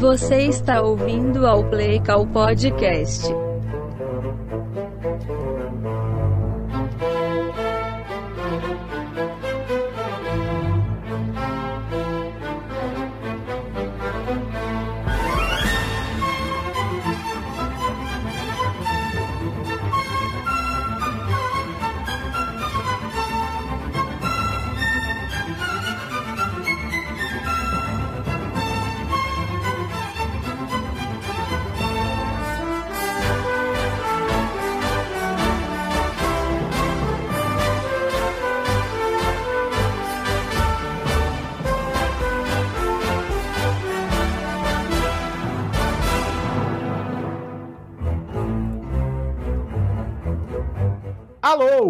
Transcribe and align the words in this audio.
Você 0.00 0.46
está 0.46 0.80
ouvindo 0.80 1.46
ao 1.46 1.62
Play 1.62 2.00
Call 2.00 2.26
Podcast. 2.26 3.49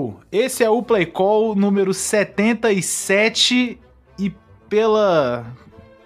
Alô, 0.01 0.15
esse 0.33 0.65
é 0.65 0.71
o 0.71 0.83
Play 0.83 1.05
Call 1.05 1.55
número 1.55 1.93
77 1.93 3.79
e 4.19 4.35
pela 4.67 5.45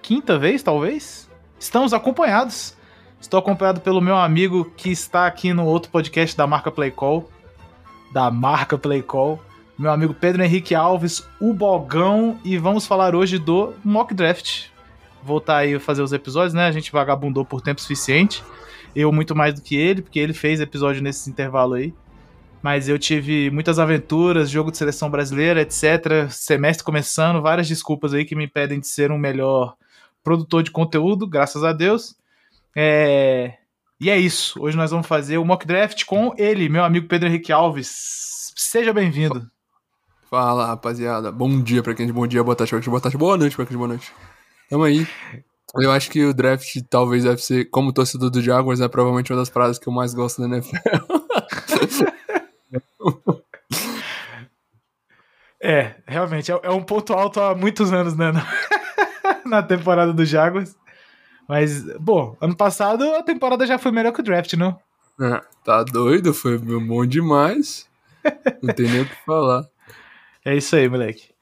quinta 0.02 0.36
vez, 0.36 0.64
talvez, 0.64 1.30
estamos 1.60 1.92
acompanhados. 1.92 2.76
Estou 3.20 3.38
acompanhado 3.38 3.80
pelo 3.80 4.00
meu 4.00 4.16
amigo 4.16 4.64
que 4.76 4.90
está 4.90 5.28
aqui 5.28 5.52
no 5.52 5.64
outro 5.64 5.92
podcast 5.92 6.36
da 6.36 6.44
marca 6.44 6.72
Play 6.72 6.90
Call, 6.90 7.30
da 8.12 8.32
marca 8.32 8.76
Play 8.76 9.00
Call, 9.00 9.40
meu 9.78 9.92
amigo 9.92 10.12
Pedro 10.12 10.42
Henrique 10.42 10.74
Alves, 10.74 11.24
o 11.40 11.52
Bogão, 11.52 12.36
e 12.44 12.58
vamos 12.58 12.88
falar 12.88 13.14
hoje 13.14 13.38
do 13.38 13.74
Mock 13.84 14.12
Draft. 14.12 14.70
Voltar 15.22 15.58
aí 15.58 15.72
a 15.76 15.78
fazer 15.78 16.02
os 16.02 16.12
episódios, 16.12 16.52
né? 16.52 16.66
A 16.66 16.72
gente 16.72 16.90
vagabundou 16.90 17.44
por 17.44 17.60
tempo 17.60 17.80
suficiente. 17.80 18.42
Eu 18.94 19.12
muito 19.12 19.36
mais 19.36 19.54
do 19.54 19.62
que 19.62 19.76
ele, 19.76 20.02
porque 20.02 20.18
ele 20.18 20.32
fez 20.32 20.60
episódio 20.60 21.00
nesse 21.00 21.30
intervalo 21.30 21.74
aí 21.74 21.94
mas 22.64 22.88
eu 22.88 22.98
tive 22.98 23.50
muitas 23.50 23.78
aventuras, 23.78 24.48
jogo 24.48 24.70
de 24.70 24.78
seleção 24.78 25.10
brasileira, 25.10 25.60
etc. 25.60 26.30
Semestre 26.30 26.82
começando, 26.82 27.42
várias 27.42 27.68
desculpas 27.68 28.14
aí 28.14 28.24
que 28.24 28.34
me 28.34 28.46
impedem 28.46 28.80
de 28.80 28.86
ser 28.86 29.12
um 29.12 29.18
melhor 29.18 29.76
produtor 30.22 30.62
de 30.62 30.70
conteúdo, 30.70 31.26
graças 31.26 31.62
a 31.62 31.74
Deus. 31.74 32.16
É... 32.74 33.58
E 34.00 34.08
é 34.08 34.16
isso. 34.16 34.62
Hoje 34.62 34.78
nós 34.78 34.90
vamos 34.90 35.06
fazer 35.06 35.36
o 35.36 35.44
mock 35.44 35.66
draft 35.66 36.06
com 36.06 36.32
ele, 36.38 36.70
meu 36.70 36.82
amigo 36.82 37.06
Pedro 37.06 37.28
Henrique 37.28 37.52
Alves. 37.52 38.54
Seja 38.56 38.94
bem-vindo. 38.94 39.46
Fala, 40.30 40.64
rapaziada. 40.64 41.30
Bom 41.30 41.60
dia 41.60 41.82
pra 41.82 41.92
quem 41.94 42.06
de 42.06 42.14
bom 42.14 42.26
dia, 42.26 42.42
boa 42.42 42.56
tarde, 42.56 42.88
boa 42.88 42.98
tarde, 42.98 43.18
boa 43.18 43.36
noite 43.36 43.56
pra 43.56 43.66
quem 43.66 43.74
de 43.74 43.76
boa 43.76 43.88
noite. 43.88 44.10
Tamo 44.70 44.84
aí. 44.84 45.06
Eu 45.76 45.92
acho 45.92 46.10
que 46.10 46.24
o 46.24 46.32
draft 46.32 46.78
talvez 46.88 47.24
deve 47.24 47.42
ser, 47.42 47.66
como 47.66 47.92
torcedor 47.92 48.30
do 48.30 48.40
Jaguars, 48.40 48.80
é 48.80 48.88
provavelmente 48.88 49.30
uma 49.30 49.38
das 49.38 49.50
paradas 49.50 49.78
que 49.78 49.86
eu 49.86 49.92
mais 49.92 50.14
gosto 50.14 50.40
da 50.40 50.48
NFL. 50.48 50.78
É, 55.66 55.94
realmente, 56.06 56.52
é, 56.52 56.60
é, 56.62 56.70
um 56.70 56.82
ponto 56.82 57.14
alto 57.14 57.40
há 57.40 57.54
muitos 57.54 57.90
anos, 57.90 58.14
né? 58.14 58.32
Na 59.46 59.62
temporada 59.62 60.12
do 60.12 60.22
Jaguars. 60.22 60.76
Mas, 61.48 61.82
bom, 61.98 62.36
ano 62.38 62.54
passado 62.54 63.02
a 63.14 63.22
temporada 63.22 63.66
já 63.66 63.78
foi 63.78 63.90
melhor 63.90 64.12
que 64.12 64.20
o 64.20 64.22
draft, 64.22 64.52
não? 64.54 64.78
É, 65.18 65.40
tá 65.64 65.82
doido, 65.82 66.34
foi 66.34 66.58
bom 66.58 67.06
demais. 67.06 67.88
Não 68.62 68.74
tem 68.74 68.86
nem 68.90 69.00
o 69.00 69.08
que 69.08 69.24
falar. 69.24 69.64
É 70.44 70.54
isso 70.54 70.76
aí, 70.76 70.86
moleque. 70.86 71.32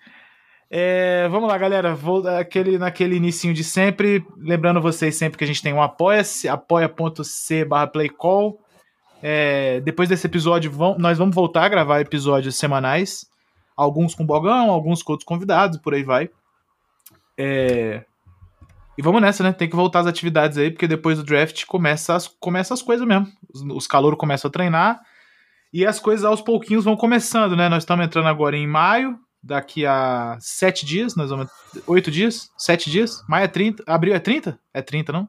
É, 0.70 1.28
vamos 1.28 1.48
lá, 1.48 1.58
galera. 1.58 1.92
Vou 1.92 2.26
aquele, 2.28 2.78
naquele 2.78 3.16
inicinho 3.16 3.53
de 3.53 3.64
sempre. 3.64 4.25
Lembrando 4.37 4.81
vocês 4.81 5.16
sempre 5.16 5.37
que 5.37 5.42
a 5.42 5.47
gente 5.47 5.62
tem 5.62 5.72
um 5.72 5.82
apoia-se, 5.82 6.48
apoia.c 6.48 7.64
barra 7.64 7.88
playcall. 7.88 8.60
É, 9.22 9.81
depois 9.81 10.09
desse 10.09 10.27
episódio, 10.27 10.71
vão, 10.71 10.97
nós 10.99 11.16
vamos 11.16 11.34
voltar 11.34 11.65
a 11.65 11.69
gravar 11.69 12.00
episódios 12.00 12.56
semanais. 12.56 13.27
Alguns 13.77 14.15
com 14.15 14.27
Bogão, 14.27 14.71
alguns 14.71 15.03
com 15.03 15.12
outros 15.12 15.27
convidados, 15.27 15.78
por 15.78 15.94
aí 15.94 16.03
vai. 16.03 16.28
É... 17.38 18.05
E 18.99 19.03
vamos 19.03 19.22
nessa, 19.22 19.43
né? 19.43 19.53
Tem 19.53 19.69
que 19.69 19.77
voltar 19.77 20.00
às 20.00 20.06
atividades 20.06 20.59
aí, 20.59 20.71
porque 20.71 20.87
depois 20.87 21.16
do 21.16 21.25
draft 21.25 21.65
começa 21.65 22.15
as, 22.15 22.28
começa 22.28 22.75
as 22.75 22.82
coisas 22.82 23.06
mesmo. 23.06 23.27
Os, 23.53 23.62
os 23.62 23.87
calouros 23.87 24.19
começam 24.19 24.49
a 24.49 24.53
treinar 24.53 25.00
e 25.72 25.87
as 25.87 25.99
coisas 25.99 26.25
aos 26.25 26.43
pouquinhos 26.43 26.84
vão 26.84 26.97
começando, 26.97 27.56
né? 27.56 27.69
Nós 27.69 27.84
estamos 27.84 28.05
entrando 28.05 28.28
agora 28.28 28.56
em 28.56 28.66
maio, 28.66 29.19
daqui 29.43 29.87
a 29.87 30.37
sete 30.38 30.84
dias, 30.84 31.16
nós 31.16 31.31
vamos. 31.31 31.49
Oito 31.87 32.11
dias? 32.11 32.50
Sete 32.59 32.91
dias? 32.91 33.25
Maio 33.27 33.44
é 33.44 33.49
30. 33.49 33.82
Abril 33.87 34.15
é 34.15 34.19
30? 34.19 34.59
É 34.75 34.82
30, 34.82 35.12
não? 35.12 35.28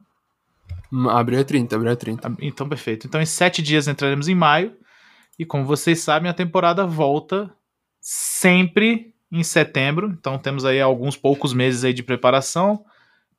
Abril 1.10 1.40
é 1.40 1.44
30, 1.44 1.74
abril 1.74 1.92
é 1.92 1.96
30. 1.96 2.36
Então, 2.40 2.68
perfeito. 2.68 3.06
Então, 3.06 3.20
em 3.20 3.26
sete 3.26 3.62
dias 3.62 3.88
entraremos 3.88 4.28
em 4.28 4.34
maio. 4.34 4.76
E 5.38 5.44
como 5.44 5.64
vocês 5.64 6.00
sabem, 6.00 6.30
a 6.30 6.34
temporada 6.34 6.86
volta 6.86 7.50
sempre 8.00 9.14
em 9.32 9.42
setembro. 9.42 10.14
Então 10.18 10.38
temos 10.38 10.64
aí 10.64 10.80
alguns 10.80 11.16
poucos 11.16 11.52
meses 11.52 11.84
aí 11.84 11.92
de 11.92 12.02
preparação. 12.02 12.84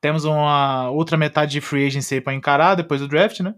Temos 0.00 0.24
uma 0.24 0.90
outra 0.90 1.16
metade 1.16 1.52
de 1.52 1.60
free 1.60 1.86
agency 1.86 2.20
para 2.20 2.34
encarar 2.34 2.74
depois 2.74 3.00
do 3.00 3.08
draft, 3.08 3.40
né? 3.40 3.54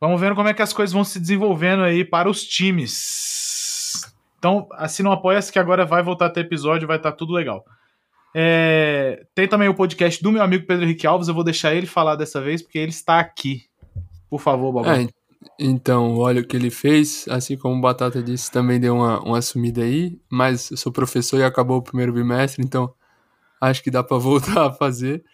Vamos 0.00 0.20
ver 0.20 0.34
como 0.34 0.48
é 0.48 0.54
que 0.54 0.62
as 0.62 0.72
coisas 0.72 0.92
vão 0.92 1.04
se 1.04 1.20
desenvolvendo 1.20 1.82
aí 1.82 2.04
para 2.04 2.28
os 2.28 2.44
times. 2.44 4.02
Então, 4.38 4.68
assina 4.72 5.10
o 5.10 5.12
Apoia-se 5.12 5.52
que 5.52 5.58
agora 5.58 5.84
vai 5.84 6.02
voltar 6.02 6.26
a 6.26 6.30
ter 6.30 6.40
episódio, 6.40 6.88
vai 6.88 6.98
estar 6.98 7.12
tá 7.12 7.16
tudo 7.16 7.32
legal. 7.32 7.64
É... 8.38 9.24
Tem 9.34 9.48
também 9.48 9.66
o 9.66 9.74
podcast 9.74 10.22
do 10.22 10.30
meu 10.30 10.42
amigo 10.42 10.66
Pedro 10.66 10.84
Henrique 10.84 11.06
Alves, 11.06 11.26
eu 11.26 11.32
vou 11.32 11.42
deixar 11.42 11.74
ele 11.74 11.86
falar 11.86 12.16
dessa 12.16 12.38
vez, 12.38 12.60
porque 12.60 12.78
ele 12.78 12.90
está 12.90 13.18
aqui. 13.18 13.62
Por 14.28 14.38
favor, 14.38 14.72
Bobo. 14.72 14.90
É, 14.90 15.08
então, 15.58 16.18
olha 16.18 16.42
o 16.42 16.46
que 16.46 16.54
ele 16.54 16.68
fez, 16.68 17.24
assim 17.30 17.56
como 17.56 17.76
o 17.76 17.80
Batata 17.80 18.22
disse, 18.22 18.52
também 18.52 18.78
deu 18.78 18.96
uma, 18.96 19.20
uma 19.22 19.40
sumida 19.40 19.82
aí, 19.82 20.18
mas 20.30 20.70
eu 20.70 20.76
sou 20.76 20.92
professor 20.92 21.38
e 21.38 21.44
acabou 21.44 21.78
o 21.78 21.82
primeiro 21.82 22.12
bimestre, 22.12 22.62
então 22.62 22.92
acho 23.58 23.82
que 23.82 23.90
dá 23.90 24.02
para 24.02 24.18
voltar 24.20 24.66
a 24.66 24.72
fazer. 24.72 25.24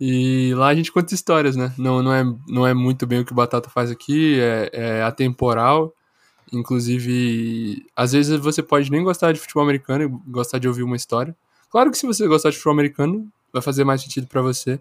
E 0.00 0.54
lá 0.54 0.68
a 0.68 0.74
gente 0.74 0.92
conta 0.92 1.14
histórias, 1.14 1.56
né? 1.56 1.74
Não, 1.76 2.00
não, 2.00 2.14
é, 2.14 2.24
não 2.46 2.64
é 2.64 2.72
muito 2.72 3.08
bem 3.08 3.20
o 3.20 3.24
que 3.24 3.32
o 3.32 3.36
Batata 3.36 3.68
faz 3.70 3.90
aqui, 3.90 4.38
é, 4.40 4.70
é 4.72 5.02
atemporal. 5.02 5.92
Inclusive, 6.52 7.84
às 7.96 8.12
vezes 8.12 8.38
você 8.38 8.62
pode 8.62 8.88
nem 8.88 9.02
gostar 9.02 9.32
de 9.32 9.40
futebol 9.40 9.64
americano 9.64 10.04
e 10.04 10.30
gostar 10.30 10.58
de 10.58 10.68
ouvir 10.68 10.84
uma 10.84 10.96
história. 10.96 11.36
Claro 11.72 11.90
que 11.90 11.96
se 11.96 12.06
você 12.06 12.28
gostar 12.28 12.50
de 12.50 12.56
futebol 12.56 12.74
americano, 12.74 13.32
vai 13.50 13.62
fazer 13.62 13.82
mais 13.82 14.02
sentido 14.02 14.26
para 14.26 14.42
você. 14.42 14.78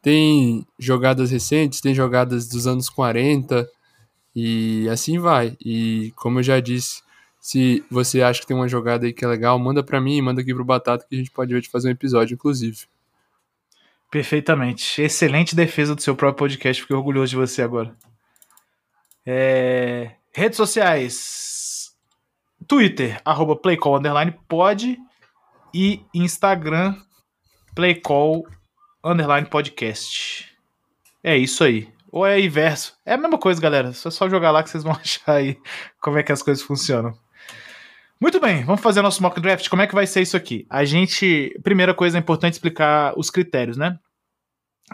Tem 0.00 0.64
jogadas 0.78 1.32
recentes, 1.32 1.80
tem 1.80 1.92
jogadas 1.92 2.48
dos 2.48 2.68
anos 2.68 2.88
40, 2.88 3.68
e 4.34 4.88
assim 4.88 5.18
vai. 5.18 5.56
E 5.60 6.12
como 6.14 6.38
eu 6.38 6.42
já 6.44 6.60
disse, 6.60 7.02
se 7.40 7.84
você 7.90 8.22
acha 8.22 8.40
que 8.40 8.46
tem 8.46 8.56
uma 8.56 8.68
jogada 8.68 9.06
aí 9.06 9.12
que 9.12 9.24
é 9.24 9.28
legal, 9.28 9.58
manda 9.58 9.82
para 9.82 10.00
mim, 10.00 10.22
manda 10.22 10.40
aqui 10.40 10.54
pro 10.54 10.64
Batata 10.64 11.04
que 11.08 11.16
a 11.16 11.18
gente 11.18 11.32
pode 11.32 11.52
ver 11.52 11.62
de 11.62 11.68
fazer 11.68 11.88
um 11.88 11.92
episódio, 11.92 12.34
inclusive. 12.34 12.78
Perfeitamente. 14.08 15.02
Excelente 15.02 15.56
defesa 15.56 15.96
do 15.96 16.00
seu 16.00 16.14
próprio 16.14 16.38
podcast, 16.38 16.80
fiquei 16.80 16.94
orgulhoso 16.94 17.30
de 17.30 17.36
você 17.36 17.60
agora. 17.60 17.92
É... 19.26 20.12
Redes 20.32 20.56
sociais. 20.56 21.92
Twitter, 22.68 23.20
arroba 23.24 23.56
playcall, 23.56 23.98
underline, 23.98 24.32
pode. 24.46 24.96
E 25.72 26.04
Instagram, 26.12 26.96
playcall, 27.74 28.46
underline, 29.04 29.48
podcast. 29.48 30.50
É 31.22 31.36
isso 31.36 31.62
aí. 31.62 31.92
Ou 32.10 32.26
é 32.26 32.40
inverso? 32.40 32.94
É 33.06 33.14
a 33.14 33.16
mesma 33.16 33.38
coisa, 33.38 33.60
galera. 33.60 33.90
É 33.90 33.92
só 33.92 34.28
jogar 34.28 34.50
lá 34.50 34.62
que 34.62 34.70
vocês 34.70 34.82
vão 34.82 34.92
achar 35.00 35.34
aí 35.34 35.58
como 36.00 36.18
é 36.18 36.22
que 36.22 36.32
as 36.32 36.42
coisas 36.42 36.62
funcionam. 36.62 37.16
Muito 38.20 38.38
bem, 38.38 38.64
vamos 38.64 38.82
fazer 38.82 39.00
nosso 39.00 39.22
mock 39.22 39.40
draft. 39.40 39.68
Como 39.68 39.80
é 39.80 39.86
que 39.86 39.94
vai 39.94 40.06
ser 40.06 40.20
isso 40.20 40.36
aqui? 40.36 40.66
A 40.68 40.84
gente. 40.84 41.58
Primeira 41.62 41.94
coisa 41.94 42.18
é 42.18 42.20
importante 42.20 42.54
explicar 42.54 43.14
os 43.16 43.30
critérios, 43.30 43.76
né? 43.76 43.98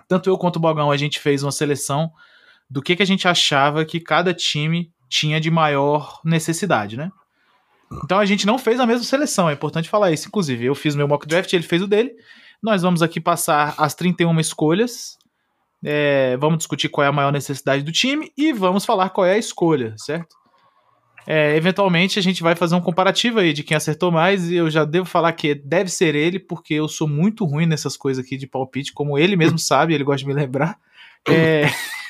Tanto 0.06 0.28
eu 0.28 0.38
quanto 0.38 0.56
o 0.56 0.60
Bogão, 0.60 0.90
a 0.90 0.96
gente 0.96 1.18
fez 1.18 1.42
uma 1.42 1.50
seleção 1.50 2.12
do 2.68 2.82
que, 2.82 2.94
que 2.94 3.02
a 3.02 3.06
gente 3.06 3.26
achava 3.26 3.84
que 3.84 3.98
cada 3.98 4.34
time 4.34 4.92
tinha 5.08 5.40
de 5.40 5.50
maior 5.50 6.20
necessidade, 6.24 6.96
né? 6.96 7.10
Então 8.04 8.18
a 8.18 8.24
gente 8.24 8.46
não 8.46 8.58
fez 8.58 8.80
a 8.80 8.86
mesma 8.86 9.04
seleção, 9.04 9.48
é 9.48 9.52
importante 9.52 9.88
falar 9.88 10.10
isso. 10.12 10.28
Inclusive, 10.28 10.64
eu 10.64 10.74
fiz 10.74 10.94
meu 10.94 11.06
mock 11.06 11.26
draft, 11.26 11.52
ele 11.52 11.62
fez 11.62 11.82
o 11.82 11.86
dele. 11.86 12.12
Nós 12.62 12.82
vamos 12.82 13.02
aqui 13.02 13.20
passar 13.20 13.74
as 13.78 13.94
31 13.94 14.38
escolhas 14.40 15.16
é, 15.84 16.36
vamos 16.38 16.58
discutir 16.58 16.88
qual 16.88 17.04
é 17.04 17.08
a 17.08 17.12
maior 17.12 17.32
necessidade 17.32 17.82
do 17.82 17.92
time 17.92 18.32
e 18.36 18.52
vamos 18.52 18.84
falar 18.84 19.10
qual 19.10 19.26
é 19.26 19.34
a 19.34 19.38
escolha, 19.38 19.94
certo? 19.96 20.34
É, 21.28 21.56
eventualmente 21.56 22.18
a 22.18 22.22
gente 22.22 22.42
vai 22.42 22.54
fazer 22.54 22.76
um 22.76 22.80
comparativo 22.80 23.40
aí 23.40 23.52
de 23.52 23.64
quem 23.64 23.76
acertou 23.76 24.12
mais 24.12 24.48
e 24.48 24.56
eu 24.56 24.70
já 24.70 24.84
devo 24.84 25.06
falar 25.06 25.32
que 25.32 25.54
deve 25.54 25.90
ser 25.90 26.14
ele, 26.14 26.38
porque 26.38 26.74
eu 26.74 26.88
sou 26.88 27.08
muito 27.08 27.44
ruim 27.44 27.66
nessas 27.66 27.96
coisas 27.96 28.24
aqui 28.24 28.36
de 28.36 28.46
palpite, 28.46 28.92
como 28.92 29.18
ele 29.18 29.36
mesmo 29.36 29.58
sabe, 29.58 29.92
ele 29.92 30.04
gosta 30.04 30.18
de 30.18 30.26
me 30.26 30.34
lembrar. 30.34 30.76
É... 31.28 31.66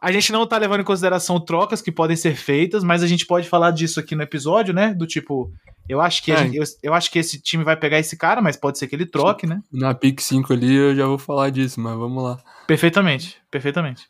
a 0.00 0.12
gente 0.12 0.32
não 0.32 0.46
tá 0.46 0.56
levando 0.58 0.80
em 0.80 0.84
consideração 0.84 1.40
trocas 1.40 1.82
que 1.82 1.90
podem 1.92 2.16
ser 2.16 2.34
feitas, 2.36 2.84
mas 2.84 3.02
a 3.02 3.06
gente 3.06 3.26
pode 3.26 3.48
falar 3.48 3.70
disso 3.72 3.98
aqui 4.00 4.14
no 4.14 4.22
episódio, 4.22 4.72
né? 4.72 4.94
Do 4.94 5.06
tipo, 5.06 5.52
eu 5.88 6.00
acho 6.00 6.22
que, 6.22 6.30
É. 6.32 6.36
gente- 6.38 6.56
eu, 6.56 6.64
eu 6.82 6.94
acho 6.94 7.10
que 7.10 7.18
esse 7.18 7.40
time 7.40 7.64
vai 7.64 7.76
pegar 7.76 7.98
esse 7.98 8.16
cara, 8.16 8.40
mas 8.40 8.56
pode 8.56 8.78
ser 8.78 8.86
que 8.86 8.94
ele 8.94 9.06
troque, 9.06 9.46
né? 9.46 9.60
Na 9.72 9.94
pick 9.94 10.20
5 10.20 10.52
ali 10.52 10.74
eu 10.74 10.94
já 10.94 11.06
vou 11.06 11.18
falar 11.18 11.50
disso, 11.50 11.80
mas 11.80 11.96
vamos 11.96 12.22
lá. 12.22 12.38
Perfeitamente, 12.66 13.36
perfeitamente. 13.50 14.04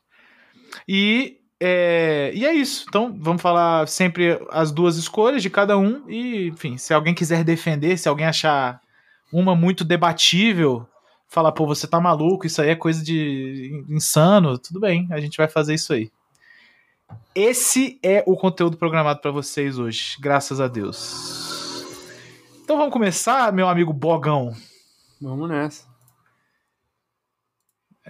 E 0.87 1.37
é, 1.61 2.31
e 2.35 2.47
é 2.47 2.53
isso. 2.55 2.85
Então, 2.89 3.17
vamos 3.19 3.43
falar 3.43 3.89
sempre 3.89 4.39
as 4.51 4.71
duas 4.71 4.97
escolhas 4.97 5.43
de 5.43 5.51
cada 5.51 5.77
um. 5.77 6.05
E, 6.09 6.49
enfim, 6.49 6.77
se 6.77 6.95
alguém 6.95 7.15
quiser 7.15 7.43
defender, 7.43 7.97
se 7.99 8.09
alguém 8.09 8.27
achar 8.27 8.81
uma 9.33 9.57
muito 9.57 9.85
debatível, 9.85 10.87
falar, 11.29 11.53
pô, 11.53 11.67
você 11.67 11.87
tá 11.87 12.01
maluco, 12.01 12.47
isso 12.47 12.61
aí 12.63 12.71
é 12.71 12.75
coisa 12.75 13.05
de 13.05 13.85
insano, 13.89 14.59
tudo 14.59 14.81
bem, 14.81 15.07
a 15.11 15.21
gente 15.21 15.37
vai 15.37 15.47
fazer 15.47 15.75
isso 15.75 15.93
aí. 15.93 16.11
Esse 17.35 17.99
é 18.03 18.23
o 18.27 18.37
conteúdo 18.37 18.77
programado 18.77 19.21
para 19.21 19.31
vocês 19.31 19.79
hoje, 19.79 20.17
graças 20.21 20.61
a 20.61 20.67
Deus. 20.69 21.85
Então 22.65 22.77
vamos 22.77 22.93
começar, 22.93 23.53
meu 23.53 23.69
amigo 23.69 23.93
Bogão. 23.93 24.55
Vamos 25.21 25.49
nessa. 25.49 25.87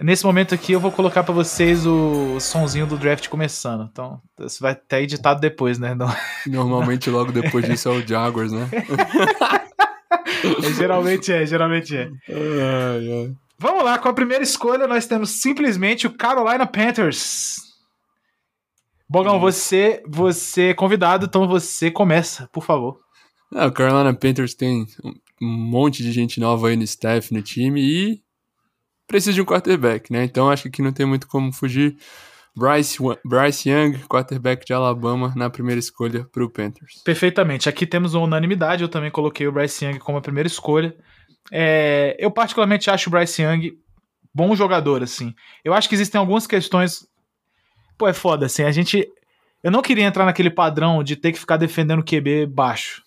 Nesse 0.01 0.25
momento 0.25 0.55
aqui 0.55 0.71
eu 0.71 0.79
vou 0.79 0.91
colocar 0.93 1.23
pra 1.23 1.33
vocês 1.33 1.85
o 1.85 2.39
sonzinho 2.39 2.87
do 2.87 2.97
draft 2.97 3.27
começando. 3.27 3.89
Então, 3.91 4.21
isso 4.39 4.61
vai 4.61 4.73
ter 4.73 5.01
editado 5.03 5.41
depois, 5.41 5.77
né? 5.77 5.93
Não- 5.93 6.13
Normalmente 6.47 7.09
logo 7.09 7.33
depois 7.33 7.65
disso 7.65 7.89
é 7.89 7.91
o 7.91 8.07
Jaguars, 8.07 8.51
né? 8.53 8.69
é, 10.63 10.73
geralmente 10.73 11.31
é, 11.31 11.45
geralmente 11.45 11.95
é. 11.95 12.09
Ai, 12.29 13.11
ai. 13.11 13.35
Vamos 13.57 13.83
lá, 13.83 13.97
com 13.97 14.07
a 14.07 14.13
primeira 14.13 14.43
escolha 14.43 14.87
nós 14.87 15.05
temos 15.05 15.41
simplesmente 15.41 16.07
o 16.07 16.15
Carolina 16.15 16.65
Panthers. 16.65 17.57
Bogão, 19.09 19.39
você, 19.39 20.03
você 20.07 20.69
é 20.69 20.73
convidado, 20.73 21.25
então 21.25 21.47
você 21.47 21.89
começa, 21.89 22.47
por 22.53 22.63
favor. 22.63 22.99
Ah, 23.53 23.65
o 23.65 23.71
Carolina 23.71 24.13
Panthers 24.13 24.53
tem 24.53 24.85
um 25.03 25.13
um 25.41 25.47
monte 25.47 26.03
de 26.03 26.11
gente 26.11 26.39
nova 26.39 26.67
aí 26.67 26.75
no 26.75 26.83
staff, 26.83 27.33
no 27.33 27.41
time 27.41 27.81
e 27.81 28.21
precisa 29.07 29.33
de 29.33 29.41
um 29.41 29.45
quarterback, 29.45 30.11
né? 30.11 30.23
Então 30.23 30.49
acho 30.49 30.63
que 30.63 30.69
aqui 30.69 30.81
não 30.81 30.91
tem 30.91 31.05
muito 31.05 31.27
como 31.27 31.51
fugir. 31.51 31.97
Bryce, 32.59 32.97
Bryce 33.23 33.69
Young, 33.69 33.99
quarterback 34.09 34.65
de 34.65 34.73
Alabama, 34.73 35.33
na 35.35 35.49
primeira 35.49 35.79
escolha 35.79 36.27
para 36.29 36.43
o 36.43 36.49
Panthers. 36.49 37.01
Perfeitamente. 37.05 37.69
Aqui 37.69 37.87
temos 37.87 38.13
uma 38.13 38.25
unanimidade. 38.25 38.83
Eu 38.83 38.89
também 38.89 39.09
coloquei 39.09 39.47
o 39.47 39.51
Bryce 39.51 39.85
Young 39.85 39.97
como 39.99 40.17
a 40.17 40.21
primeira 40.21 40.47
escolha. 40.47 40.93
É, 41.49 42.17
eu 42.19 42.29
particularmente 42.29 42.89
acho 42.91 43.09
o 43.09 43.11
Bryce 43.11 43.41
Young 43.41 43.71
bom 44.33 44.53
jogador, 44.55 45.01
assim. 45.01 45.33
Eu 45.63 45.73
acho 45.73 45.87
que 45.87 45.95
existem 45.95 46.19
algumas 46.19 46.45
questões. 46.45 47.07
Pô, 47.97 48.07
é 48.07 48.13
foda, 48.13 48.45
assim. 48.45 48.63
A 48.63 48.71
gente. 48.71 49.07
Eu 49.63 49.71
não 49.71 49.81
queria 49.81 50.05
entrar 50.05 50.25
naquele 50.25 50.49
padrão 50.49 51.03
de 51.03 51.15
ter 51.15 51.31
que 51.31 51.39
ficar 51.39 51.57
defendendo 51.57 51.99
o 51.99 52.03
QB 52.03 52.45
baixo. 52.45 53.01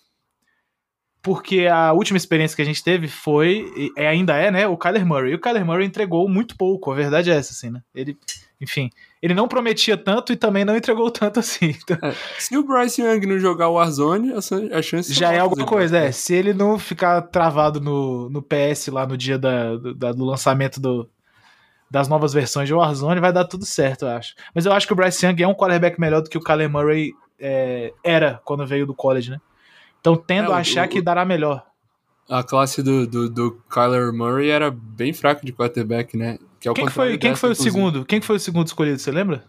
Porque 1.21 1.67
a 1.67 1.93
última 1.93 2.17
experiência 2.17 2.55
que 2.55 2.61
a 2.61 2.65
gente 2.65 2.83
teve 2.83 3.07
foi, 3.07 3.71
e 3.77 3.91
é, 3.97 4.07
ainda 4.07 4.35
é, 4.35 4.51
né, 4.51 4.67
o 4.67 4.77
Kyler 4.77 5.05
Murray. 5.05 5.31
E 5.31 5.35
o 5.35 5.39
Kyler 5.39 5.65
Murray 5.65 5.87
entregou 5.87 6.27
muito 6.27 6.57
pouco, 6.57 6.91
a 6.91 6.95
verdade 6.95 7.31
é 7.31 7.35
essa, 7.35 7.53
assim, 7.53 7.69
né? 7.69 7.81
Ele, 7.95 8.17
enfim, 8.59 8.89
ele 9.23 9.33
não 9.33 9.47
prometia 9.47 9.95
tanto 9.95 10.33
e 10.33 10.35
também 10.35 10.65
não 10.65 10.75
entregou 10.75 11.09
tanto 11.09 11.39
assim. 11.39 11.73
Então, 11.83 11.97
É, 12.01 12.13
se 12.37 12.55
o 12.57 12.63
Bryce 12.63 13.01
Young 13.01 13.25
não 13.25 13.39
jogar 13.39 13.69
o 13.69 13.73
Warzone, 13.75 14.33
a 14.33 14.81
chance 14.81 15.13
Já 15.13 15.31
é 15.33 15.39
alguma 15.39 15.65
coisa, 15.65 15.97
é. 15.97 16.11
Se 16.11 16.33
ele 16.35 16.53
não 16.53 16.77
ficar 16.77 17.21
travado 17.21 17.79
no, 17.79 18.29
no 18.29 18.41
PS 18.41 18.87
lá 18.89 19.07
no 19.07 19.15
dia 19.17 19.39
da, 19.39 19.75
do, 19.77 19.93
da- 19.95 20.11
do 20.11 20.25
lançamento 20.25 20.79
do, 20.81 21.09
das 21.89 22.07
novas 22.09 22.33
versões 22.33 22.67
de 22.67 22.73
Warzone, 22.73 23.21
vai 23.21 23.31
dar 23.31 23.45
tudo 23.45 23.65
certo, 23.65 24.03
eu 24.05 24.09
acho. 24.09 24.35
Mas 24.53 24.65
eu 24.65 24.73
acho 24.73 24.85
que 24.85 24.93
o 24.93 24.95
Bryce 24.95 25.25
Young 25.25 25.41
é 25.41 25.47
um 25.47 25.53
quarterback 25.55 25.99
melhor 25.99 26.21
do 26.21 26.29
que 26.29 26.37
o 26.37 26.41
Kyler 26.41 26.69
Murray 26.69 27.13
é, 27.39 27.93
era 28.03 28.41
quando 28.43 28.65
veio 28.67 28.85
do 28.85 28.93
college, 28.93 29.31
né? 29.31 29.39
Então 30.01 30.15
tendo 30.17 30.51
É, 30.51 30.55
a 30.55 30.57
achar 30.57 30.85
o- 30.85 30.89
que 30.89 31.01
dará 31.01 31.23
melhor. 31.23 31.63
A 32.29 32.41
classe 32.43 32.81
do, 32.83 33.05
do, 33.05 33.29
do 33.29 33.51
Kyler 33.69 34.11
Murray 34.13 34.49
era 34.49 34.71
bem 34.71 35.13
fraca 35.13 35.45
de 35.45 35.51
quarterback, 35.53 36.15
né? 36.17 36.37
Que 36.63 36.69
ao 36.69 36.73
Quem 36.73 36.85
que 36.85 36.91
foi, 36.93 37.09
quem 37.09 37.19
que 37.19 37.27
dessa, 37.27 37.39
foi 37.41 37.49
o 37.49 37.51
inclusive. 37.51 37.75
segundo? 37.75 38.05
Quem 38.05 38.19
que 38.21 38.25
foi 38.25 38.37
o 38.37 38.39
segundo 38.39 38.67
escolhido, 38.67 38.97
você 38.97 39.11
lembra? 39.11 39.43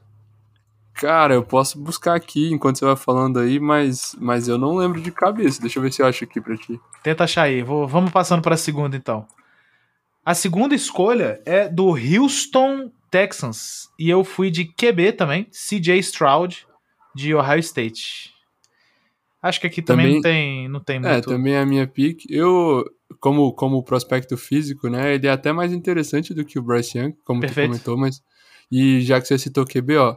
Cara, 0.94 1.34
eu 1.34 1.44
posso 1.44 1.78
buscar 1.78 2.14
aqui 2.16 2.52
enquanto 2.52 2.76
você 2.81 2.84
vai 2.84 2.96
falando 2.96 3.38
aí, 3.38 3.61
mas, 3.61 4.16
mas 4.19 4.49
eu 4.49 4.58
não 4.58 4.75
lembro 4.76 5.00
de 5.00 5.12
cabeça. 5.12 5.61
Deixa 5.61 5.78
eu 5.78 5.82
ver 5.84 5.93
se 5.93 6.02
eu 6.02 6.06
acho 6.06 6.25
aqui 6.25 6.40
pra 6.40 6.56
ti. 6.56 6.81
Tenta 7.05 7.22
achar 7.22 7.43
aí. 7.43 7.62
Vou, 7.62 7.87
vamos 7.87 8.11
passando 8.11 8.43
para 8.43 8.55
a 8.55 8.58
segunda, 8.58 8.96
então. 8.96 9.26
A 10.26 10.34
segunda 10.34 10.75
escolha 10.75 11.40
é 11.46 11.69
do 11.69 11.90
Houston 11.90 12.90
Texans. 13.12 13.88
E 13.96 14.10
eu 14.10 14.25
fui 14.25 14.50
de 14.50 14.64
QB 14.64 15.12
também, 15.12 15.44
CJ 15.52 15.99
Stroud, 16.00 16.67
de 17.14 17.32
Ohio 17.32 17.60
State. 17.60 18.32
Acho 19.40 19.60
que 19.60 19.67
aqui 19.69 19.82
também, 19.82 20.06
Também- 20.06 20.14
não 20.17 20.22
tem, 20.22 20.69
não 20.69 20.81
tem 20.81 20.96
É, 20.96 21.12
muito. 21.12 21.28
também 21.31 21.55
é 21.55 21.60
a 21.60 21.67
minha 21.67 21.87
pick. 21.87 22.25
Eu, 22.28 22.84
como, 23.20 23.52
como 23.52 23.82
prospecto 23.82 24.37
físico, 24.37 24.88
né, 24.88 25.14
ele 25.14 25.26
é 25.26 25.31
até 25.31 25.52
mais 25.52 25.72
interessante 25.72 26.34
do 26.34 26.44
que 26.44 26.58
o 26.58 26.62
Bryce 26.62 26.99
Young, 26.99 27.14
como 27.25 27.40
Perfeito. 27.40 27.69
tu 27.69 27.70
comentou, 27.70 27.96
mas... 27.96 28.22
E 28.72 29.02
já 29.02 29.20
que 29.20 29.28
você 29.28 29.38
citou 29.38 29.64
QB, 29.64 29.96
ó, 29.99 30.16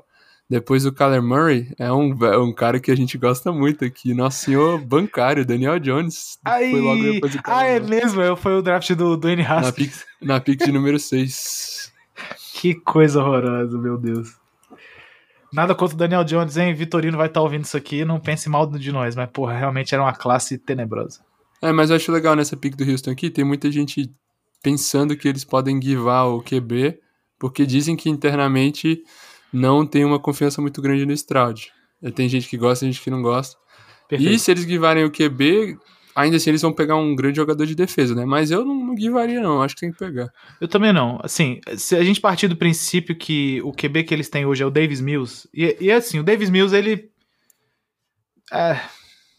depois 0.49 0.85
o 0.85 0.93
Kyler 0.93 1.21
Murray 1.21 1.73
é 1.77 1.91
um, 1.91 2.13
é 2.25 2.37
um 2.37 2.53
cara 2.53 2.79
que 2.79 2.89
a 2.89 2.95
gente 2.95 3.17
gosta 3.17 3.51
muito 3.51 3.83
aqui, 3.83 4.13
nosso 4.13 4.45
senhor 4.45 4.79
bancário, 4.79 5.45
Daniel 5.45 5.77
Jones. 5.77 6.39
Aí, 6.45 6.71
foi 6.71 6.79
logo 6.79 7.03
depois 7.03 7.33
do 7.33 7.41
ah, 7.43 7.65
é 7.65 7.79
Kyler 7.79 7.89
mesmo? 7.89 8.21
Eu, 8.21 8.37
foi 8.37 8.53
o 8.53 8.61
draft 8.61 8.89
do, 8.93 9.17
do 9.17 9.29
N. 9.29 9.43
na, 9.43 9.71
pick, 9.73 9.93
na 10.21 10.39
pick 10.39 10.63
de 10.63 10.71
número 10.71 10.97
6. 10.97 11.91
Que 12.53 12.73
coisa 12.75 13.21
horrorosa, 13.21 13.77
meu 13.77 13.97
Deus. 13.97 14.35
Nada 15.51 15.75
contra 15.75 15.95
o 15.95 15.97
Daniel 15.97 16.23
Jones, 16.23 16.55
hein? 16.55 16.73
Vitorino 16.73 17.17
vai 17.17 17.27
estar 17.27 17.41
ouvindo 17.41 17.65
isso 17.65 17.75
aqui. 17.75 18.05
Não 18.05 18.19
pense 18.19 18.49
mal 18.49 18.65
de 18.65 18.91
nós, 18.91 19.15
mas, 19.15 19.29
porra, 19.29 19.53
realmente 19.53 19.93
era 19.93 20.03
uma 20.03 20.13
classe 20.13 20.57
tenebrosa. 20.57 21.26
É, 21.61 21.71
mas 21.71 21.89
eu 21.89 21.95
acho 21.95 22.11
legal 22.11 22.35
nessa 22.35 22.55
pick 22.55 22.75
do 22.75 22.89
Houston 22.89 23.11
aqui, 23.11 23.29
tem 23.29 23.43
muita 23.43 23.71
gente 23.71 24.11
pensando 24.61 25.15
que 25.15 25.27
eles 25.27 25.43
podem 25.43 25.79
guivar 25.79 26.27
o 26.27 26.41
QB, 26.41 26.99
porque 27.39 27.65
dizem 27.65 27.95
que 27.95 28.09
internamente 28.09 29.01
não 29.51 29.85
tem 29.85 30.03
uma 30.03 30.19
confiança 30.19 30.61
muito 30.61 30.81
grande 30.81 31.05
no 31.05 31.13
Stroud. 31.13 31.71
É, 32.01 32.11
Tem 32.11 32.27
gente 32.29 32.47
que 32.47 32.57
gosta, 32.57 32.85
gente 32.85 33.01
que 33.01 33.09
não 33.09 33.21
gosta. 33.21 33.57
Perfeito. 34.07 34.33
E 34.33 34.39
se 34.39 34.51
eles 34.51 34.65
guivarem 34.65 35.03
o 35.03 35.11
QB, 35.11 35.77
ainda 36.15 36.37
assim 36.37 36.49
eles 36.49 36.61
vão 36.61 36.71
pegar 36.71 36.95
um 36.95 37.15
grande 37.15 37.37
jogador 37.37 37.65
de 37.65 37.75
defesa, 37.75 38.15
né? 38.15 38.25
Mas 38.25 38.51
eu 38.51 38.63
não, 38.63 38.75
não 38.75 38.95
guivaria 38.95 39.41
não, 39.41 39.61
acho 39.61 39.75
que 39.75 39.81
tem 39.81 39.91
que 39.91 39.97
pegar. 39.97 40.31
Eu 40.61 40.67
também 40.67 40.93
não. 40.93 41.19
Assim, 41.23 41.59
se 41.75 41.95
a 41.95 42.03
gente 42.03 42.21
partir 42.21 42.47
do 42.47 42.55
princípio 42.55 43.15
que 43.17 43.61
o 43.63 43.71
QB 43.71 44.03
que 44.03 44.13
eles 44.13 44.29
têm 44.29 44.45
hoje 44.45 44.63
é 44.63 44.65
o 44.65 44.71
Davis 44.71 45.01
Mills, 45.01 45.47
e, 45.53 45.75
e 45.79 45.91
assim, 45.91 46.19
o 46.19 46.23
Davis 46.23 46.49
Mills, 46.49 46.75
ele. 46.75 47.09
É, 48.51 48.79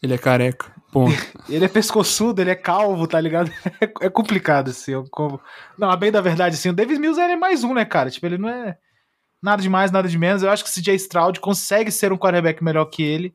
Ele 0.03 0.13
é 0.13 0.17
careca, 0.17 0.73
ponto. 0.91 1.11
ele 1.49 1.65
é 1.65 1.67
pescoçudo, 1.67 2.41
ele 2.41 2.51
é 2.51 2.55
calvo, 2.55 3.07
tá 3.07 3.19
ligado? 3.19 3.51
É, 3.81 4.07
é 4.07 4.09
complicado, 4.09 4.69
assim. 4.69 4.91
eu 4.91 5.05
como- 5.09 5.39
Não, 5.77 5.89
a 5.89 5.95
bem 5.95 6.11
da 6.11 6.21
verdade, 6.21 6.55
assim, 6.55 6.69
o 6.69 6.73
Davis 6.73 6.97
Mills 6.99 7.19
é 7.19 7.35
mais 7.35 7.63
um, 7.63 7.73
né, 7.73 7.85
cara? 7.85 8.09
Tipo, 8.09 8.25
ele 8.25 8.37
não 8.37 8.49
é 8.49 8.77
nada 9.41 9.61
de 9.61 9.69
mais, 9.69 9.91
nada 9.91 10.07
de 10.07 10.17
menos. 10.17 10.43
Eu 10.43 10.49
acho 10.51 10.63
que 10.63 10.69
o 10.69 10.73
CJ 10.73 10.95
Stroud 10.95 11.39
consegue 11.39 11.91
ser 11.91 12.11
um 12.11 12.17
quarterback 12.17 12.63
melhor 12.63 12.85
que 12.85 13.03
ele. 13.03 13.33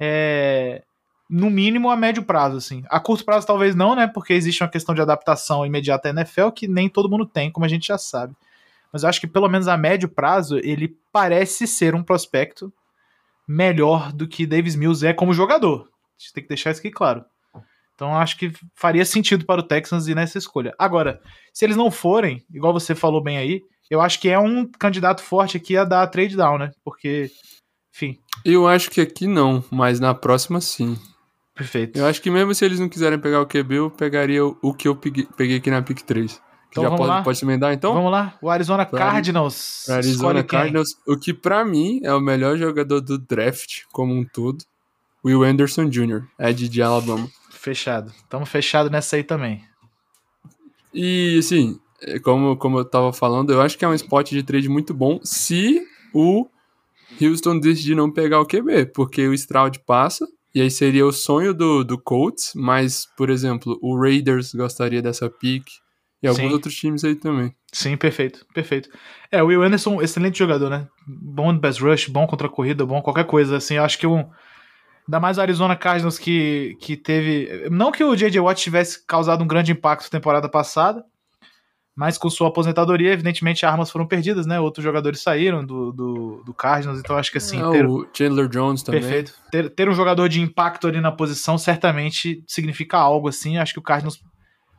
É, 0.00 0.82
no 1.28 1.50
mínimo 1.50 1.90
a 1.90 1.96
médio 1.96 2.22
prazo, 2.22 2.56
assim. 2.56 2.84
A 2.88 3.00
curto 3.00 3.24
prazo 3.24 3.46
talvez 3.46 3.74
não, 3.74 3.94
né? 3.94 4.06
Porque 4.06 4.32
existe 4.32 4.62
uma 4.62 4.70
questão 4.70 4.94
de 4.94 5.00
adaptação 5.00 5.66
imediata 5.66 6.08
à 6.08 6.10
NFL 6.12 6.50
que 6.50 6.68
nem 6.68 6.88
todo 6.88 7.10
mundo 7.10 7.26
tem, 7.26 7.50
como 7.50 7.66
a 7.66 7.68
gente 7.68 7.88
já 7.88 7.98
sabe. 7.98 8.34
Mas 8.92 9.02
eu 9.02 9.08
acho 9.08 9.20
que 9.20 9.26
pelo 9.26 9.48
menos 9.48 9.68
a 9.68 9.76
médio 9.76 10.08
prazo 10.08 10.58
ele 10.58 10.96
parece 11.12 11.66
ser 11.66 11.94
um 11.94 12.02
prospecto 12.02 12.72
melhor 13.46 14.12
do 14.12 14.26
que 14.26 14.46
Davis 14.46 14.76
Mills 14.76 15.06
é 15.06 15.12
como 15.12 15.32
jogador. 15.34 15.88
Gente 16.18 16.32
tem 16.32 16.42
que 16.42 16.48
deixar 16.48 16.70
isso 16.70 16.80
aqui 16.80 16.90
claro. 16.90 17.24
Então 17.94 18.14
acho 18.14 18.36
que 18.38 18.52
faria 18.74 19.04
sentido 19.04 19.46
para 19.46 19.60
o 19.60 19.64
Texans 19.66 20.06
ir 20.06 20.14
nessa 20.14 20.36
escolha. 20.36 20.74
Agora, 20.78 21.20
se 21.52 21.64
eles 21.64 21.76
não 21.76 21.90
forem, 21.90 22.44
igual 22.52 22.72
você 22.72 22.94
falou 22.94 23.22
bem 23.22 23.38
aí, 23.38 23.62
eu 23.90 24.00
acho 24.02 24.20
que 24.20 24.28
é 24.28 24.38
um 24.38 24.66
candidato 24.78 25.22
forte 25.22 25.56
aqui 25.56 25.76
a 25.76 25.84
dar 25.84 26.06
trade 26.08 26.36
down, 26.36 26.58
né? 26.58 26.70
Porque, 26.84 27.30
enfim, 27.94 28.18
Eu 28.44 28.66
acho 28.68 28.90
que 28.90 29.00
aqui 29.00 29.26
não, 29.26 29.64
mas 29.70 29.98
na 29.98 30.14
próxima 30.14 30.60
sim. 30.60 30.98
perfeito. 31.54 31.98
Eu 31.98 32.04
acho 32.06 32.20
que 32.20 32.30
mesmo 32.30 32.54
se 32.54 32.64
eles 32.66 32.78
não 32.78 32.88
quiserem 32.88 33.18
pegar 33.18 33.40
o 33.40 33.46
QB, 33.46 33.74
eu 33.76 33.90
pegaria 33.90 34.44
o, 34.44 34.74
que 34.74 34.88
eu 34.88 34.94
peguei, 34.96 35.56
aqui 35.56 35.70
na 35.70 35.80
pick 35.80 36.02
3. 36.02 36.34
Que 36.34 36.40
Então 36.80 36.84
já 36.84 36.90
pode, 36.90 37.08
lá? 37.08 37.22
pode 37.22 37.38
se 37.38 37.44
emendar 37.46 37.72
então? 37.72 37.94
Vamos 37.94 38.12
lá, 38.12 38.36
o 38.42 38.50
Arizona 38.50 38.84
Pra- 38.84 38.98
Cardinals. 38.98 39.84
Pra 39.86 39.94
Arizona 39.96 40.14
escolhe 40.16 40.38
quem? 40.44 40.58
Cardinals, 40.58 40.88
o 41.06 41.16
que 41.18 41.32
pra 41.32 41.64
mim 41.64 42.00
é 42.02 42.12
o 42.12 42.20
melhor 42.20 42.58
jogador 42.58 43.00
do 43.00 43.16
draft 43.16 43.84
como 43.90 44.12
um 44.12 44.22
todo, 44.24 44.58
Will 45.26 45.42
Anderson 45.42 45.88
Jr., 45.88 46.22
Ed 46.38 46.68
de 46.68 46.80
Alabama. 46.80 47.28
Fechado. 47.50 48.12
Estamos 48.16 48.48
fechados 48.48 48.92
nessa 48.92 49.16
aí 49.16 49.24
também. 49.24 49.64
E 50.94 51.36
assim, 51.38 51.80
é, 52.00 52.18
como, 52.20 52.56
como 52.56 52.78
eu 52.78 52.84
tava 52.84 53.12
falando, 53.12 53.52
eu 53.52 53.60
acho 53.60 53.76
que 53.76 53.84
é 53.84 53.88
um 53.88 53.94
spot 53.94 54.30
de 54.30 54.42
trade 54.42 54.68
muito 54.68 54.94
bom 54.94 55.18
se 55.24 55.82
o 56.14 56.46
Houston 57.20 57.58
decidir 57.58 57.96
não 57.96 58.10
pegar 58.10 58.40
o 58.40 58.46
QB, 58.46 58.86
porque 58.94 59.26
o 59.26 59.34
Stroud 59.34 59.80
passa, 59.80 60.26
e 60.54 60.60
aí 60.60 60.70
seria 60.70 61.04
o 61.04 61.12
sonho 61.12 61.52
do, 61.52 61.82
do 61.82 61.98
Colts, 61.98 62.52
mas, 62.54 63.06
por 63.16 63.28
exemplo, 63.28 63.78
o 63.82 63.98
Raiders 63.98 64.54
gostaria 64.54 65.02
dessa 65.02 65.28
pick, 65.28 65.66
E 66.22 66.26
alguns 66.26 66.46
Sim. 66.46 66.52
outros 66.52 66.74
times 66.74 67.04
aí 67.04 67.14
também. 67.14 67.54
Sim, 67.72 67.96
perfeito, 67.96 68.46
perfeito. 68.54 68.88
É, 69.30 69.42
o 69.42 69.46
Will 69.46 69.62
Anderson, 69.62 70.00
excelente 70.00 70.38
jogador, 70.38 70.70
né? 70.70 70.88
Bom 71.06 71.52
no 71.52 71.60
pass 71.60 71.78
rush, 71.78 72.08
bom 72.08 72.26
contra 72.26 72.46
a 72.46 72.50
corrida, 72.50 72.86
bom 72.86 73.02
qualquer 73.02 73.26
coisa, 73.26 73.56
assim, 73.56 73.74
eu 73.74 73.84
acho 73.84 73.98
que 73.98 74.06
um... 74.06 74.24
Ainda 75.08 75.20
mais 75.20 75.38
o 75.38 75.40
Arizona 75.40 75.76
Cardinals 75.76 76.18
que, 76.18 76.76
que 76.80 76.96
teve... 76.96 77.68
Não 77.70 77.92
que 77.92 78.02
o 78.02 78.16
J.J. 78.16 78.40
Watt 78.40 78.60
tivesse 78.60 79.06
causado 79.06 79.42
um 79.44 79.46
grande 79.46 79.72
impacto 79.72 80.04
na 80.04 80.10
temporada 80.10 80.48
passada, 80.48 81.04
mas 81.94 82.18
com 82.18 82.28
sua 82.28 82.48
aposentadoria, 82.48 83.12
evidentemente, 83.12 83.64
armas 83.64 83.90
foram 83.90 84.06
perdidas, 84.06 84.46
né? 84.46 84.58
Outros 84.60 84.84
jogadores 84.84 85.22
saíram 85.22 85.64
do, 85.64 85.92
do, 85.92 86.42
do 86.44 86.52
Cardinals, 86.52 86.98
então 86.98 87.16
acho 87.16 87.30
que 87.30 87.38
assim... 87.38 87.58
É, 87.58 87.70
ter- 87.70 87.86
o 87.86 88.06
Chandler 88.12 88.48
Jones 88.48 88.82
também. 88.82 89.00
Perfeito. 89.00 89.32
Ter, 89.50 89.70
ter 89.70 89.88
um 89.88 89.94
jogador 89.94 90.28
de 90.28 90.40
impacto 90.40 90.88
ali 90.88 91.00
na 91.00 91.12
posição 91.12 91.56
certamente 91.56 92.42
significa 92.46 92.98
algo 92.98 93.28
assim. 93.28 93.58
Acho 93.58 93.72
que 93.72 93.78
o 93.78 93.82
Cardinals 93.82 94.20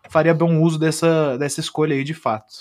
faria 0.10 0.34
bom 0.34 0.62
uso 0.62 0.78
dessa, 0.78 1.38
dessa 1.38 1.60
escolha 1.60 1.96
aí, 1.96 2.04
de 2.04 2.14
fato. 2.14 2.52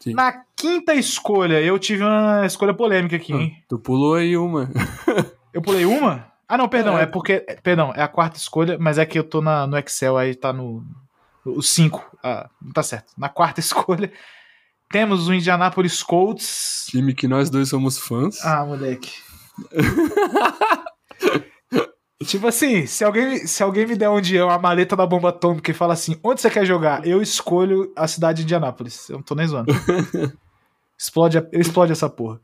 Sim. 0.00 0.14
Na 0.14 0.32
quinta 0.56 0.94
escolha, 0.94 1.60
eu 1.60 1.78
tive 1.78 2.04
uma 2.04 2.46
escolha 2.46 2.72
polêmica 2.72 3.16
aqui, 3.16 3.32
hein? 3.32 3.52
Tu 3.68 3.78
pulou 3.78 4.14
aí 4.14 4.36
uma. 4.36 4.70
Eu 5.52 5.62
pulei 5.62 5.84
uma? 5.84 6.26
Ah, 6.48 6.56
não, 6.56 6.68
perdão, 6.68 6.98
É. 6.98 7.02
é, 7.02 7.06
porque. 7.06 7.44
é, 7.46 7.56
Perdão, 7.56 7.92
é 7.94 8.02
a 8.02 8.08
quarta 8.08 8.38
escolha, 8.38 8.76
mas 8.78 8.98
é 8.98 9.06
que 9.06 9.18
eu 9.18 9.24
tô 9.24 9.40
na, 9.40 9.66
no 9.66 9.76
Excel, 9.78 10.16
aí 10.16 10.34
tá 10.34 10.52
no. 10.52 10.84
O 11.44 11.62
5. 11.62 12.18
Ah, 12.22 12.48
tá 12.74 12.82
certo. 12.82 13.12
Na 13.16 13.28
quarta 13.28 13.60
escolha, 13.60 14.10
temos 14.90 15.28
o 15.28 15.34
Indianapolis 15.34 16.02
Colts. 16.02 16.86
Time 16.88 17.14
que 17.14 17.28
nós 17.28 17.50
dois 17.50 17.68
somos 17.68 17.98
fãs. 17.98 18.44
Ah, 18.44 18.64
moleque. 18.64 19.12
tipo 22.26 22.46
assim, 22.46 22.86
se 22.86 23.04
alguém, 23.04 23.46
se 23.46 23.62
alguém 23.62 23.86
me 23.86 23.96
der 23.96 24.08
um 24.08 24.20
dia 24.20 24.44
uma 24.44 24.58
maleta 24.58 24.96
da 24.96 25.06
bomba 25.06 25.28
atômica 25.30 25.70
e 25.70 25.74
fala 25.74 25.94
assim, 25.94 26.18
onde 26.22 26.40
você 26.40 26.50
quer 26.50 26.64
jogar? 26.66 27.06
Eu 27.06 27.22
escolho 27.22 27.92
a 27.96 28.06
cidade 28.08 28.38
de 28.38 28.44
Indianápolis. 28.44 29.08
Eu 29.08 29.16
não 29.16 29.22
tô 29.22 29.34
nem 29.34 29.46
zoando. 29.46 29.72
explode, 30.98 31.38
explode 31.52 31.92
essa 31.92 32.08
porra. 32.10 32.40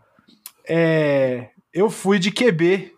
É, 0.68 1.50
eu 1.72 1.90
fui 1.90 2.18
de 2.18 2.30
QB. 2.30 2.93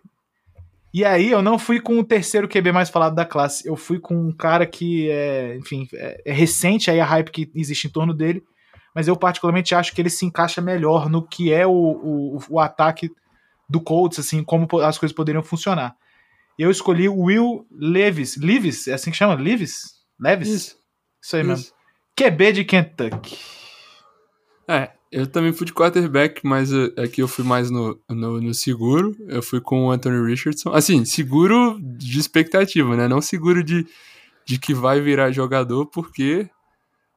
E 0.97 1.05
aí 1.05 1.31
eu 1.31 1.43
não 1.43 1.59
fui 1.59 1.79
com 1.79 1.99
o 1.99 2.03
terceiro 2.03 2.49
QB 2.49 2.73
mais 2.73 2.88
falado 2.88 3.15
da 3.15 3.26
classe. 3.26 3.69
Eu 3.69 3.76
fui 3.76 4.00
com 4.00 4.17
um 4.17 4.33
cara 4.33 4.65
que 4.65 5.11
é, 5.11 5.55
enfim, 5.59 5.87
é, 5.93 6.23
é 6.25 6.33
recente 6.33 6.91
aí 6.91 6.99
a 6.99 7.05
hype 7.05 7.31
que 7.31 7.50
existe 7.55 7.87
em 7.87 7.91
torno 7.91 8.15
dele. 8.15 8.43
Mas 8.95 9.07
eu 9.07 9.15
particularmente 9.15 9.75
acho 9.75 9.95
que 9.95 10.00
ele 10.00 10.09
se 10.09 10.25
encaixa 10.25 10.62
melhor 10.62 11.11
no 11.11 11.21
que 11.21 11.53
é 11.53 11.67
o, 11.67 11.71
o, 11.71 12.38
o 12.49 12.59
ataque 12.59 13.11
do 13.69 13.79
Colts, 13.79 14.19
assim, 14.21 14.43
como 14.43 14.67
as 14.81 14.97
coisas 14.97 15.15
poderiam 15.15 15.43
funcionar. 15.43 15.95
Eu 16.59 16.71
escolhi 16.71 17.11
o 17.11 17.25
Will 17.25 17.67
Levis. 17.71 18.38
Levis? 18.38 18.88
É 18.88 18.95
assim 18.95 19.11
que 19.11 19.19
chama? 19.19 19.35
Levis? 19.35 19.97
Levis? 20.19 20.49
Isso. 20.49 20.76
Isso 21.23 21.37
aí 21.37 21.45
mesmo. 21.45 21.62
isso. 21.62 21.75
QB 22.17 22.53
de 22.53 22.65
Kentucky. 22.65 23.37
É, 24.67 24.93
eu 25.16 25.26
também 25.26 25.52
fui 25.52 25.66
de 25.66 25.73
quarterback, 25.73 26.40
mas 26.44 26.73
eh, 26.73 26.92
aqui 27.02 27.23
eu 27.23 27.28
fui 27.28 27.44
mais 27.44 27.70
no, 27.70 27.99
no, 28.08 28.40
no 28.40 28.52
seguro. 28.54 29.16
Eu 29.28 29.42
fui 29.42 29.61
com 29.61 29.87
o 29.87 29.90
Anthony 29.90 30.25
Richardson. 30.30 30.70
Assim, 30.73 31.04
seguro 31.04 31.78
de 31.80 32.18
expectativa, 32.18 32.96
né? 32.96 33.08
Não 33.08 33.20
seguro 33.20 33.64
de, 33.64 33.87
de 34.44 34.58
que 34.58 34.75
vai 34.75 35.00
virar 35.00 35.30
jogador, 35.32 35.87
porque 35.87 36.49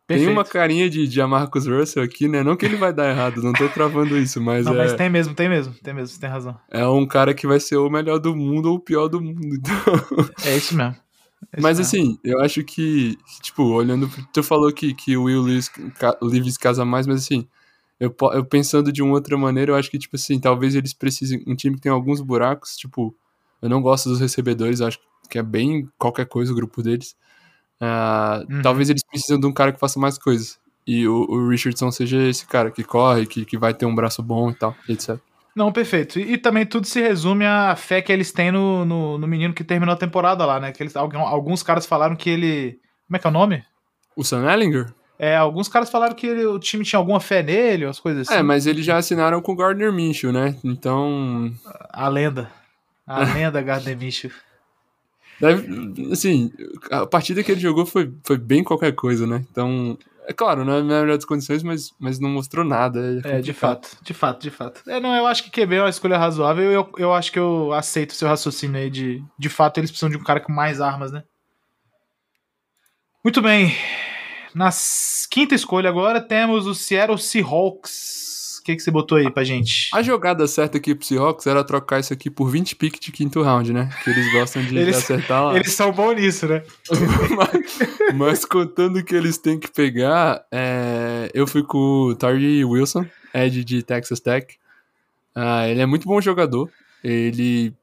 Perfeito. 0.08 0.28
tem 0.28 0.34
uma 0.34 0.44
carinha 0.46 0.90
de, 0.90 1.08
de 1.08 1.24
Marcus 1.26 1.68
Russell 1.68 2.02
aqui, 2.02 2.28
né? 2.28 2.42
Não 2.42 2.56
que 2.56 2.66
ele 2.66 2.76
vai 2.78 2.92
dar 2.92 3.10
errado, 3.10 3.44
não 3.44 3.54
tô 3.54 3.68
travando 3.70 4.18
isso, 4.18 4.42
mas, 4.42 4.66
Não, 4.66 4.74
é, 4.74 4.78
mas 4.78 4.94
tem 4.94 5.10
mesmo, 5.10 5.36
tem 5.36 5.48
mesmo, 5.50 5.74
tem 5.84 5.94
mesmo, 5.94 6.08
você 6.16 6.20
tem 6.20 6.30
razão. 6.30 6.58
é 6.72 6.86
um 6.88 7.06
cara 7.06 7.34
que 7.34 7.46
vai 7.46 7.60
ser 7.60 7.78
o 7.78 7.90
melhor 7.90 8.18
do 8.18 8.36
mundo 8.36 8.70
ou 8.70 8.76
o 8.76 8.80
pior 8.80 9.08
do 9.08 9.22
mundo. 9.22 9.40
Então, 9.60 10.30
É 10.46 10.58
isso 10.58 10.74
mesmo. 10.76 10.96
É 11.54 11.60
isso 11.60 11.62
Mas 11.62 11.80
assim, 11.80 12.18
eu 12.24 12.40
acho 12.42 12.64
que, 12.64 13.18
tipo, 13.42 13.64
olhando. 13.64 14.10
Tu 14.34 14.42
falou 14.42 14.72
que, 14.72 14.94
que 14.94 15.16
o 15.18 15.24
Will 15.24 15.42
Levis, 15.44 15.70
ca- 16.00 16.18
Levis 16.22 16.58
casa 16.58 16.84
mais, 16.86 17.06
mas 17.06 17.24
assim, 17.24 17.48
eu, 18.00 18.16
eu 18.34 18.46
pensando 18.46 18.92
de 18.92 19.02
uma 19.04 19.14
outra 19.14 19.38
maneira, 19.38 19.72
eu 19.72 19.76
acho 19.76 19.92
que, 19.92 20.00
tipo 20.00 20.16
assim, 20.16 20.40
talvez 20.40 20.74
eles 20.74 20.94
precisem. 20.94 21.44
Um 21.46 21.56
time 21.56 21.76
que 21.76 21.82
tem 21.82 21.92
alguns 21.92 22.22
buracos, 22.22 22.78
tipo, 22.78 23.16
eu 23.62 23.70
não 23.70 23.82
gosto 23.82 24.10
dos 24.10 24.20
recebedores, 24.20 24.80
acho 24.82 25.00
que 25.30 25.38
é 25.38 25.44
bem 25.44 25.90
qualquer 25.98 26.26
coisa 26.26 26.52
o 26.52 26.56
grupo 26.56 26.82
deles. 26.82 27.16
Ah, 27.80 28.44
Uhum. 28.50 28.62
Talvez 28.62 28.90
eles 28.90 29.04
precisem 29.04 29.40
de 29.40 29.46
um 29.46 29.54
cara 29.54 29.72
que 29.72 29.80
faça 29.80 30.00
mais 30.00 30.18
coisas. 30.18 30.60
E 30.88 31.08
o, 31.08 31.26
o 31.30 31.50
Richardson 31.50 31.92
seja 31.92 32.22
esse 32.24 32.46
cara 32.48 32.72
que 32.72 32.84
corre, 32.84 33.26
que, 33.26 33.46
que 33.46 33.58
vai 33.58 33.74
ter 33.74 33.86
um 33.86 33.94
braço 33.94 34.24
bom 34.24 34.50
e 34.50 34.56
tal, 34.56 34.76
etc. 34.88 35.18
Não, 35.56 35.72
perfeito. 35.72 36.20
E, 36.20 36.34
e 36.34 36.38
também 36.38 36.66
tudo 36.66 36.88
se 36.88 37.02
resume 37.02 37.46
à 37.46 37.76
fé 37.76 38.02
que 38.02 38.12
eles 38.12 38.32
têm 38.32 38.52
no, 38.52 38.86
no, 38.86 39.18
no 39.18 39.28
menino 39.28 39.54
que 39.54 39.64
terminou 39.64 39.94
a 39.94 39.98
temporada 39.98 40.46
lá, 40.46 40.60
né? 40.60 40.72
Que 40.72 40.82
eles, 40.82 40.96
alguns 40.96 41.62
caras 41.64 41.86
falaram 41.86 42.16
que 42.16 42.30
ele. 42.30 42.80
Como 43.08 43.18
é 43.18 43.20
que 43.20 43.28
é 43.28 43.30
o 43.30 43.34
nome? 43.34 43.64
O 44.16 44.24
Sam 44.24 44.52
Ellinger? 44.52 44.94
É, 45.22 45.36
alguns 45.36 45.68
caras 45.68 45.90
falaram 45.90 46.16
que 46.16 46.26
ele- 46.26 46.46
o 46.46 46.58
time 46.58 46.86
tinha 46.86 46.98
alguma 46.98 47.20
fé 47.20 47.44
nele, 47.44 47.84
as 47.86 48.00
coisas 48.00 48.28
assim. 48.28 48.40
É, 48.40 48.42
mas 48.42 48.66
eles 48.66 48.86
já 48.86 48.96
assinaram 48.96 49.42
com 49.42 49.52
o 49.52 49.56
Gardner 49.56 49.92
Minshew, 49.92 50.32
né? 50.32 50.56
Então, 50.64 51.54
A 51.92 52.08
lenda. 52.08 52.50
A 53.06 53.20
lenda 53.52 53.62
Gardner 53.62 53.98
Minshew. 53.98 54.32
Deve, 55.42 56.12
assim, 56.12 56.52
a 56.92 57.06
partida 57.06 57.44
que 57.44 57.52
ele 57.52 57.60
jogou 57.62 57.86
foi, 57.86 58.14
foi 58.24 58.38
bem 58.38 58.64
qualquer 58.64 58.94
coisa, 58.94 59.26
né? 59.28 59.46
Então, 59.52 59.98
é 60.26 60.32
claro, 60.34 60.64
não 60.64 60.74
é 60.74 60.82
na 60.82 61.02
melhor 61.02 61.16
das 61.18 61.26
condições, 61.26 61.64
mas, 61.64 61.94
mas 62.00 62.20
não 62.20 62.30
mostrou 62.30 62.64
nada. 62.64 63.00
É, 63.00 63.12
de 63.42 63.52
complicado. 63.54 63.56
fato, 63.56 63.98
de 64.04 64.14
fato, 64.14 64.42
de 64.42 64.50
fato. 64.50 64.82
É, 64.88 65.00
não, 65.00 65.16
eu 65.16 65.26
acho 65.28 65.44
que 65.44 65.50
QB 65.50 65.76
é 65.76 65.82
uma 65.82 65.90
escolha 65.90 66.18
razoável. 66.18 66.72
Eu, 66.72 66.90
eu 66.98 67.14
acho 67.14 67.32
que 67.32 67.40
eu 67.40 67.74
aceito 67.74 68.12
o 68.12 68.16
seu 68.16 68.28
raciocínio 68.28 68.78
aí 68.80 68.90
de. 68.90 69.24
De 69.38 69.50
fato, 69.50 69.78
eles 69.80 69.90
precisam 69.90 70.10
de 70.10 70.18
um 70.18 70.24
cara 70.24 70.40
com 70.40 70.52
mais 70.54 70.80
armas, 70.82 71.12
né? 71.12 71.24
Muito 73.24 73.42
bem. 73.42 73.74
Na 74.54 74.70
quinta 75.30 75.56
escolha 75.56 75.90
agora 75.90 76.20
temos 76.22 76.66
o 76.68 76.74
Seattle 76.76 77.18
Seahawks. 77.18 78.60
O 78.60 78.64
que, 78.64 78.76
que 78.76 78.82
você 78.84 78.92
botou 78.92 79.18
aí 79.18 79.32
pra 79.32 79.44
gente? 79.44 79.90
A 79.94 80.02
jogada 80.04 80.46
certa 80.48 80.78
aqui 80.78 80.94
pro 80.94 81.06
Seahawks 81.06 81.48
era 81.48 81.64
trocar 81.64 82.00
isso 82.00 82.14
aqui 82.14 82.30
por 82.30 82.50
20 82.52 82.76
piques 82.76 83.00
de 83.00 83.12
quinto 83.12 83.42
round, 83.42 83.72
né? 83.74 83.90
Que 84.04 84.10
eles 84.12 84.32
gostam 84.34 84.62
de, 84.64 84.78
Eles- 84.78 84.98
acertar 84.98 85.46
lá. 85.46 85.56
Eles 85.56 85.72
são 85.74 85.92
bons 85.92 86.14
nisso, 86.16 86.46
né? 86.48 86.62
mas, 87.36 87.80
mas 88.16 88.46
contando 88.46 89.04
que 89.04 89.16
eles 89.16 89.38
têm 89.38 89.60
que 89.60 89.72
pegar, 89.72 90.44
é, 90.52 91.32
eu 91.34 91.48
fui 91.48 91.64
com 91.64 91.78
o 91.78 92.16
Tyree 92.16 92.64
Wilson, 92.66 93.06
Ed 93.34 93.64
de 93.64 93.82
Texas 93.82 94.20
Tech. 94.20 94.56
Ah, 95.34 95.68
ele 95.68 95.82
é 95.82 95.86
muito 95.86 96.06
bom 96.08 96.20
jogador. 96.22 96.70
Ele 97.04 97.74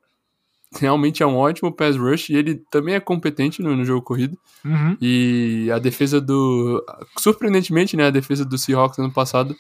realmente 0.78 1.23
é 1.23 1.26
um 1.26 1.37
ótimo 1.37 1.73
pass 1.73 1.96
rush 1.96 2.30
e 2.30 2.37
ele 2.37 2.56
também 2.70 2.94
é 2.94 3.00
competente 3.00 3.62
no, 3.62 3.76
no 3.76 3.85
jogo 3.85 4.02
corrido. 4.02 4.38
Uhum. 4.64 4.96
E 5.00 5.70
a 5.73 5.78
defesa 5.78 6.20
do. 6.20 6.85
Surpreendentemente, 7.18 7.96
né? 7.96 8.06
A 8.06 8.11
defesa 8.11 8.44
do 8.44 8.58
Seahawks 8.58 8.99
ano 8.99 9.12
passado 9.12 9.56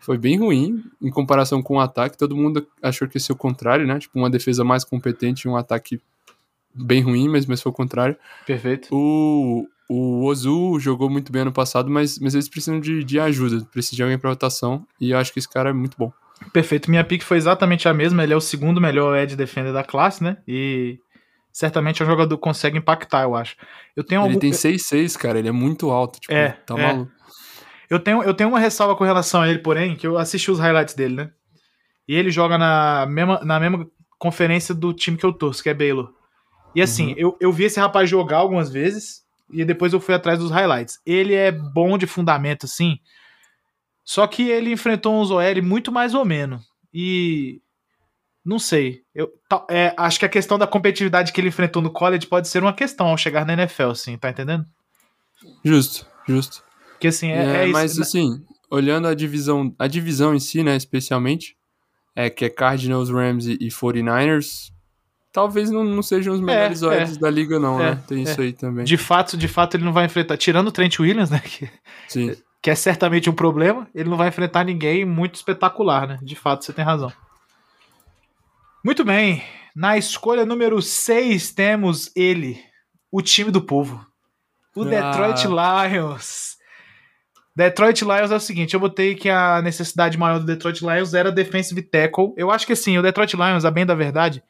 foi 0.00 0.18
bem 0.18 0.38
ruim 0.38 0.84
em 1.00 1.10
comparação 1.10 1.62
com 1.62 1.76
o 1.76 1.80
ataque. 1.80 2.18
Todo 2.18 2.36
mundo 2.36 2.66
achou 2.82 3.08
que 3.08 3.16
ia 3.16 3.20
ser 3.20 3.32
o 3.32 3.36
contrário, 3.36 3.86
né? 3.86 3.98
Tipo, 3.98 4.18
uma 4.18 4.30
defesa 4.30 4.62
mais 4.62 4.84
competente 4.84 5.46
e 5.46 5.50
um 5.50 5.56
ataque 5.56 6.00
bem 6.74 7.00
ruim, 7.00 7.28
mas, 7.28 7.46
mas 7.46 7.62
foi 7.62 7.70
o 7.70 7.74
contrário. 7.74 8.16
Perfeito. 8.46 8.88
O, 8.92 9.66
o 9.88 10.24
Ozu 10.24 10.78
jogou 10.78 11.08
muito 11.08 11.32
bem 11.32 11.42
ano 11.42 11.52
passado, 11.52 11.90
mas, 11.90 12.18
mas 12.18 12.34
eles 12.34 12.48
precisam 12.48 12.80
de, 12.80 13.04
de 13.04 13.18
ajuda, 13.18 13.64
precisam 13.72 13.96
de 13.96 14.02
alguém 14.02 14.18
pra 14.18 14.30
rotação. 14.30 14.86
E 15.00 15.10
eu 15.12 15.18
acho 15.18 15.32
que 15.32 15.38
esse 15.38 15.48
cara 15.48 15.70
é 15.70 15.72
muito 15.72 15.96
bom. 15.96 16.12
Perfeito. 16.52 16.90
Minha 16.90 17.04
pick 17.04 17.22
foi 17.22 17.36
exatamente 17.36 17.88
a 17.88 17.94
mesma. 17.94 18.22
Ele 18.22 18.32
é 18.32 18.36
o 18.36 18.40
segundo 18.40 18.80
melhor 18.80 19.16
edge 19.16 19.36
defender 19.36 19.72
da 19.72 19.82
classe, 19.84 20.22
né? 20.22 20.36
E 20.46 20.98
certamente 21.52 22.02
é 22.02 22.04
um 22.04 22.08
jogador 22.08 22.36
que 22.36 22.42
consegue 22.42 22.78
impactar, 22.78 23.22
eu 23.22 23.34
acho. 23.34 23.56
Eu 23.96 24.04
tenho 24.04 24.20
Ele 24.22 24.28
algum... 24.34 24.38
tem 24.40 24.50
6'6, 24.50 25.16
cara, 25.16 25.38
ele 25.38 25.48
é 25.48 25.52
muito 25.52 25.90
alto. 25.90 26.20
Tipo, 26.20 26.32
É, 26.32 26.50
tá 26.66 26.74
é. 26.78 26.82
maluco. 26.86 27.12
Eu 27.90 27.98
tenho, 28.00 28.22
eu 28.22 28.34
tenho 28.34 28.48
uma 28.48 28.58
ressalva 28.58 28.96
com 28.96 29.04
relação 29.04 29.42
a 29.42 29.48
ele, 29.48 29.58
porém, 29.58 29.94
que 29.94 30.06
eu 30.06 30.16
assisti 30.18 30.50
os 30.50 30.58
highlights 30.58 30.94
dele, 30.94 31.14
né? 31.14 31.30
E 32.08 32.14
ele 32.14 32.30
joga 32.30 32.58
na 32.58 33.06
mesma, 33.06 33.40
na 33.44 33.60
mesma 33.60 33.86
conferência 34.18 34.74
do 34.74 34.92
time 34.92 35.16
que 35.16 35.24
eu 35.24 35.32
torço, 35.32 35.62
que 35.62 35.68
é 35.68 35.74
Baylor. 35.74 36.10
E 36.74 36.82
assim, 36.82 37.08
Uhum. 37.12 37.14
eu, 37.18 37.36
eu 37.40 37.52
vi 37.52 37.64
esse 37.64 37.78
rapaz 37.78 38.08
jogar 38.10 38.38
algumas 38.38 38.70
vezes 38.72 39.22
e 39.50 39.64
depois 39.64 39.92
eu 39.92 40.00
fui 40.00 40.14
atrás 40.14 40.38
dos 40.38 40.50
highlights. 40.50 40.98
Ele 41.06 41.34
é 41.34 41.52
bom 41.52 41.96
de 41.96 42.06
fundamento, 42.06 42.64
assim. 42.66 42.98
Só 44.04 44.26
que 44.26 44.48
ele 44.48 44.70
enfrentou 44.70 45.20
uns 45.20 45.30
OL 45.30 45.62
muito 45.62 45.90
mais 45.90 46.14
ou 46.14 46.24
menos. 46.24 46.62
E. 46.92 47.60
Não 48.44 48.58
sei. 48.58 49.00
Eu, 49.14 49.30
é, 49.70 49.94
acho 49.96 50.18
que 50.18 50.26
a 50.26 50.28
questão 50.28 50.58
da 50.58 50.66
competitividade 50.66 51.32
que 51.32 51.40
ele 51.40 51.48
enfrentou 51.48 51.80
no 51.80 51.90
college 51.90 52.26
pode 52.26 52.46
ser 52.46 52.62
uma 52.62 52.74
questão 52.74 53.06
ao 53.06 53.16
chegar 53.16 53.46
na 53.46 53.54
NFL, 53.54 53.84
assim, 53.84 54.18
tá 54.18 54.28
entendendo? 54.28 54.66
Justo, 55.64 56.06
justo. 56.28 56.62
Porque 56.90 57.08
assim, 57.08 57.30
é, 57.30 57.36
É, 57.36 57.56
é 57.56 57.64
isso. 57.64 57.72
mas 57.72 57.98
assim, 57.98 58.44
olhando 58.70 59.08
a 59.08 59.14
divisão, 59.14 59.74
a 59.78 59.86
divisão 59.86 60.34
em 60.34 60.40
si, 60.40 60.62
né, 60.62 60.76
especialmente, 60.76 61.56
é 62.14 62.28
que 62.28 62.44
é 62.44 62.50
Cardinals, 62.50 63.08
Rams 63.08 63.46
e, 63.46 63.56
e 63.58 63.68
49ers, 63.68 64.70
talvez 65.32 65.70
não, 65.70 65.82
não 65.82 66.02
sejam 66.02 66.34
os 66.34 66.40
melhores 66.40 66.82
é. 66.82 66.86
odds 66.86 67.16
da 67.16 67.28
liga 67.30 67.58
não, 67.58 67.80
É, 67.80 67.90
né? 67.90 68.02
Tem 68.06 68.18
é. 68.18 68.22
isso 68.22 68.40
aí 68.40 68.52
também. 68.52 68.84
De 68.84 68.96
fato, 68.96 69.36
de 69.36 69.48
fato, 69.48 69.76
ele 69.76 69.84
não 69.84 69.92
vai 69.92 70.06
enfrentar. 70.06 70.36
Tirando 70.36 70.68
o 70.68 70.72
Trent 70.72 70.98
Williams, 71.00 71.30
né? 71.30 71.40
Que, 71.40 71.68
Sim. 72.08 72.36
Que 72.64 72.70
é 72.70 72.74
certamente 72.74 73.28
um 73.28 73.34
problema, 73.34 73.86
ele 73.94 74.08
não 74.08 74.16
vai 74.16 74.28
enfrentar 74.28 74.64
ninguém 74.64 75.04
muito 75.04 75.34
espetacular, 75.34 76.08
né? 76.08 76.18
De 76.22 76.34
fato, 76.34 76.64
você 76.64 76.72
tem 76.72 76.82
razão. 76.82 77.12
Muito 78.82 79.04
bem. 79.04 79.44
Na 79.76 79.98
escolha 79.98 80.46
número 80.46 80.80
6 80.80 81.52
temos 81.52 82.10
ele, 82.16 82.58
o 83.12 83.20
time 83.20 83.50
do 83.50 83.60
povo. 83.60 84.06
O 84.74 84.80
Ah. 84.80 84.86
Detroit 84.86 85.46
Lions. 85.46 86.56
Detroit 87.54 88.00
Lions 88.02 88.30
é 88.30 88.36
o 88.36 88.40
seguinte, 88.40 88.72
eu 88.72 88.80
botei 88.80 89.14
que 89.14 89.28
a 89.28 89.60
necessidade 89.60 90.16
maior 90.16 90.38
do 90.40 90.46
Detroit 90.46 90.80
Lions 90.80 91.12
era 91.12 91.30
defensive 91.30 91.82
tackle. 91.82 92.32
Eu 92.34 92.50
acho 92.50 92.66
que 92.66 92.72
assim, 92.72 92.96
o 92.96 93.02
Detroit 93.02 93.34
Lions, 93.36 93.66
a 93.66 93.70
bem 93.70 93.84
da 93.84 93.94
verdade, 93.94 94.42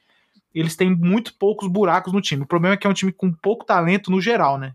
eles 0.54 0.76
têm 0.76 0.94
muito 0.94 1.35
poucos 1.35 1.66
buracos 1.66 2.12
no 2.12 2.21
time. 2.21 2.44
O 2.44 2.47
problema 2.47 2.75
é 2.75 2.76
que 2.76 2.87
é 2.87 2.90
um 2.90 2.94
time 2.94 3.11
com 3.11 3.33
pouco 3.33 3.64
talento 3.64 4.09
no 4.09 4.21
geral, 4.21 4.56
né? 4.56 4.73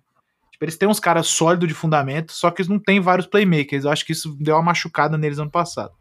Tipo, 0.59 0.65
eles 0.65 0.77
têm 0.77 0.89
uns 0.89 0.99
caras 0.99 1.27
sólidos 1.27 1.69
de 1.69 1.73
fundamento, 1.73 2.33
só 2.33 2.51
que 2.51 2.61
eles 2.61 2.67
não 2.67 2.77
têm 2.77 2.99
vários 2.99 3.25
playmakers. 3.25 3.85
Eu 3.85 3.91
acho 3.91 4.05
que 4.05 4.11
isso 4.11 4.35
deu 4.37 4.55
uma 4.55 4.61
machucada 4.61 5.17
neles 5.17 5.39
ano 5.39 5.49
passado. 5.49 5.93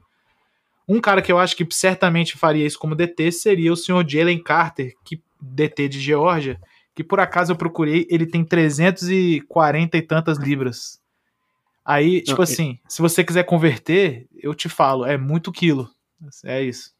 Um 0.88 1.00
cara 1.00 1.23
que 1.23 1.31
eu 1.31 1.38
acho 1.38 1.55
que 1.55 1.65
certamente 1.71 2.37
faria 2.37 2.67
isso 2.67 2.79
como 2.79 2.97
DT 2.97 3.31
seria 3.31 3.73
o 3.73 3.77
senhor 3.77 4.05
Jalen 4.09 4.43
Carter, 4.43 4.95
que 5.05 5.23
DT 5.41 5.88
de 5.88 6.00
Geórgia, 6.00 6.61
que 6.93 7.05
por 7.05 7.21
acaso 7.21 7.53
eu 7.53 7.57
procurei, 7.57 8.05
ele 8.11 8.27
tem 8.27 8.45
340 8.45 9.97
e 9.97 10.03
tantas 10.03 10.38
libras. 10.38 11.00
Aí, 11.85 12.21
tipo 12.21 12.38
Não, 12.38 12.43
assim, 12.43 12.81
se 12.88 13.00
você 13.00 13.23
quiser 13.23 13.45
converter, 13.45 14.27
eu 14.43 14.53
te 14.55 14.69
falo, 14.69 15.07
é 15.07 15.17
muito 15.17 15.53
quilo. 15.53 15.88
É 16.45 16.61
isso. 16.61 16.93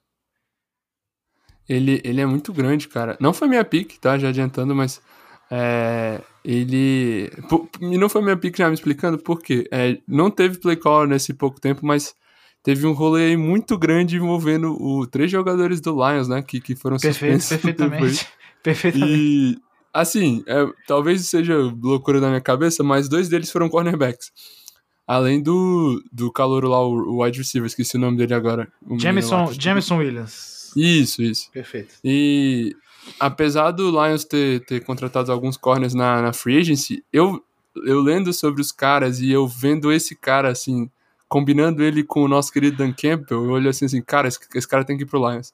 Ele, 1.69 2.01
ele 2.05 2.21
é 2.21 2.27
muito 2.27 2.53
grande, 2.53 2.87
cara. 2.87 3.17
Não 3.19 3.33
foi 3.33 3.49
minha 3.49 3.65
pick, 3.65 3.99
tá? 3.99 4.17
Já 4.17 4.29
adiantando, 4.29 4.77
mas. 4.77 5.03
é, 5.51 6.21
ele. 6.49 7.31
E 7.79 7.99
não 7.99 8.09
foi 8.09 8.23
minha 8.23 8.37
pick 8.37 8.57
já 8.57 8.69
me 8.69 8.75
explicando 8.75 9.19
por 9.19 9.43
quê. 9.43 9.69
É, 9.71 9.99
não 10.09 10.31
teve 10.31 10.59
play 10.59 10.77
call 10.77 11.07
nesse 11.07 11.35
pouco 11.35 11.61
tempo, 11.61 11.85
mas 11.85 12.15
teve 12.63 12.87
um 12.87 12.93
rolê 12.93 13.27
aí 13.27 13.37
muito 13.37 13.77
grande 13.77 14.17
envolvendo 14.17 14.73
o, 14.83 15.07
três 15.07 15.31
jogadores 15.31 15.79
do 15.83 15.93
Lions, 15.93 16.27
né? 16.27 16.41
Que, 16.41 16.59
que 16.59 16.75
foram 16.75 16.97
Perfeito, 16.97 17.43
suspensos. 17.43 17.61
depois. 17.77 17.77
perfeitamente. 17.93 18.29
perfeitamente. 18.65 19.15
E. 19.15 19.59
Assim, 19.93 20.43
é, 20.47 20.67
talvez 20.87 21.27
seja 21.27 21.57
loucura 21.57 22.21
da 22.21 22.29
minha 22.29 22.41
cabeça, 22.41 22.83
mas 22.83 23.09
dois 23.09 23.29
deles 23.29 23.51
foram 23.51 23.69
cornerbacks. 23.69 24.31
Além 25.07 25.43
do, 25.43 26.03
do 26.13 26.31
calouro 26.31 26.69
lá, 26.69 26.81
o, 26.81 26.93
o 26.93 27.25
wide 27.25 27.39
receiver, 27.39 27.67
esqueci 27.67 27.97
o 27.97 28.01
nome 28.01 28.17
dele 28.17 28.35
agora. 28.35 28.71
Jameson, 28.99 29.53
Jameson 29.59 29.99
Williams. 29.99 30.73
Isso, 30.77 31.23
isso. 31.23 31.51
Perfeito. 31.51 31.95
E 32.05 32.77
apesar 33.19 33.71
do 33.73 33.91
Lions 33.91 34.25
ter, 34.25 34.65
ter 34.65 34.85
contratado 34.85 35.31
alguns 35.33 35.57
corners 35.57 35.95
na, 35.95 36.23
na 36.23 36.33
free 36.33 36.59
agency, 36.59 37.05
eu, 37.13 37.43
eu 37.87 38.01
lendo 38.01 38.33
sobre 38.33 38.61
os 38.61 38.71
caras 38.73 39.21
e 39.21 39.31
eu 39.31 39.47
vendo 39.47 39.93
esse 39.93 40.15
cara, 40.17 40.51
assim, 40.51 40.91
combinando 41.29 41.83
ele 41.83 42.03
com 42.03 42.23
o 42.23 42.29
nosso 42.29 42.53
querido 42.53 42.77
Dan 42.79 42.93
Campbell, 42.93 43.45
eu 43.45 43.51
olho 43.51 43.69
assim, 43.71 43.85
assim, 43.85 44.01
cara, 44.03 44.29
esse, 44.29 44.39
esse 44.55 44.67
cara 44.69 44.85
tem 44.85 44.97
que 44.97 45.03
ir 45.03 45.07
pro 45.07 45.19
Lions. 45.31 45.53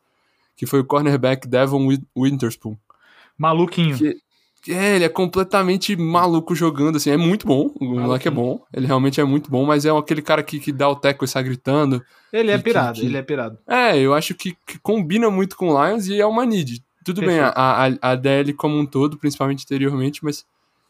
Que 0.57 0.67
foi 0.67 0.81
o 0.81 0.85
cornerback 0.85 1.49
Devon 1.49 1.89
Win- 1.89 2.07
Witherspoon. 2.17 2.77
Maluquinho. 3.37 3.97
Que, 3.99 4.73
é, 4.73 4.97
ele 4.97 5.05
é 5.05 5.09
completamente 5.11 5.95
maluco 5.95 6.55
jogando, 6.55 6.97
assim, 6.97 7.11
é 7.11 7.17
muito 7.19 7.47
bom, 7.47 7.71
o 7.79 7.85
moleque 8.01 8.29
é 8.29 8.31
bom, 8.31 8.63
ele 8.73 8.87
realmente 8.87 9.21
é 9.21 9.25
muito 9.25 9.51
bom, 9.51 9.67
mas 9.67 9.85
é 9.85 9.91
aquele 9.91 10.23
cara 10.23 10.43
que, 10.43 10.59
que 10.59 10.73
dá 10.73 10.89
o 10.89 10.97
teco 10.97 11.23
e 11.23 11.29
sai 11.29 11.43
gritando, 11.43 12.03
Ele 12.33 12.51
é 12.51 12.57
pirado, 12.57 12.99
que- 12.99 13.05
ele 13.05 13.17
é 13.19 13.21
pirado. 13.23 13.59
é, 13.69 13.99
eu 13.99 14.15
acho 14.15 14.35
que, 14.35 14.57
que 14.67 14.79
combina 14.79 15.31
muito 15.31 15.55
com 15.55 15.69
o 15.69 15.87
Lions 15.87 16.07
e 16.07 16.19
é 16.19 16.25
uma 16.25 16.47
need. 16.47 16.83
Tudo 17.05 17.21
bem, 17.21 17.39
a, 17.41 17.53
Perfeito. 17.53 17.99
a, 18.03 18.11
a 18.13 18.15
DL 18.17 18.53
como 18.55 18.79
um 18.79 18.87
todo, 18.87 19.19
principalmente 19.19 19.63
interiormente, 19.65 20.25
mas 20.25 20.45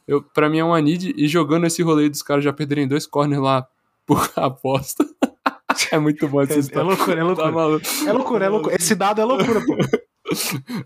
eu, 0.07 0.23
pra 0.23 0.49
mim 0.49 0.59
é 0.59 0.65
uma 0.65 0.81
need. 0.81 1.13
E 1.17 1.27
jogando 1.27 1.67
esse 1.67 1.83
rolê 1.83 2.09
dos 2.09 2.23
caras 2.23 2.45
já 2.45 2.53
perderem 2.53 2.87
dois 2.87 3.07
corners 3.07 3.43
lá 3.43 3.67
por 4.07 4.31
aposta. 4.37 5.05
é 5.91 5.99
muito 5.99 6.29
bom 6.29 6.41
essa 6.43 6.53
É, 6.53 6.57
é 6.57 6.61
história. 6.61 6.89
loucura, 6.89 7.13
é 7.15 7.17
Tá 7.21 7.25
loucura. 7.25 7.51
maluco. 7.53 7.87
É 8.07 8.13
loucura, 8.13 8.45
é 8.45 8.49
loucura. 8.49 8.77
Esse 8.77 8.95
dado 8.95 9.21
é 9.21 9.25
loucura, 9.25 9.61
pô. 9.65 9.77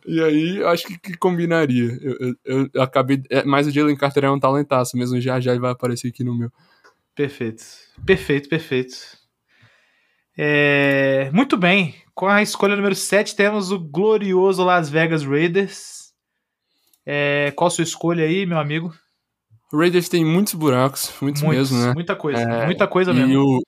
E 0.04 0.20
aí, 0.20 0.56
eu 0.56 0.68
acho 0.68 0.84
que, 0.84 0.98
que 0.98 1.16
combinaria. 1.16 1.96
Eu, 2.02 2.16
eu- 2.18 2.34
eu- 2.44 2.70
eu 2.74 2.82
acabei. 2.82 3.22
é, 3.30 3.44
mas 3.44 3.68
o 3.68 3.70
Jalen 3.70 3.96
Carter 3.96 4.24
é 4.24 4.30
um 4.30 4.38
talentaço, 4.40 4.96
mesmo 4.96 5.20
já 5.20 5.38
já 5.38 5.52
ele 5.52 5.60
vai 5.60 5.70
aparecer 5.70 6.08
aqui 6.08 6.24
no 6.24 6.36
meu. 6.36 6.50
Perfeito. 7.14 7.62
Perfeito, 8.04 8.48
perfeito. 8.48 8.96
É, 10.38 11.30
Muito 11.32 11.56
bem. 11.56 11.94
Com 12.14 12.26
a 12.26 12.42
escolha 12.42 12.74
número 12.76 12.94
7, 12.94 13.34
temos 13.36 13.70
o 13.70 13.78
glorioso 13.78 14.64
Las 14.64 14.88
Vegas 14.88 15.24
Raiders. 15.24 16.12
É, 17.04 17.52
Qual 17.56 17.68
a 17.68 17.70
sua 17.70 17.84
escolha 17.84 18.24
aí, 18.24 18.44
meu 18.46 18.58
amigo? 18.58 18.92
O 19.72 19.78
Raiders 19.78 20.08
tem 20.08 20.24
muitos 20.24 20.54
buracos, 20.54 21.12
muitos, 21.20 21.42
Muitos, 21.42 21.70
mesmo, 21.70 21.86
né? 21.86 21.92
Muita 21.94 22.16
coisa, 22.16 22.40
É, 22.40 22.64
muita 22.66 22.86
coisa 22.86 23.10
E 23.10 23.14
mesmo. 23.14 23.40
o, 23.58 23.60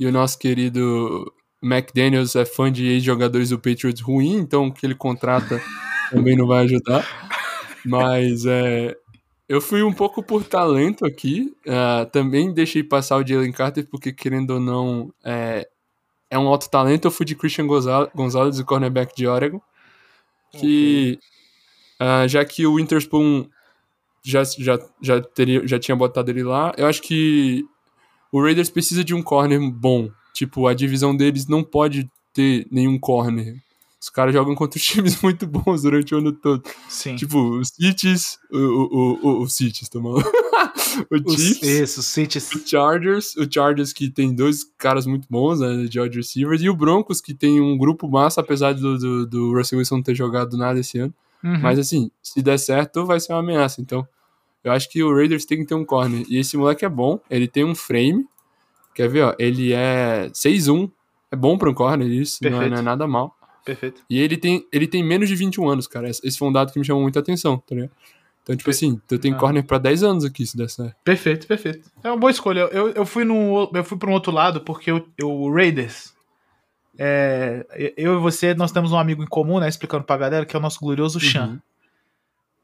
e 0.00 0.06
o 0.06 0.12
nosso 0.12 0.38
querido 0.38 1.32
McDaniels 1.62 2.34
é 2.36 2.44
fã 2.44 2.70
de 2.72 2.86
ex-jogadores 2.86 3.50
do 3.50 3.58
Patriots 3.58 4.00
ruim, 4.02 4.34
então 4.36 4.66
o 4.66 4.72
que 4.72 4.84
ele 4.84 4.94
contrata 4.94 5.60
também 6.10 6.36
não 6.36 6.46
vai 6.46 6.64
ajudar. 6.64 7.06
Mas 7.84 8.44
é, 8.46 8.94
eu 9.48 9.60
fui 9.60 9.82
um 9.82 9.92
pouco 9.92 10.22
por 10.22 10.44
talento 10.44 11.06
aqui. 11.06 11.54
ah, 11.68 12.06
também 12.12 12.52
deixei 12.52 12.82
passar 12.82 13.16
o 13.16 13.26
Jalen 13.26 13.52
Carter, 13.52 13.86
porque 13.88 14.12
querendo 14.12 14.50
ou 14.54 14.60
não, 14.60 15.12
é, 15.24 15.66
é 16.34 16.38
um 16.38 16.48
alto 16.48 16.68
talento. 16.68 17.06
Eu 17.06 17.10
fui 17.10 17.24
de 17.24 17.34
Christian 17.36 17.66
Gonzal- 17.66 18.10
Gonzalez, 18.14 18.58
o 18.58 18.64
cornerback 18.64 19.14
de 19.16 19.26
Oregon. 19.26 19.60
Que 20.52 21.18
ah, 21.98 22.26
já 22.26 22.44
que 22.44 22.66
o 22.66 22.74
Witherspoon 22.74 23.46
já, 24.22 24.42
já, 24.44 24.78
já, 25.00 25.20
teria, 25.20 25.66
já 25.66 25.78
tinha 25.78 25.96
botado 25.96 26.30
ele 26.30 26.42
lá, 26.42 26.72
eu 26.76 26.86
acho 26.86 27.02
que 27.02 27.64
o 28.32 28.42
Raiders 28.42 28.70
precisa 28.70 29.04
de 29.04 29.14
um 29.14 29.22
corner 29.22 29.60
bom. 29.70 30.10
Tipo, 30.32 30.66
a 30.66 30.74
divisão 30.74 31.16
deles 31.16 31.46
não 31.46 31.62
pode 31.62 32.10
ter 32.32 32.66
nenhum 32.70 32.98
corner. 32.98 33.56
Os 34.04 34.10
caras 34.10 34.34
jogam 34.34 34.54
contra 34.54 34.78
times 34.78 35.22
muito 35.22 35.46
bons 35.46 35.80
durante 35.80 36.14
o 36.14 36.18
ano 36.18 36.30
todo. 36.30 36.62
Sim. 36.90 37.16
Tipo, 37.16 37.38
os 37.58 37.68
Cities, 37.68 38.38
o, 38.52 38.58
o, 38.58 39.18
o, 39.22 39.42
o 39.42 39.48
Cities, 39.48 39.88
tô 39.88 39.98
maluco. 39.98 40.30
o 41.10 41.30
Chiefs, 41.30 41.62
isso, 41.62 42.00
os 42.00 42.06
Cities. 42.06 42.52
o 42.52 42.68
Chargers, 42.68 43.34
o 43.34 43.50
Chargers 43.50 43.94
que 43.94 44.10
tem 44.10 44.34
dois 44.34 44.62
caras 44.76 45.06
muito 45.06 45.26
bons, 45.30 45.60
né, 45.60 45.86
de 45.86 45.98
wide 45.98 46.18
receivers, 46.18 46.60
e 46.60 46.68
o 46.68 46.76
Broncos 46.76 47.22
que 47.22 47.32
tem 47.32 47.62
um 47.62 47.78
grupo 47.78 48.06
massa, 48.06 48.42
apesar 48.42 48.74
do, 48.74 48.98
do, 48.98 49.26
do 49.26 49.54
Russell 49.54 49.78
Wilson 49.78 49.96
não 49.96 50.02
ter 50.02 50.14
jogado 50.14 50.54
nada 50.58 50.78
esse 50.78 50.98
ano. 50.98 51.14
Uhum. 51.42 51.60
Mas 51.60 51.78
assim, 51.78 52.10
se 52.22 52.42
der 52.42 52.58
certo, 52.58 53.06
vai 53.06 53.18
ser 53.18 53.32
uma 53.32 53.40
ameaça. 53.40 53.80
Então, 53.80 54.06
eu 54.62 54.70
acho 54.70 54.90
que 54.90 55.02
o 55.02 55.14
Raiders 55.14 55.46
tem 55.46 55.56
que 55.56 55.64
ter 55.64 55.74
um 55.74 55.84
corner. 55.84 56.26
E 56.28 56.36
esse 56.36 56.58
moleque 56.58 56.84
é 56.84 56.90
bom, 56.90 57.18
ele 57.30 57.48
tem 57.48 57.64
um 57.64 57.74
frame. 57.74 58.26
Quer 58.94 59.08
ver, 59.08 59.22
ó? 59.22 59.34
Ele 59.38 59.72
é 59.72 60.28
6'1. 60.34 60.90
É 61.30 61.36
bom 61.36 61.56
pra 61.56 61.70
um 61.70 61.74
corner 61.74 62.06
isso, 62.06 62.38
não 62.42 62.60
é, 62.60 62.68
não 62.68 62.76
é 62.76 62.82
nada 62.82 63.08
mal. 63.08 63.34
Perfeito. 63.64 64.02
E 64.10 64.20
ele 64.20 64.36
tem, 64.36 64.66
ele 64.72 64.86
tem 64.86 65.02
menos 65.02 65.28
de 65.28 65.34
21 65.34 65.68
anos, 65.68 65.86
cara. 65.86 66.08
Esse 66.08 66.36
foi 66.38 66.48
um 66.48 66.52
dado 66.52 66.72
que 66.72 66.78
me 66.78 66.84
chamou 66.84 67.02
muita 67.02 67.20
atenção, 67.20 67.56
tá 67.58 67.74
ligado? 67.74 67.90
Então, 68.42 68.54
tipo 68.54 68.68
assim, 68.68 69.00
tu 69.08 69.18
tem 69.18 69.32
Ah. 69.32 69.36
corner 69.38 69.64
pra 69.64 69.78
10 69.78 70.02
anos 70.02 70.24
aqui, 70.24 70.46
se 70.46 70.54
der 70.56 70.68
certo. 70.68 70.94
Perfeito, 71.02 71.46
perfeito. 71.46 71.90
É 72.02 72.08
uma 72.10 72.16
boa 72.18 72.30
escolha. 72.30 72.60
Eu, 72.70 72.90
eu 72.90 73.06
fui 73.06 73.24
no, 73.24 73.70
eu 73.74 73.82
fui 73.84 73.96
para 73.96 74.10
um 74.10 74.12
outro 74.12 74.30
lado 74.30 74.60
porque 74.60 74.92
o, 74.92 75.02
o 75.22 75.50
Raiders. 75.54 76.12
é, 76.98 77.64
eu 77.96 78.14
e 78.18 78.20
você, 78.20 78.54
nós 78.54 78.70
temos 78.70 78.92
um 78.92 78.98
amigo 78.98 79.22
em 79.22 79.26
comum, 79.26 79.58
né? 79.58 79.68
Explicando 79.68 80.04
pra 80.04 80.16
galera, 80.18 80.44
que 80.44 80.54
é 80.54 80.58
o 80.58 80.62
nosso 80.62 80.78
glorioso 80.80 81.18
Chan. 81.18 81.46
Uhum. 81.46 81.58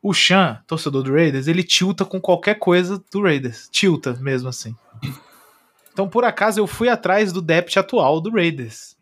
O 0.02 0.12
Chan, 0.14 0.62
torcedor 0.66 1.02
do 1.02 1.12
Raiders, 1.12 1.46
ele 1.48 1.62
tilta 1.62 2.04
com 2.04 2.20
qualquer 2.20 2.58
coisa 2.58 3.02
do 3.12 3.22
Raiders. 3.22 3.68
Tilta 3.70 4.12
mesmo 4.20 4.48
assim. 4.50 4.74
Então, 5.92 6.08
por 6.08 6.24
acaso, 6.24 6.60
eu 6.60 6.66
fui 6.66 6.88
atrás 6.88 7.32
do 7.32 7.42
depth 7.42 7.76
atual 7.76 8.20
do 8.20 8.30
Raiders. 8.30 8.96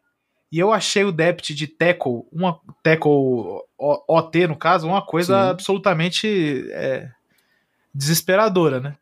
E 0.51 0.59
eu 0.59 0.73
achei 0.73 1.05
o 1.05 1.13
depth 1.13 1.51
de 1.51 1.67
tackle, 1.67 2.23
uma 2.33 2.59
tackle 2.83 3.63
OT, 3.79 4.47
no 4.47 4.57
caso, 4.57 4.87
uma 4.87 5.03
coisa 5.03 5.35
Sim. 5.35 5.51
absolutamente 5.51 6.67
é, 6.71 7.11
desesperadora, 7.95 8.81
né? 8.81 8.97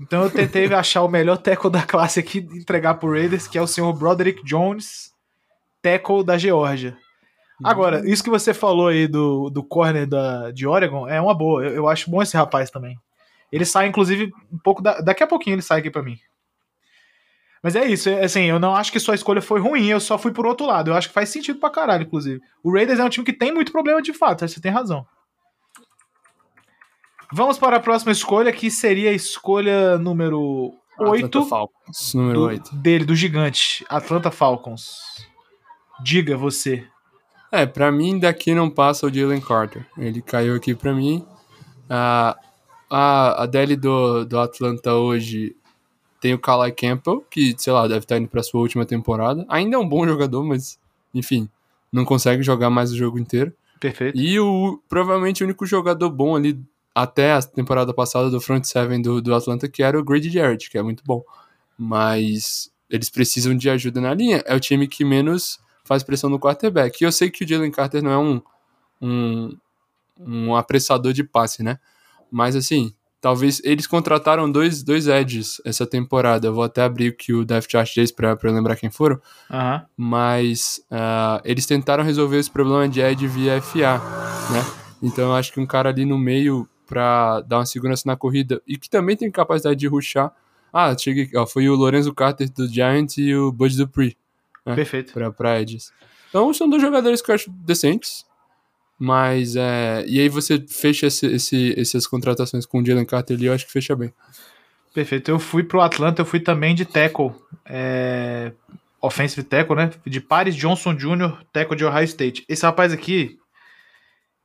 Então 0.00 0.22
eu 0.22 0.30
tentei 0.30 0.66
achar 0.74 1.02
o 1.02 1.08
melhor 1.08 1.38
tackle 1.38 1.70
da 1.70 1.82
classe 1.82 2.20
aqui 2.20 2.38
entregar 2.38 2.94
pro 2.94 3.12
Raiders, 3.12 3.48
que 3.48 3.56
é 3.56 3.62
o 3.62 3.66
senhor 3.66 3.92
Broderick 3.94 4.44
Jones, 4.44 5.12
tackle 5.80 6.24
da 6.24 6.36
Geórgia. 6.36 6.96
Agora, 7.64 8.02
isso 8.04 8.24
que 8.24 8.30
você 8.30 8.52
falou 8.52 8.88
aí 8.88 9.06
do, 9.06 9.48
do 9.48 9.62
corner 9.62 10.06
da, 10.06 10.50
de 10.50 10.66
Oregon 10.66 11.08
é 11.08 11.20
uma 11.20 11.34
boa. 11.34 11.64
Eu, 11.64 11.74
eu 11.74 11.88
acho 11.88 12.10
bom 12.10 12.20
esse 12.20 12.36
rapaz 12.36 12.70
também. 12.70 12.98
Ele 13.52 13.64
sai, 13.64 13.86
inclusive, 13.86 14.32
um 14.50 14.58
pouco. 14.58 14.82
Da, 14.82 15.00
daqui 15.00 15.22
a 15.22 15.26
pouquinho 15.26 15.54
ele 15.54 15.62
sai 15.62 15.78
aqui 15.78 15.90
pra 15.90 16.02
mim. 16.02 16.18
Mas 17.62 17.76
é 17.76 17.86
isso, 17.86 18.08
é, 18.08 18.24
assim, 18.24 18.42
eu 18.42 18.58
não 18.58 18.74
acho 18.74 18.90
que 18.90 18.98
sua 18.98 19.14
escolha 19.14 19.40
foi 19.40 19.60
ruim, 19.60 19.86
eu 19.86 20.00
só 20.00 20.18
fui 20.18 20.32
por 20.32 20.44
outro 20.46 20.66
lado. 20.66 20.90
Eu 20.90 20.94
acho 20.94 21.08
que 21.08 21.14
faz 21.14 21.28
sentido 21.28 21.60
pra 21.60 21.70
caralho, 21.70 22.02
inclusive. 22.02 22.42
O 22.62 22.72
Raiders 22.72 22.98
é 22.98 23.04
um 23.04 23.08
time 23.08 23.24
que 23.24 23.32
tem 23.32 23.52
muito 23.52 23.70
problema 23.70 24.02
de 24.02 24.12
fato, 24.12 24.46
você 24.46 24.60
tem 24.60 24.72
razão. 24.72 25.06
Vamos 27.32 27.58
para 27.58 27.76
a 27.76 27.80
próxima 27.80 28.10
escolha, 28.10 28.52
que 28.52 28.70
seria 28.70 29.10
a 29.10 29.14
escolha 29.14 29.96
número 29.96 30.74
Atlanta 30.94 31.38
8 31.38 31.44
Falcons, 31.46 32.14
número 32.14 32.38
do, 32.40 32.46
8. 32.46 32.76
dele, 32.76 33.04
do 33.04 33.14
gigante, 33.14 33.86
Atlanta 33.88 34.30
Falcons. 34.30 35.00
Diga 36.02 36.36
você. 36.36 36.86
É, 37.50 37.64
pra 37.64 37.92
mim 37.92 38.18
daqui 38.18 38.54
não 38.54 38.68
passa 38.68 39.06
o 39.06 39.12
Jalen 39.12 39.40
Carter. 39.40 39.86
Ele 39.96 40.20
caiu 40.20 40.56
aqui 40.56 40.74
pra 40.74 40.92
mim. 40.92 41.24
A, 41.88 42.36
a, 42.90 43.42
a 43.42 43.46
DL 43.46 43.76
do, 43.76 44.24
do 44.24 44.38
Atlanta 44.40 44.94
hoje 44.94 45.54
tem 46.22 46.32
o 46.32 46.38
Kalai 46.38 46.70
Campbell, 46.70 47.20
que, 47.28 47.52
sei 47.58 47.72
lá, 47.72 47.82
deve 47.88 47.98
estar 47.98 48.16
indo 48.16 48.28
pra 48.28 48.44
sua 48.44 48.60
última 48.60 48.86
temporada. 48.86 49.44
Ainda 49.48 49.74
é 49.74 49.78
um 49.78 49.88
bom 49.88 50.06
jogador, 50.06 50.44
mas, 50.44 50.78
enfim, 51.12 51.48
não 51.92 52.04
consegue 52.04 52.44
jogar 52.44 52.70
mais 52.70 52.92
o 52.92 52.96
jogo 52.96 53.18
inteiro. 53.18 53.52
Perfeito. 53.80 54.16
E 54.16 54.38
o 54.38 54.80
provavelmente 54.88 55.42
o 55.42 55.46
único 55.46 55.66
jogador 55.66 56.08
bom 56.08 56.36
ali 56.36 56.56
até 56.94 57.32
a 57.32 57.42
temporada 57.42 57.92
passada 57.92 58.30
do 58.30 58.40
front 58.40 58.64
seven 58.64 59.02
do, 59.02 59.20
do 59.20 59.34
Atlanta, 59.34 59.68
que 59.68 59.82
era 59.82 59.98
o 59.98 60.04
Grady 60.04 60.30
Jarrett, 60.30 60.70
que 60.70 60.78
é 60.78 60.82
muito 60.82 61.02
bom. 61.04 61.24
mas 61.76 62.70
eles 62.88 63.10
precisam 63.10 63.56
de 63.56 63.68
ajuda 63.68 64.00
na 64.00 64.14
linha. 64.14 64.42
É 64.46 64.54
o 64.54 64.60
time 64.60 64.86
que 64.86 65.04
menos 65.04 65.58
faz 65.82 66.04
pressão 66.04 66.30
no 66.30 66.38
quarterback. 66.38 67.00
E 67.00 67.04
eu 67.04 67.10
sei 67.10 67.30
que 67.30 67.44
o 67.44 67.48
Jalen 67.48 67.72
Carter 67.72 68.02
não 68.02 68.10
é 68.10 68.18
um, 68.18 68.42
um, 69.00 69.56
um 70.20 70.54
apressador 70.54 71.12
de 71.12 71.24
passe, 71.24 71.62
né? 71.64 71.80
Mas 72.30 72.54
assim, 72.54 72.94
talvez 73.22 73.62
eles 73.64 73.86
contrataram 73.86 74.50
dois, 74.50 74.82
dois 74.82 75.06
edges 75.06 75.62
essa 75.64 75.86
temporada. 75.86 76.48
Eu 76.48 76.52
vou 76.54 76.64
até 76.64 76.82
abrir 76.82 77.08
aqui 77.08 77.32
o 77.32 77.44
Depth 77.44 77.70
Chart 77.70 77.94
deles 77.94 78.10
pra, 78.12 78.36
pra 78.36 78.50
eu 78.50 78.54
lembrar 78.54 78.76
quem 78.76 78.90
foram. 78.90 79.18
Mas 79.96 80.84
uh, 80.90 81.40
eles 81.44 81.64
tentaram 81.64 82.02
resolver 82.04 82.38
esse 82.38 82.50
problema 82.50 82.86
de 82.88 83.00
edge 83.00 83.26
via 83.28 83.62
FA, 83.62 83.98
né? 84.52 84.64
Então 85.00 85.26
eu 85.30 85.34
acho 85.34 85.52
que 85.52 85.60
um 85.60 85.66
cara 85.66 85.88
ali 85.88 86.04
no 86.04 86.18
meio 86.18 86.68
pra 86.86 87.40
dar 87.42 87.58
uma 87.58 87.66
segurança 87.66 88.02
na 88.06 88.16
corrida 88.16 88.60
e 88.66 88.76
que 88.76 88.90
também 88.90 89.16
tem 89.16 89.30
capacidade 89.30 89.78
de 89.78 89.86
rushar. 89.86 90.32
Ah, 90.72 90.94
cheguei, 90.98 91.30
ó, 91.36 91.46
foi 91.46 91.68
o 91.68 91.74
Lorenzo 91.74 92.12
Carter 92.12 92.50
do 92.50 92.66
Giants 92.66 93.16
e 93.18 93.34
o 93.34 93.52
Bud 93.52 93.76
Dupree 93.76 94.16
É. 94.66 94.74
Perfeito. 94.74 95.12
pra, 95.12 95.30
pra 95.30 95.60
edges. 95.60 95.92
Então 96.28 96.52
são 96.52 96.68
dois 96.68 96.82
jogadores 96.82 97.22
que 97.22 97.30
eu 97.30 97.34
acho 97.34 97.50
decentes. 97.50 98.24
Mas 99.04 99.56
é. 99.56 100.04
E 100.06 100.20
aí 100.20 100.28
você 100.28 100.64
fecha 100.68 101.08
esse, 101.08 101.26
esse- 101.26 101.74
essas 101.76 102.06
contratações 102.06 102.64
com 102.64 102.78
o 102.80 102.86
Jalen 102.86 103.04
Carter 103.04 103.36
ali, 103.36 103.46
eu 103.46 103.52
acho 103.52 103.66
que 103.66 103.72
fecha 103.72 103.96
bem. 103.96 104.12
Perfeito. 104.94 105.28
Eu 105.28 105.40
fui 105.40 105.64
pro 105.64 105.80
Atlanta, 105.80 106.22
eu 106.22 106.26
fui 106.26 106.38
também 106.38 106.72
de 106.72 106.84
tackle. 106.84 107.32
É... 107.66 108.52
Offensive 109.00 109.42
tackle, 109.42 109.74
né? 109.74 109.90
De 110.06 110.20
Paris 110.20 110.54
Johnson 110.54 110.94
Jr., 110.94 111.42
tackle 111.52 111.76
de 111.76 111.84
Ohio 111.84 112.04
State. 112.04 112.44
Esse 112.48 112.64
rapaz 112.64 112.92
aqui, 112.92 113.36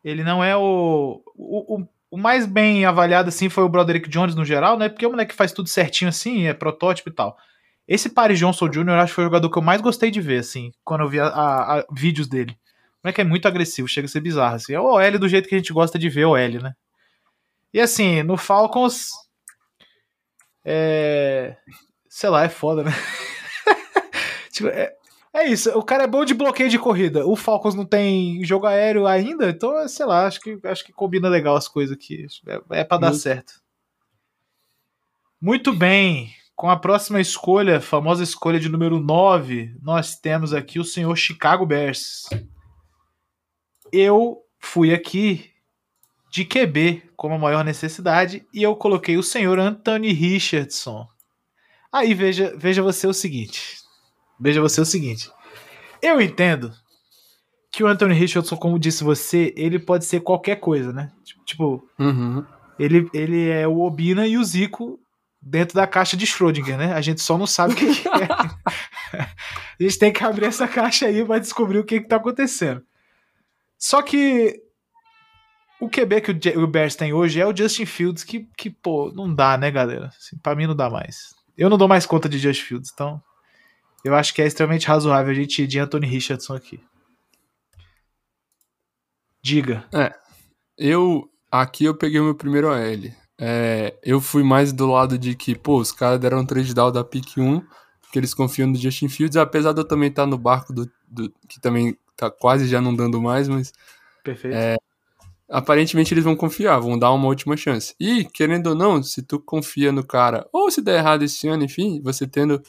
ele 0.04 0.24
não 0.24 0.43
é 0.43 0.56
o... 0.58 1.22
O, 1.36 1.76
o- 1.82 1.88
o 2.10 2.17
mais 2.17 2.46
bem 2.48 2.84
avaliado, 2.86 3.28
assim, 3.30 3.50
foi 3.50 3.63
o 3.65 3.70
Broderick 3.70 4.10
Jones 4.10 4.34
no 4.34 4.46
geral, 4.46 4.78
né? 4.80 4.88
Porque 4.89 5.06
o 5.06 5.12
moleque 5.12 5.36
faz 5.36 5.52
tudo 5.52 5.67
certinho, 5.70 6.08
assim, 6.10 6.48
é 6.48 6.54
protótipo 6.54 7.10
e 7.10 7.13
tal. 7.13 7.38
Esse 7.86 8.10
Paris 8.10 8.39
Johnson 8.39 8.70
Jr., 8.70 8.89
acho 8.91 9.12
que 9.12 9.15
foi 9.15 9.26
o 9.26 9.28
jogador 9.28 9.50
que 9.52 9.58
eu 9.58 9.62
mais 9.62 9.82
gostei 9.82 10.10
de 10.10 10.20
ver, 10.22 10.39
assim, 10.39 10.72
quando 10.86 11.02
eu 11.02 11.10
vi 11.10 11.20
a- 11.20 11.28
a- 11.28 11.80
a- 11.80 11.86
vídeos 11.91 12.28
dele. 12.28 12.56
O 13.04 13.08
moleque 13.08 13.22
é 13.22 13.24
muito 13.24 13.48
agressivo, 13.48 13.88
chega 13.88 14.06
a 14.06 14.10
ser 14.10 14.20
bizarro, 14.20 14.56
assim. 14.56 14.74
É 14.74 14.80
o 14.80 14.86
OL 14.86 15.20
do 15.20 15.30
jeito 15.30 15.48
que 15.48 15.56
a 15.56 15.58
gente 15.58 15.74
gosta 15.74 15.98
de 15.98 16.10
ver 16.10 16.26
o 16.26 16.32
OL, 16.32 16.62
né? 16.62 16.74
E 17.74 17.80
assim, 17.80 18.24
no 18.24 18.38
Falcons, 18.38 19.12
é. 20.66 21.56
Sei 22.10 22.30
lá, 22.30 22.44
é 22.44 22.50
foda, 22.50 22.84
né? 22.84 22.92
Tipo, 24.52 24.70
é, 24.70 24.92
é 25.34 25.48
isso, 25.48 25.70
o 25.78 25.84
cara 25.84 26.04
é 26.04 26.08
bom 26.08 26.26
de 26.26 26.34
bloqueio 26.34 26.70
de 26.70 26.80
corrida. 26.80 27.26
O 27.26 27.36
Falcons 27.36 27.76
não 27.76 27.86
tem 27.86 28.44
jogo 28.44 28.66
aéreo 28.66 29.06
ainda, 29.06 29.50
então, 29.50 29.88
sei 29.88 30.06
lá, 30.06 30.26
acho 30.26 30.42
que, 30.42 30.60
acho 30.64 30.84
que 30.84 30.92
combina 30.92 31.30
legal 31.30 31.56
as 31.56 31.68
coisas 31.68 31.96
aqui. 31.96 32.26
É, 32.48 32.80
é 32.80 32.84
pra 32.84 32.98
dar 32.98 33.10
Justo. 33.10 33.22
certo. 33.24 33.54
Muito 35.40 35.72
bem. 35.72 36.34
Com 36.56 36.72
a 36.72 36.76
próxima 36.76 37.22
escolha, 37.22 37.80
famosa 37.80 38.24
escolha 38.24 38.60
de 38.60 38.68
número 38.68 39.00
9, 39.00 39.76
nós 39.80 40.16
temos 40.16 40.54
aqui 40.54 40.80
o 40.80 40.84
senhor 40.84 41.16
Chicago 41.16 41.68
Bears. 41.68 42.28
Eu 43.91 44.38
fui 44.60 44.93
aqui 44.93 45.52
de 46.32 46.43
QB 46.45 47.04
como 47.15 47.36
a 47.36 47.39
maior 47.39 47.63
necessidade 47.63 48.45
e 48.54 48.62
eu 48.62 48.76
coloquei 48.76 49.17
o 49.17 49.23
senhor 49.23 49.60
Anthony 49.60 50.12
Richardson. 50.12 51.08
Aí 51.91 52.13
veja, 52.13 52.54
veja 52.58 52.82
você 52.82 53.08
o 53.08 53.13
seguinte. 53.13 53.78
Veja 54.39 54.62
você 54.62 54.82
o 54.82 54.86
seguinte. 54.86 55.32
Eu 56.02 56.21
entendo 56.21 56.71
que 57.71 57.84
o 57.84 57.88
Anthony 57.88 58.13
Richardson, 58.13 58.56
como 58.58 58.78
disse 58.80 59.04
você, 59.04 59.54
ele 59.58 59.80
pode 59.80 60.06
ser 60.06 60.19
qualquer 60.21 60.58
coisa, 60.58 60.91
né? 60.93 61.12
Tipo, 61.45 61.88
Uhum. 61.97 62.45
ele, 62.78 63.10
ele 63.13 63.50
é 63.50 63.67
o 63.67 63.80
Obina 63.80 64.28
e 64.28 64.38
o 64.38 64.43
Zico 64.43 65.00
dentro 65.41 65.76
da 65.76 65.88
caixa 65.88 66.17
de 66.17 66.26
Schrödinger, 66.26 66.78
né? 66.78 66.93
A 66.93 67.02
gente 67.02 67.21
só 67.21 67.38
não 67.38 67.47
sabe 67.47 67.73
o 67.73 67.76
que, 67.76 67.86
é. 67.86 68.28
A 69.80 69.84
gente 69.84 69.97
tem 70.00 70.12
que 70.12 70.23
abrir 70.23 70.45
essa 70.45 70.67
caixa 70.67 71.06
aí 71.06 71.23
pra 71.23 71.39
descobrir 71.39 71.80
o 71.80 71.84
que, 71.86 72.02
que 72.02 72.08
tá 72.08 72.17
acontecendo. 72.17 72.84
Só 73.78 74.02
que 74.02 74.62
o 75.80 75.90
QB 75.90 76.22
que 76.22 76.58
o, 76.58 76.68
Bears 76.68 76.96
tem 76.96 77.13
hoje 77.13 77.40
é 77.40 77.46
o 77.46 77.56
Justin 77.56 77.86
Fields, 77.86 78.24
que, 78.24 78.50
que 78.58 78.70
pô, 78.70 79.12
não 79.13 79.34
dá, 79.34 79.58
né, 79.58 79.70
galera? 79.70 80.08
Assim, 80.08 80.38
pra 80.38 80.56
mim 80.56 80.66
não 80.68 80.76
dá 80.76 80.90
mais. 80.90 81.36
Eu 81.58 81.70
não 81.70 81.78
dou 81.78 81.88
mais 81.88 82.06
conta 82.06 82.28
de 82.28 82.40
Justin 82.40 82.63
Fields, 82.63 82.92
então 82.94 83.22
eu 84.04 84.16
acho 84.16 84.34
que 84.34 84.42
é 84.42 84.48
extremamente 84.48 84.88
razoável 84.88 85.32
a 85.32 85.36
gente 85.36 85.62
ir 85.62 85.68
de 85.68 85.80
Anthony 85.80 86.08
Richardson 86.08 86.56
aqui. 86.56 86.80
Diga. 89.42 89.86
Eu. 90.78 91.30
Aqui 91.50 91.86
eu 91.86 91.96
peguei 91.96 92.20
o 92.20 92.26
meu 92.26 92.36
primeiro 92.36 92.68
OL. 92.70 93.12
É, 93.40 93.96
eu 94.04 94.20
fui 94.20 94.44
mais 94.44 94.74
do 94.74 94.88
lado 94.88 95.18
de 95.18 95.34
que, 95.36 95.56
pô, 95.56 95.78
os 95.80 95.92
caras 95.92 96.20
deram 96.20 96.40
um 96.40 96.46
trade 96.46 96.74
down 96.74 96.92
da 96.92 97.04
pick 97.04 97.38
1, 97.38 97.62
que 98.12 98.20
eles 98.20 98.34
confiam 98.34 98.68
no 98.68 98.76
Justin 98.76 99.08
Fields, 99.08 99.38
apesar 99.38 99.72
de 99.74 99.80
eu 99.80 99.88
também 99.88 100.10
estar 100.10 100.26
no 100.26 100.38
barco 100.38 100.74
do, 100.74 100.92
do- 101.08 101.32
que 101.48 101.62
também 101.62 101.96
tá 102.18 102.32
quase 102.32 102.68
já 102.68 102.82
não 102.82 102.96
dando 102.96 103.22
mais, 103.22 103.48
mas 103.48 103.72
Perfeito. 104.24 104.58
aparentemente 105.50 106.14
eles 106.14 106.24
vão 106.24 106.36
confiar, 106.36 106.80
vão 106.80 106.98
dar 106.98 107.12
uma 107.12 107.28
última 107.28 107.56
chance. 107.56 107.96
E, 108.00 108.26
querendo 108.26 108.68
ou 108.68 108.76
não, 108.76 109.02
se 109.02 109.22
tu 109.22 109.40
confia 109.40 109.92
no 109.92 110.04
cara, 110.04 110.48
ou 110.52 110.70
se 110.72 110.82
der 110.82 110.98
errado 110.98 111.24
esse 111.24 111.48
ano, 111.48 111.64
enfim, 111.64 112.02
você 112.04 112.28
tendo 112.28 112.62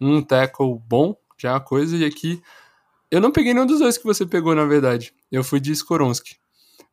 um 0.00 0.22
tackle 0.22 0.78
bom, 0.86 1.16
já 1.38 1.50
é 1.50 1.52
uma 1.52 1.60
coisa, 1.60 1.96
e 1.96 2.04
aqui. 2.04 2.40
Eu 3.10 3.20
não 3.20 3.30
peguei 3.30 3.52
nenhum 3.52 3.66
dos 3.66 3.80
dois 3.80 3.98
que 3.98 4.04
você 4.04 4.24
pegou, 4.24 4.54
na 4.54 4.64
verdade. 4.64 5.12
Eu 5.30 5.44
fui 5.44 5.60
de 5.60 5.72
Skoronski. 5.72 6.36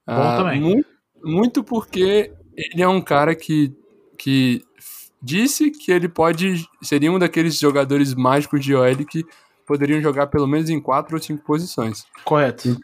Bom 0.06 0.38
também. 0.38 0.60
Muito, 0.60 0.88
muito 1.24 1.64
porque 1.64 2.34
ele 2.56 2.82
é 2.82 2.88
um 2.88 3.02
cara 3.02 3.36
que, 3.36 3.74
que 4.18 4.64
disse 5.22 5.72
que 5.72 5.92
ele 5.92 6.10
pode. 6.10 6.68
Seria 6.82 7.12
um 7.12 7.20
daqueles 7.20 7.58
jogadores 7.58 8.14
mágicos 8.14 8.64
de 8.64 8.76
OL 8.76 9.06
que 9.06 9.24
poderiam 9.70 10.02
jogar 10.02 10.26
pelo 10.26 10.48
menos 10.48 10.68
em 10.68 10.82
quatro 10.82 11.16
ou 11.16 11.22
cinco 11.22 11.46
posições. 11.46 12.08
Correto. 12.26 12.76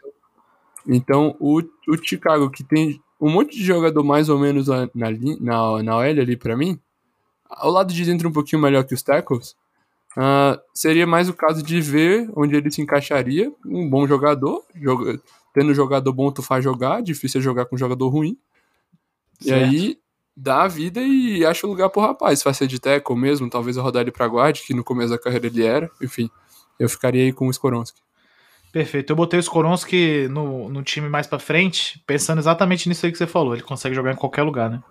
Então, 0.86 1.34
o, 1.40 1.60
o 1.60 1.96
Chicago, 2.00 2.48
que 2.48 2.62
tem 2.62 3.02
um 3.20 3.28
monte 3.28 3.56
de 3.56 3.64
jogador 3.64 4.04
mais 4.04 4.28
ou 4.28 4.38
menos 4.38 4.68
na, 4.68 4.88
na, 4.94 5.10
na, 5.40 5.82
na 5.82 5.96
OL 5.96 6.02
ali 6.02 6.36
pra 6.36 6.56
mim, 6.56 6.78
ao 7.50 7.72
lado 7.72 7.92
de 7.92 8.04
dentro 8.04 8.28
um 8.28 8.32
pouquinho 8.32 8.62
melhor 8.62 8.84
que 8.84 8.94
os 8.94 9.02
tackles, 9.02 9.56
ah, 10.16 10.60
seria 10.72 11.08
mais 11.08 11.28
o 11.28 11.34
caso 11.34 11.60
de 11.60 11.80
ver 11.80 12.30
onde 12.36 12.54
ele 12.54 12.70
se 12.70 12.80
encaixaria. 12.80 13.52
Um 13.66 13.90
bom 13.90 14.06
jogador, 14.06 14.62
joga, 14.76 15.20
tendo 15.52 15.74
jogador 15.74 16.12
bom, 16.12 16.30
tu 16.30 16.40
faz 16.40 16.62
jogar, 16.62 17.02
difícil 17.02 17.40
é 17.40 17.42
jogar 17.42 17.66
com 17.66 17.76
jogador 17.76 18.08
ruim. 18.08 18.38
E 19.40 19.48
Certo. 19.48 19.64
aí, 19.64 19.98
dá 20.36 20.62
a 20.62 20.68
vida 20.68 21.00
e 21.00 21.44
acha 21.44 21.66
o 21.66 21.70
lugar 21.70 21.90
pro 21.90 22.00
rapaz. 22.00 22.44
Vai 22.44 22.54
ser 22.54 22.68
de 22.68 22.78
tackle 22.78 23.16
mesmo, 23.16 23.50
talvez 23.50 23.76
eu 23.76 23.82
rodar 23.82 24.02
ele 24.02 24.12
pra 24.12 24.26
guard, 24.26 24.60
que 24.60 24.72
no 24.72 24.84
começo 24.84 25.10
da 25.10 25.18
carreira 25.18 25.48
ele 25.48 25.64
era. 25.64 25.90
Enfim, 26.00 26.30
eu 26.78 26.88
ficaria 26.88 27.24
aí 27.24 27.32
com 27.32 27.46
o 27.46 27.50
Skoronski. 27.50 28.00
Perfeito. 28.72 29.10
Eu 29.10 29.16
botei 29.16 29.38
o 29.38 29.40
Skoronski 29.40 30.28
no, 30.28 30.68
no 30.68 30.82
time 30.82 31.08
mais 31.08 31.26
pra 31.26 31.38
frente, 31.38 32.02
pensando 32.06 32.38
exatamente 32.38 32.88
nisso 32.88 33.06
aí 33.06 33.12
que 33.12 33.18
você 33.18 33.26
falou. 33.26 33.54
Ele 33.54 33.62
consegue 33.62 33.94
jogar 33.94 34.12
em 34.12 34.16
qualquer 34.16 34.42
lugar, 34.42 34.68
né? 34.68 34.82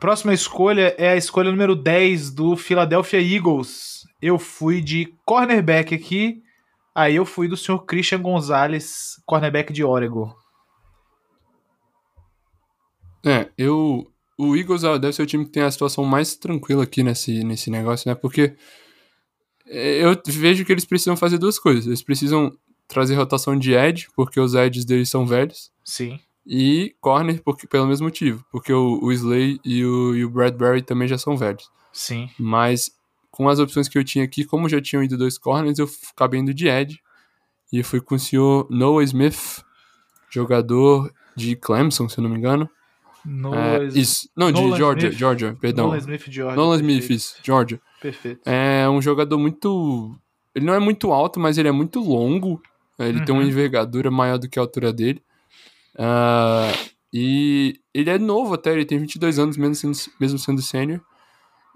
Próxima 0.00 0.34
escolha 0.34 0.94
é 0.98 1.10
a 1.10 1.16
escolha 1.16 1.50
número 1.50 1.74
10 1.74 2.30
do 2.30 2.56
Philadelphia 2.56 3.20
Eagles. 3.20 4.04
Eu 4.20 4.38
fui 4.38 4.80
de 4.80 5.14
cornerback 5.24 5.94
aqui. 5.94 6.42
Aí 6.94 7.14
eu 7.16 7.24
fui 7.24 7.46
do 7.46 7.56
senhor 7.56 7.78
Christian 7.84 8.20
Gonzalez, 8.20 9.20
cornerback 9.24 9.72
de 9.72 9.84
Oregon. 9.84 10.34
É, 13.24 13.48
eu. 13.56 14.10
O 14.38 14.54
Eagles 14.54 14.82
deve 14.82 15.12
ser 15.12 15.22
o 15.22 15.26
time 15.26 15.44
que 15.44 15.50
tem 15.50 15.62
a 15.62 15.70
situação 15.70 16.04
mais 16.04 16.36
tranquila 16.36 16.84
aqui 16.84 17.02
nesse, 17.02 17.42
nesse 17.42 17.70
negócio, 17.70 18.08
né? 18.08 18.14
Porque 18.14 18.54
eu 19.66 20.20
vejo 20.26 20.64
que 20.64 20.72
eles 20.72 20.84
precisam 20.84 21.16
fazer 21.16 21.38
duas 21.38 21.58
coisas. 21.58 21.86
Eles 21.86 22.02
precisam 22.02 22.56
trazer 22.88 23.14
rotação 23.14 23.58
de 23.58 23.74
edge, 23.74 24.08
porque 24.14 24.38
os 24.38 24.54
edges 24.54 24.84
deles 24.84 25.08
são 25.08 25.26
velhos, 25.26 25.70
Sim. 25.84 26.20
e 26.46 26.94
corner 27.00 27.42
porque, 27.42 27.66
pelo 27.66 27.86
mesmo 27.86 28.06
motivo, 28.06 28.44
porque 28.50 28.72
o, 28.72 29.00
o 29.02 29.12
Slay 29.12 29.58
e 29.64 29.84
o, 29.84 30.14
e 30.14 30.24
o 30.24 30.30
Bradbury 30.30 30.82
também 30.82 31.08
já 31.08 31.18
são 31.18 31.36
velhos. 31.36 31.68
Sim. 31.92 32.30
Mas 32.38 32.90
com 33.30 33.48
as 33.48 33.58
opções 33.58 33.88
que 33.88 33.98
eu 33.98 34.04
tinha 34.04 34.24
aqui, 34.24 34.44
como 34.44 34.68
já 34.68 34.80
tinham 34.80 35.02
ido 35.02 35.18
dois 35.18 35.36
corners, 35.36 35.78
eu 35.78 35.90
acabei 36.14 36.40
indo 36.40 36.54
de 36.54 36.68
edge. 36.68 37.00
E 37.72 37.82
fui 37.82 38.00
com 38.00 38.14
o 38.14 38.18
senhor 38.18 38.66
Noah 38.70 39.04
Smith, 39.04 39.62
jogador 40.30 41.12
de 41.34 41.56
Clemson, 41.56 42.08
se 42.08 42.18
eu 42.18 42.22
não 42.22 42.30
me 42.30 42.38
engano. 42.38 42.70
Nolan, 43.26 43.56
É, 43.58 43.84
isso. 43.86 44.28
Não, 44.36 44.52
de 44.52 44.60
Nolan 44.60 44.76
Georgia, 44.76 45.08
Smith. 45.08 45.18
Georgia, 45.18 45.56
perdão. 45.60 45.86
Nolan 45.86 45.98
Smith 45.98 46.24
de 46.28 46.32
Georgia. 46.32 46.56
Nolan 46.56 46.76
Smith, 46.76 47.10
isso, 47.10 47.36
Georgia. 47.42 47.80
Perfeito. 48.00 48.40
É 48.44 48.88
um 48.88 49.02
jogador 49.02 49.38
muito. 49.38 50.14
Ele 50.54 50.64
não 50.64 50.74
é 50.74 50.78
muito 50.78 51.12
alto, 51.12 51.38
mas 51.40 51.58
ele 51.58 51.68
é 51.68 51.72
muito 51.72 52.00
longo. 52.00 52.60
Ele 52.98 53.22
tem 53.24 53.34
uma 53.34 53.42
Uhum. 53.42 53.48
envergadura 53.48 54.10
maior 54.10 54.38
do 54.38 54.48
que 54.48 54.58
a 54.58 54.62
altura 54.62 54.92
dele. 54.92 55.20
Ah, 55.98 56.72
e 57.12 57.78
ele 57.92 58.10
é 58.10 58.18
novo 58.18 58.54
até, 58.54 58.72
ele 58.72 58.84
tem 58.84 58.98
22 58.98 59.38
anos, 59.38 59.56
mesmo 59.56 59.74
sendo, 59.74 59.96
mesmo 60.20 60.38
sendo 60.38 60.62
sênior. 60.62 61.00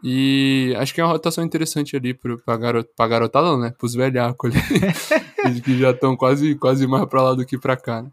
E 0.02 0.74
acho 0.78 0.94
que 0.94 1.00
é 1.00 1.04
uma 1.04 1.12
rotação 1.12 1.44
interessante 1.44 1.94
ali 1.94 2.14
pro, 2.14 2.38
pra, 2.38 2.56
garot, 2.56 2.88
pra 2.96 3.06
garotada, 3.06 3.48
não, 3.48 3.58
né? 3.58 3.74
Pros 3.78 3.94
velhacos 3.94 4.50
ali. 4.54 4.60
Que 5.64 5.78
já 5.78 5.90
estão 5.90 6.14
quase, 6.16 6.54
quase 6.54 6.86
mais 6.86 7.06
pra 7.06 7.22
lá 7.22 7.34
do 7.34 7.44
que 7.46 7.58
pra 7.58 7.74
cá, 7.76 8.02
né? 8.02 8.10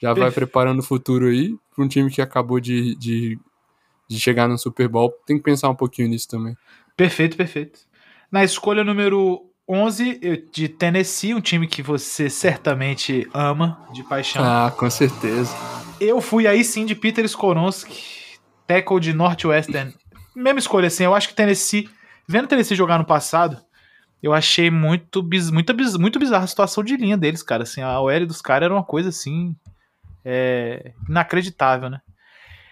Já 0.00 0.14
vai 0.14 0.30
preparando 0.30 0.78
o 0.80 0.82
futuro 0.82 1.26
aí 1.26 1.54
pra 1.80 1.84
um 1.84 1.88
time 1.88 2.10
que 2.10 2.20
acabou 2.20 2.60
de, 2.60 2.94
de, 2.96 3.38
de 4.06 4.20
chegar 4.20 4.46
no 4.46 4.58
Super 4.58 4.86
Bowl, 4.88 5.10
tem 5.26 5.38
que 5.38 5.42
pensar 5.42 5.70
um 5.70 5.74
pouquinho 5.74 6.08
nisso 6.08 6.28
também. 6.28 6.54
Perfeito, 6.96 7.36
perfeito. 7.36 7.80
Na 8.30 8.44
escolha 8.44 8.84
número 8.84 9.46
11 9.66 10.48
de 10.52 10.68
Tennessee, 10.68 11.34
um 11.34 11.40
time 11.40 11.66
que 11.66 11.82
você 11.82 12.28
certamente 12.28 13.26
ama 13.32 13.88
de 13.92 14.04
paixão. 14.04 14.44
Ah, 14.44 14.70
com 14.76 14.90
certeza. 14.90 15.56
Eu 15.98 16.20
fui 16.20 16.46
aí 16.46 16.62
sim 16.62 16.84
de 16.84 16.94
Peter 16.94 17.24
Skoronski, 17.24 18.38
tackle 18.66 19.00
de 19.00 19.12
Northwestern. 19.12 19.94
Mesma 20.36 20.58
escolha, 20.58 20.88
assim, 20.88 21.04
eu 21.04 21.14
acho 21.14 21.28
que 21.28 21.34
Tennessee, 21.34 21.88
vendo 22.28 22.46
Tennessee 22.46 22.76
jogar 22.76 22.98
no 22.98 23.04
passado, 23.04 23.58
eu 24.22 24.34
achei 24.34 24.70
muito, 24.70 25.22
muito, 25.52 25.74
muito 25.98 26.18
bizarra 26.18 26.44
a 26.44 26.48
situação 26.48 26.84
de 26.84 26.96
linha 26.96 27.16
deles, 27.16 27.42
cara. 27.42 27.62
Assim, 27.62 27.80
a 27.80 28.00
OL 28.00 28.26
dos 28.26 28.42
caras 28.42 28.66
era 28.66 28.74
uma 28.74 28.84
coisa 28.84 29.08
assim. 29.08 29.56
É, 30.24 30.92
inacreditável, 31.08 31.90
né? 31.90 32.00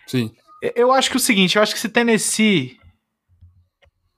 Sim. 0.07 0.35
Eu 0.75 0.93
acho 0.93 1.11
que 1.11 1.17
é 1.17 1.19
o 1.19 1.21
seguinte, 1.21 1.57
eu 1.57 1.63
acho 1.63 1.73
que 1.73 1.81
se 1.81 1.89
Tennessee 1.89 2.79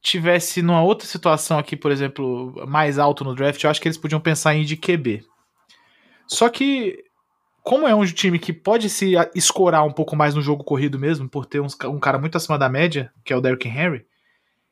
tivesse 0.03 0.63
numa 0.63 0.83
outra 0.83 1.07
situação 1.07 1.59
aqui, 1.59 1.77
por 1.77 1.91
exemplo, 1.91 2.55
mais 2.67 2.99
alto 2.99 3.25
no 3.25 3.35
draft, 3.35 3.63
eu 3.63 3.71
acho 3.71 3.81
que 3.81 3.89
eles 3.89 3.99
podiam 3.99 4.21
pensar 4.21 4.55
em 4.55 4.63
ir 4.63 4.65
de 4.65 4.77
QB. 4.77 5.23
Só 6.27 6.49
que, 6.49 7.05
como 7.63 7.87
é 7.87 7.95
um 7.95 8.05
time 8.07 8.39
que 8.39 8.53
pode 8.53 8.89
se 8.89 9.15
escorar 9.35 9.85
um 9.85 9.93
pouco 9.93 10.17
mais 10.17 10.35
no 10.35 10.41
jogo 10.41 10.65
corrido 10.65 10.99
mesmo, 10.99 11.29
por 11.29 11.45
ter 11.45 11.61
uns, 11.61 11.77
um 11.85 11.99
cara 11.99 12.19
muito 12.19 12.37
acima 12.37 12.59
da 12.59 12.69
média, 12.69 13.13
que 13.25 13.33
é 13.33 13.37
o 13.37 13.41
Derrick 13.41 13.69
Henry, 13.69 14.07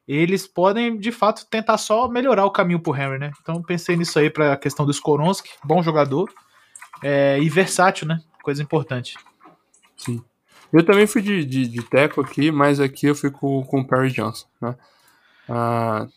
eles 0.06 0.46
podem, 0.46 0.96
de 0.96 1.12
fato, 1.12 1.46
tentar 1.50 1.76
só 1.76 2.08
melhorar 2.08 2.46
o 2.46 2.50
caminho 2.50 2.80
pro 2.80 2.96
Henry, 2.96 3.18
né? 3.18 3.30
Então 3.42 3.62
pensei 3.62 3.94
nisso 3.94 4.18
aí 4.18 4.30
pra 4.30 4.56
questão 4.56 4.86
do 4.86 4.92
Skoronski, 4.92 5.50
bom 5.62 5.82
jogador, 5.82 6.32
é, 7.02 7.38
e 7.38 7.48
versátil, 7.50 8.08
né? 8.08 8.18
Coisa 8.48 8.62
importante. 8.62 9.14
Sim. 9.94 10.24
Eu 10.72 10.82
também 10.82 11.06
fui 11.06 11.20
de, 11.20 11.44
de, 11.44 11.68
de 11.68 11.82
teco 11.82 12.22
aqui, 12.22 12.50
mas 12.50 12.80
aqui 12.80 13.04
eu 13.04 13.14
fui 13.14 13.30
com, 13.30 13.62
com 13.62 13.80
o 13.80 13.86
Perry 13.86 14.10
Johnson, 14.10 14.46
né? 14.58 14.74
Ah, 15.46 16.08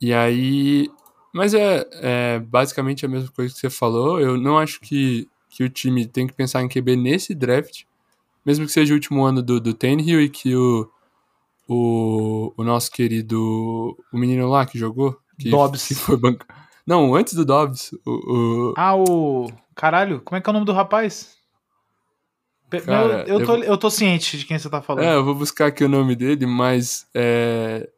e 0.00 0.14
aí. 0.14 0.88
Mas 1.34 1.52
é, 1.52 1.84
é, 1.94 2.38
basicamente 2.38 3.04
a 3.04 3.08
mesma 3.08 3.32
coisa 3.32 3.52
que 3.52 3.58
você 3.58 3.68
falou. 3.68 4.20
Eu 4.20 4.38
não 4.38 4.60
acho 4.60 4.80
que, 4.80 5.28
que 5.48 5.64
o 5.64 5.68
time 5.68 6.06
tem 6.06 6.24
que 6.24 6.32
pensar 6.32 6.62
em 6.62 6.68
QB 6.68 6.94
nesse 6.94 7.34
draft, 7.34 7.82
mesmo 8.46 8.64
que 8.64 8.70
seja 8.70 8.92
o 8.92 8.94
último 8.94 9.24
ano 9.24 9.42
do, 9.42 9.60
do 9.60 9.74
Tannehill 9.74 10.22
e 10.22 10.28
que 10.28 10.54
o, 10.54 10.88
o, 11.66 12.54
o 12.56 12.62
nosso 12.62 12.92
querido. 12.92 13.98
O 14.12 14.16
menino 14.16 14.48
lá 14.48 14.64
que 14.64 14.78
jogou. 14.78 15.18
Que, 15.36 15.50
Dobbs. 15.50 15.88
Que 15.88 15.96
foi 15.96 16.16
banca... 16.16 16.46
Não, 16.86 17.12
antes 17.12 17.34
do 17.34 17.44
Dobbs. 17.44 17.90
O, 18.06 18.70
o... 18.70 18.74
Ah, 18.76 18.94
o. 18.94 19.50
Caralho, 19.74 20.20
como 20.20 20.36
é 20.36 20.40
que 20.40 20.48
é 20.48 20.50
o 20.50 20.52
nome 20.52 20.66
do 20.66 20.72
rapaz? 20.72 21.39
Cara, 22.84 23.24
eu, 23.26 23.40
eu, 23.40 23.46
tô, 23.46 23.56
eu... 23.56 23.62
eu 23.64 23.78
tô 23.78 23.90
ciente 23.90 24.38
de 24.38 24.44
quem 24.44 24.58
você 24.58 24.70
tá 24.70 24.80
falando. 24.80 25.04
É, 25.04 25.14
eu 25.14 25.24
vou 25.24 25.34
buscar 25.34 25.66
aqui 25.66 25.84
o 25.84 25.88
nome 25.88 26.14
dele, 26.14 26.46
mas. 26.46 27.06
É, 27.14 27.88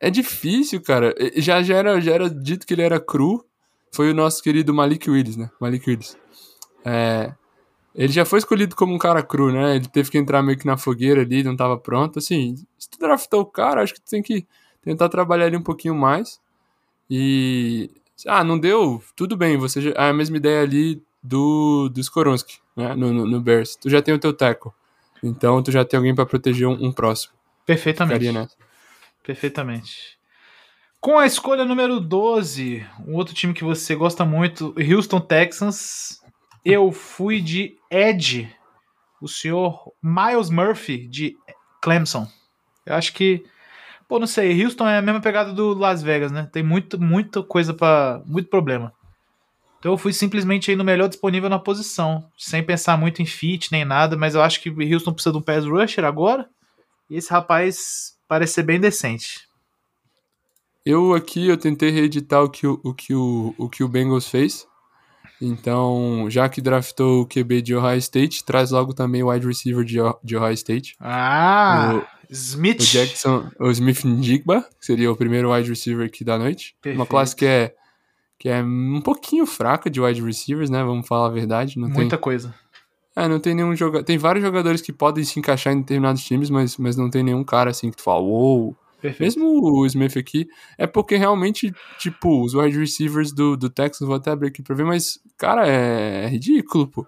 é 0.00 0.10
difícil, 0.10 0.82
cara. 0.82 1.14
Já, 1.36 1.62
já, 1.62 1.76
era, 1.76 2.00
já 2.00 2.12
era 2.12 2.28
dito 2.28 2.66
que 2.66 2.74
ele 2.74 2.82
era 2.82 2.98
cru. 2.98 3.44
Foi 3.92 4.10
o 4.10 4.14
nosso 4.14 4.42
querido 4.42 4.74
Malik 4.74 5.08
Willis, 5.08 5.36
né? 5.36 5.50
Malik 5.60 5.88
Willis. 5.88 6.16
É, 6.84 7.32
ele 7.94 8.12
já 8.12 8.24
foi 8.24 8.40
escolhido 8.40 8.74
como 8.74 8.92
um 8.92 8.98
cara 8.98 9.22
cru, 9.22 9.52
né? 9.52 9.76
Ele 9.76 9.86
teve 9.86 10.10
que 10.10 10.18
entrar 10.18 10.42
meio 10.42 10.58
que 10.58 10.66
na 10.66 10.76
fogueira 10.76 11.22
ali, 11.22 11.44
não 11.44 11.56
tava 11.56 11.78
pronto. 11.78 12.18
Assim, 12.18 12.56
se 12.76 12.90
tu 12.90 12.98
draftou 12.98 13.42
o 13.42 13.46
cara, 13.46 13.82
acho 13.82 13.94
que 13.94 14.00
tu 14.00 14.10
tem 14.10 14.22
que 14.22 14.44
tentar 14.82 15.08
trabalhar 15.08 15.46
ele 15.46 15.56
um 15.56 15.62
pouquinho 15.62 15.94
mais. 15.94 16.40
E. 17.08 17.90
Ah, 18.26 18.42
não 18.42 18.58
deu? 18.58 19.02
Tudo 19.14 19.36
bem, 19.36 19.56
você 19.56 19.80
já, 19.80 19.90
é 19.90 20.10
a 20.10 20.12
mesma 20.12 20.36
ideia 20.36 20.62
ali 20.62 21.02
do, 21.24 21.88
do 21.88 22.00
Skoronski, 22.00 22.58
né? 22.76 22.94
No, 22.94 23.10
no, 23.10 23.26
no, 23.26 23.40
Bears. 23.40 23.74
Tu 23.76 23.88
já 23.88 24.02
tem 24.02 24.12
o 24.12 24.18
teu 24.18 24.34
tackle. 24.34 24.72
Então 25.22 25.62
tu 25.62 25.72
já 25.72 25.82
tem 25.82 25.96
alguém 25.96 26.14
para 26.14 26.26
proteger 26.26 26.68
um, 26.68 26.86
um, 26.86 26.92
próximo. 26.92 27.32
Perfeitamente. 27.64 28.54
Perfeitamente. 29.22 30.18
Com 31.00 31.18
a 31.18 31.24
escolha 31.24 31.64
número 31.64 31.98
12, 31.98 32.86
um 33.06 33.14
outro 33.14 33.34
time 33.34 33.54
que 33.54 33.64
você 33.64 33.94
gosta 33.94 34.24
muito, 34.24 34.74
Houston 34.78 35.20
Texans, 35.20 36.20
eu 36.62 36.92
fui 36.92 37.40
de 37.40 37.76
Ed, 37.90 38.54
o 39.20 39.28
senhor 39.28 39.92
Miles 40.02 40.50
Murphy 40.50 41.06
de 41.06 41.36
Clemson. 41.80 42.26
Eu 42.84 42.94
acho 42.94 43.14
que, 43.14 43.44
pô, 44.06 44.18
não 44.18 44.26
sei, 44.26 44.62
Houston 44.62 44.86
é 44.86 44.98
a 44.98 45.02
mesma 45.02 45.20
pegada 45.20 45.52
do 45.52 45.74
Las 45.74 46.02
Vegas, 46.02 46.32
né? 46.32 46.48
Tem 46.52 46.62
muito, 46.62 47.00
muita 47.00 47.42
coisa 47.42 47.72
para, 47.72 48.22
muito 48.26 48.48
problema. 48.48 48.92
Então 49.84 49.92
eu 49.92 49.98
fui 49.98 50.14
simplesmente 50.14 50.70
aí 50.70 50.76
no 50.78 50.82
melhor 50.82 51.10
disponível 51.10 51.50
na 51.50 51.58
posição, 51.58 52.24
sem 52.38 52.62
pensar 52.62 52.96
muito 52.96 53.20
em 53.20 53.26
fit 53.26 53.70
nem 53.70 53.84
nada, 53.84 54.16
mas 54.16 54.34
eu 54.34 54.40
acho 54.40 54.62
que 54.62 54.70
Houston 54.70 55.12
precisa 55.12 55.30
de 55.30 55.36
um 55.36 55.42
pass 55.42 55.66
rusher 55.66 56.06
agora. 56.06 56.48
E 57.10 57.16
esse 57.18 57.30
rapaz 57.30 58.14
parece 58.26 58.54
ser 58.54 58.62
bem 58.62 58.80
decente. 58.80 59.40
Eu 60.86 61.12
aqui 61.12 61.48
eu 61.48 61.58
tentei 61.58 61.90
reeditar 61.90 62.42
o 62.42 62.48
que 62.48 62.66
o, 62.66 62.80
o, 62.82 62.94
que 62.94 63.14
o, 63.14 63.54
o 63.58 63.68
que 63.68 63.84
o 63.84 63.88
Bengals 63.88 64.26
fez. 64.26 64.66
Então, 65.38 66.28
já 66.30 66.48
que 66.48 66.62
draftou 66.62 67.20
o 67.20 67.26
QB 67.26 67.60
de 67.60 67.74
Ohio 67.74 67.98
State, 67.98 68.42
traz 68.42 68.70
logo 68.70 68.94
também 68.94 69.22
o 69.22 69.28
wide 69.30 69.46
receiver 69.46 69.84
de, 69.84 69.98
de 70.22 70.34
Ohio 70.34 70.54
State. 70.54 70.96
Ah, 70.98 72.02
o, 72.30 72.32
Smith. 72.32 72.80
O 72.80 72.86
Jackson, 72.86 73.50
o 73.60 73.70
Smith 73.70 74.02
Njigba, 74.02 74.62
que 74.80 74.86
seria 74.86 75.12
o 75.12 75.16
primeiro 75.16 75.52
wide 75.52 75.68
receiver 75.68 76.06
aqui 76.06 76.24
da 76.24 76.38
noite. 76.38 76.74
Perfeito. 76.80 76.98
Uma 76.98 77.06
classe 77.06 77.36
que 77.36 77.44
é, 77.44 77.74
que 78.38 78.48
é 78.48 78.62
um 78.62 79.00
pouquinho 79.00 79.46
fraca 79.46 79.88
de 79.88 80.00
wide 80.00 80.22
receivers, 80.22 80.70
né? 80.70 80.82
Vamos 80.82 81.06
falar 81.06 81.26
a 81.26 81.30
verdade. 81.30 81.78
Não 81.78 81.88
Muita 81.88 82.16
tem, 82.16 82.22
coisa. 82.22 82.54
É, 83.16 83.28
não 83.28 83.38
tem 83.38 83.54
nenhum 83.54 83.76
jogador. 83.76 84.04
Tem 84.04 84.18
vários 84.18 84.44
jogadores 84.44 84.80
que 84.80 84.92
podem 84.92 85.24
se 85.24 85.38
encaixar 85.38 85.72
em 85.72 85.80
determinados 85.80 86.24
times, 86.24 86.50
mas, 86.50 86.76
mas 86.76 86.96
não 86.96 87.08
tem 87.08 87.22
nenhum 87.22 87.44
cara 87.44 87.70
assim 87.70 87.90
que 87.90 87.96
tu 87.96 88.02
fala, 88.02 88.20
uou. 88.20 88.76
Perfeito. 89.00 89.22
Mesmo 89.22 89.60
o 89.62 89.84
Smith 89.84 90.16
aqui, 90.16 90.48
é 90.78 90.86
porque 90.86 91.16
realmente, 91.16 91.70
tipo, 91.98 92.42
os 92.42 92.54
wide 92.54 92.78
receivers 92.78 93.32
do, 93.32 93.54
do 93.54 93.68
Texans, 93.68 94.06
vou 94.06 94.16
até 94.16 94.30
abrir 94.30 94.48
aqui 94.48 94.62
pra 94.62 94.74
ver, 94.74 94.84
mas, 94.84 95.18
cara, 95.36 95.68
é, 95.68 96.24
é 96.24 96.26
ridículo, 96.26 96.88
pô. 96.88 97.06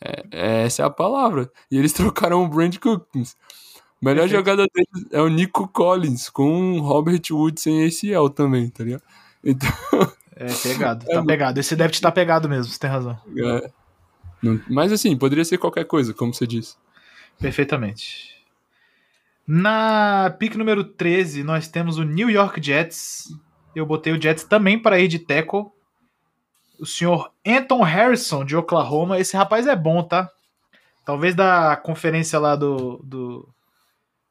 É, 0.00 0.24
é, 0.32 0.62
essa 0.64 0.82
é 0.82 0.84
a 0.84 0.90
palavra. 0.90 1.50
E 1.70 1.78
eles 1.78 1.92
trocaram 1.94 2.42
o 2.44 2.48
Brand 2.48 2.76
Cookins. 2.78 3.36
O 4.00 4.04
melhor 4.04 4.22
Perfeito. 4.22 4.38
jogador 4.38 4.66
deles 4.74 5.06
é 5.12 5.20
o 5.22 5.28
Nico 5.28 5.68
Collins, 5.68 6.28
com 6.28 6.72
o 6.72 6.80
Robert 6.80 7.22
Wood 7.30 7.60
sem 7.60 7.84
ACL 7.84 8.28
também, 8.28 8.68
tá 8.68 8.84
ligado? 8.84 9.02
Então. 9.42 9.68
É 10.38 10.46
pegado, 10.54 11.04
tá 11.04 11.18
é, 11.18 11.24
pegado. 11.24 11.58
Esse 11.58 11.74
deve 11.74 11.92
estar 11.92 12.10
tá 12.10 12.14
pegado 12.14 12.48
mesmo, 12.48 12.72
você 12.72 12.78
tem 12.78 12.88
razão. 12.88 13.18
É. 13.36 13.70
Mas 14.70 14.92
assim, 14.92 15.16
poderia 15.16 15.44
ser 15.44 15.58
qualquer 15.58 15.84
coisa, 15.84 16.14
como 16.14 16.32
você 16.32 16.46
disse. 16.46 16.76
Perfeitamente. 17.40 18.38
Na 19.44 20.34
pick 20.38 20.54
número 20.54 20.84
13, 20.84 21.42
nós 21.42 21.66
temos 21.66 21.98
o 21.98 22.04
New 22.04 22.30
York 22.30 22.64
Jets. 22.64 23.34
Eu 23.74 23.84
botei 23.84 24.12
o 24.12 24.20
Jets 24.20 24.44
também 24.44 24.78
para 24.78 25.00
ir 25.00 25.08
de 25.08 25.18
tackle. 25.18 25.66
O 26.78 26.86
senhor 26.86 27.32
Anton 27.44 27.82
Harrison, 27.82 28.44
de 28.44 28.54
Oklahoma. 28.56 29.18
Esse 29.18 29.36
rapaz 29.36 29.66
é 29.66 29.74
bom, 29.74 30.04
tá? 30.04 30.30
Talvez 31.04 31.34
da 31.34 31.74
conferência 31.76 32.38
lá 32.38 32.54
do, 32.54 33.00
do 33.02 33.48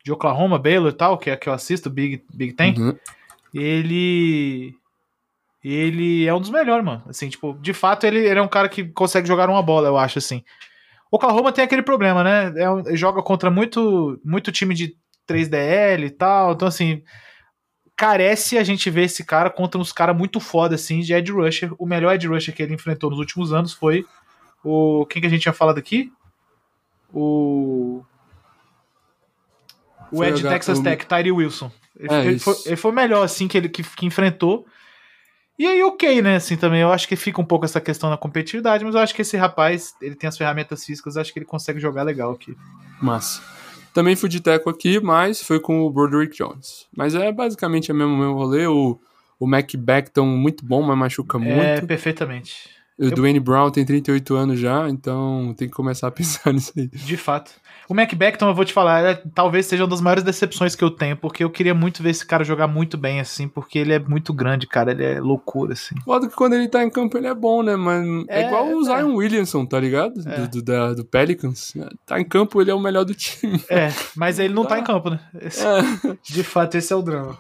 de 0.06 0.12
Oklahoma, 0.14 0.58
Baylor 0.58 0.90
e 0.90 0.96
tal, 0.96 1.18
que 1.18 1.30
é 1.30 1.36
que 1.36 1.50
eu 1.50 1.54
assisto, 1.54 1.90
Big, 1.90 2.24
Big 2.34 2.54
Ten. 2.54 2.74
Uhum. 2.78 2.98
Ele. 3.54 4.74
Ele 5.64 6.26
é 6.26 6.34
um 6.34 6.40
dos 6.40 6.50
melhores, 6.50 6.86
mano. 6.86 7.04
Assim, 7.08 7.30
tipo, 7.30 7.54
de 7.62 7.74
fato, 7.74 8.06
ele, 8.06 8.20
ele 8.20 8.40
é 8.40 8.42
um 8.42 8.48
cara 8.48 8.70
que 8.70 8.86
consegue 8.86 9.28
jogar 9.28 9.50
uma 9.50 9.62
bola, 9.62 9.88
eu 9.88 9.98
acho, 9.98 10.20
assim. 10.20 10.44
Oklahoma 11.12 11.52
tem 11.52 11.64
aquele 11.64 11.82
problema, 11.82 12.24
né? 12.24 12.54
É, 12.56 12.96
joga 12.96 13.22
contra 13.22 13.50
muito, 13.50 14.20
muito 14.24 14.52
time 14.52 14.74
de 14.74 14.96
3DL 15.28 16.06
e 16.06 16.10
tal. 16.10 16.54
Então, 16.54 16.68
assim, 16.68 17.02
carece 17.96 18.58
a 18.58 18.64
gente 18.64 18.90
ver 18.90 19.06
esse 19.06 19.26
cara 19.26 19.50
contra 19.50 19.80
uns 19.80 19.92
caras 19.92 20.16
muito 20.16 20.40
foda, 20.40 20.76
assim, 20.76 21.00
de 21.00 21.14
Ed 21.14 21.32
Rusher. 21.32 21.74
O 21.78 21.86
melhor 21.86 22.14
Ed 22.14 22.28
Rusher 22.28 22.54
que 22.54 22.62
ele 22.62 22.74
enfrentou 22.74 23.10
nos 23.10 23.20
últimos 23.20 23.52
anos 23.52 23.74
foi 23.74 24.06
o. 24.64 25.06
Quem 25.08 25.22
que 25.22 25.28
a 25.28 25.30
gente 25.30 25.42
tinha 25.42 25.54
falado 25.54 25.80
aqui? 25.80 26.12
O. 27.14 28.04
O 30.12 30.24
Ed 30.24 30.42
Texas 30.42 30.80
Tech, 30.80 31.06
Tyree 31.06 31.32
Wilson. 31.32 31.72
Ele, 32.00 32.14
é 32.14 32.26
ele, 32.26 32.40
foi, 32.40 32.56
ele, 32.66 32.76
foi, 32.76 32.92
o 32.92 32.94
melhor, 32.94 33.24
assim, 33.24 33.48
que 33.48 33.58
ele 33.58 33.68
que, 33.68 33.84
que 33.84 34.06
enfrentou. 34.06 34.66
E 35.58 35.66
aí, 35.66 35.82
ok, 35.82 36.22
né? 36.22 36.36
Assim, 36.36 36.56
também 36.56 36.82
eu 36.82 36.92
acho 36.92 37.08
que 37.08 37.16
fica 37.16 37.42
um 37.42 37.46
pouco 37.46 37.66
essa 37.66 37.82
questão 37.82 38.10
da 38.10 38.18
competitividade, 38.18 38.86
mas 38.86 38.94
eu 38.94 39.02
acho 39.02 39.16
que 39.16 39.24
esse 39.24 39.36
rapaz, 39.36 39.96
ele 40.02 40.16
tem 40.16 40.28
as 40.28 40.38
ferramentas 40.38 40.86
físicas, 40.86 41.18
acho 41.18 41.34
que 41.34 41.40
ele 41.40 41.46
consegue 41.46 41.80
jogar 41.80 42.04
legal 42.04 42.32
aqui. 42.32 42.56
Massa. 43.02 43.42
Também 43.94 44.16
fui 44.16 44.30
de 44.30 44.40
teco 44.40 44.70
aqui, 44.70 45.00
mas 45.00 45.42
foi 45.42 45.60
com 45.60 45.82
o 45.82 45.90
Broderick 45.90 46.38
Jones. 46.38 46.86
Mas 46.96 47.16
é 47.16 47.32
basicamente 47.32 47.92
o 47.92 47.96
mesmo, 47.96 48.16
mesmo 48.16 48.36
rolê. 48.36 48.68
O, 48.68 49.00
o 49.40 49.48
Mac 49.48 49.74
Beckton 49.76 50.28
muito 50.28 50.64
bom, 50.64 50.84
mas 50.84 50.96
machuca 50.96 51.38
é, 51.38 51.42
muito. 51.42 51.60
É, 51.60 51.82
perfeitamente. 51.82 52.70
O 53.00 53.06
eu... 53.06 53.12
Dwayne 53.12 53.40
Brown 53.40 53.72
tem 53.72 53.84
38 53.84 54.36
anos 54.36 54.60
já, 54.60 54.88
então 54.88 55.56
tem 55.58 55.68
que 55.68 55.74
começar 55.74 56.08
a 56.08 56.12
pensar 56.12 56.54
nisso 56.54 56.74
aí. 56.78 56.88
De 56.88 57.18
fato. 57.18 57.52
O 57.90 57.94
Mac 57.94 58.14
Beckton, 58.14 58.50
eu 58.50 58.54
vou 58.54 58.66
te 58.66 58.74
falar, 58.74 59.02
é, 59.04 59.14
talvez 59.34 59.66
seja 59.66 59.84
uma 59.84 59.90
das 59.90 60.02
maiores 60.02 60.22
decepções 60.24 60.76
que 60.76 60.84
eu 60.84 60.92
tenho, 60.92 61.16
porque 61.16 61.42
eu 61.44 61.50
queria 61.50 61.74
muito 61.74 62.04
ver 62.04 62.10
esse 62.10 62.26
cara 62.26 62.44
jogar 62.44 62.68
muito 62.68 62.98
bem, 62.98 63.22
assim, 63.22 63.48
porque 63.48 63.80
ele 63.80 63.94
é 63.94 64.00
muito 64.00 64.34
grande, 64.34 64.68
cara, 64.68 64.92
ele 64.92 65.06
é 65.06 65.20
loucura, 65.22 65.72
assim. 65.72 65.96
Foda 66.04 66.28
que 66.28 66.36
quando 66.36 66.54
ele 66.54 66.68
tá 66.68 66.84
em 66.84 66.90
campo 66.90 67.18
ele 67.18 67.28
é 67.28 67.34
bom, 67.34 67.64
né? 67.64 67.78
Mas 67.78 68.06
é, 68.28 68.42
É, 68.44 68.48
igual 68.48 68.68
o 68.68 68.82
é. 68.82 68.84
Zion 68.84 69.16
Williamson, 69.16 69.66
tá 69.66 69.80
ligado? 69.80 70.20
É. 70.28 70.42
Do, 70.42 70.48
do, 70.50 70.62
da- 70.64 70.94
do 70.96 71.06
Pelicans. 71.06 71.74
Tá 72.06 72.20
em 72.20 72.26
campo, 72.26 72.62
ele 72.62 72.72
é 72.72 72.76
o 72.76 72.80
melhor 72.80 73.06
do 73.06 73.16
time. 73.16 73.64
É, 73.70 73.88
mas 74.18 74.38
ele 74.38 74.54
não 74.54 74.64
tá 74.64 74.76
Tá. 74.76 74.80
em 74.80 74.84
campo, 74.84 75.10
né? 75.10 75.20
Esse- 75.42 75.66
É. 75.66 75.82
De 76.30 76.44
fato, 76.44 76.76
esse 76.76 76.92
é 76.92 76.96
o 76.96 77.02
drama. 77.02 77.38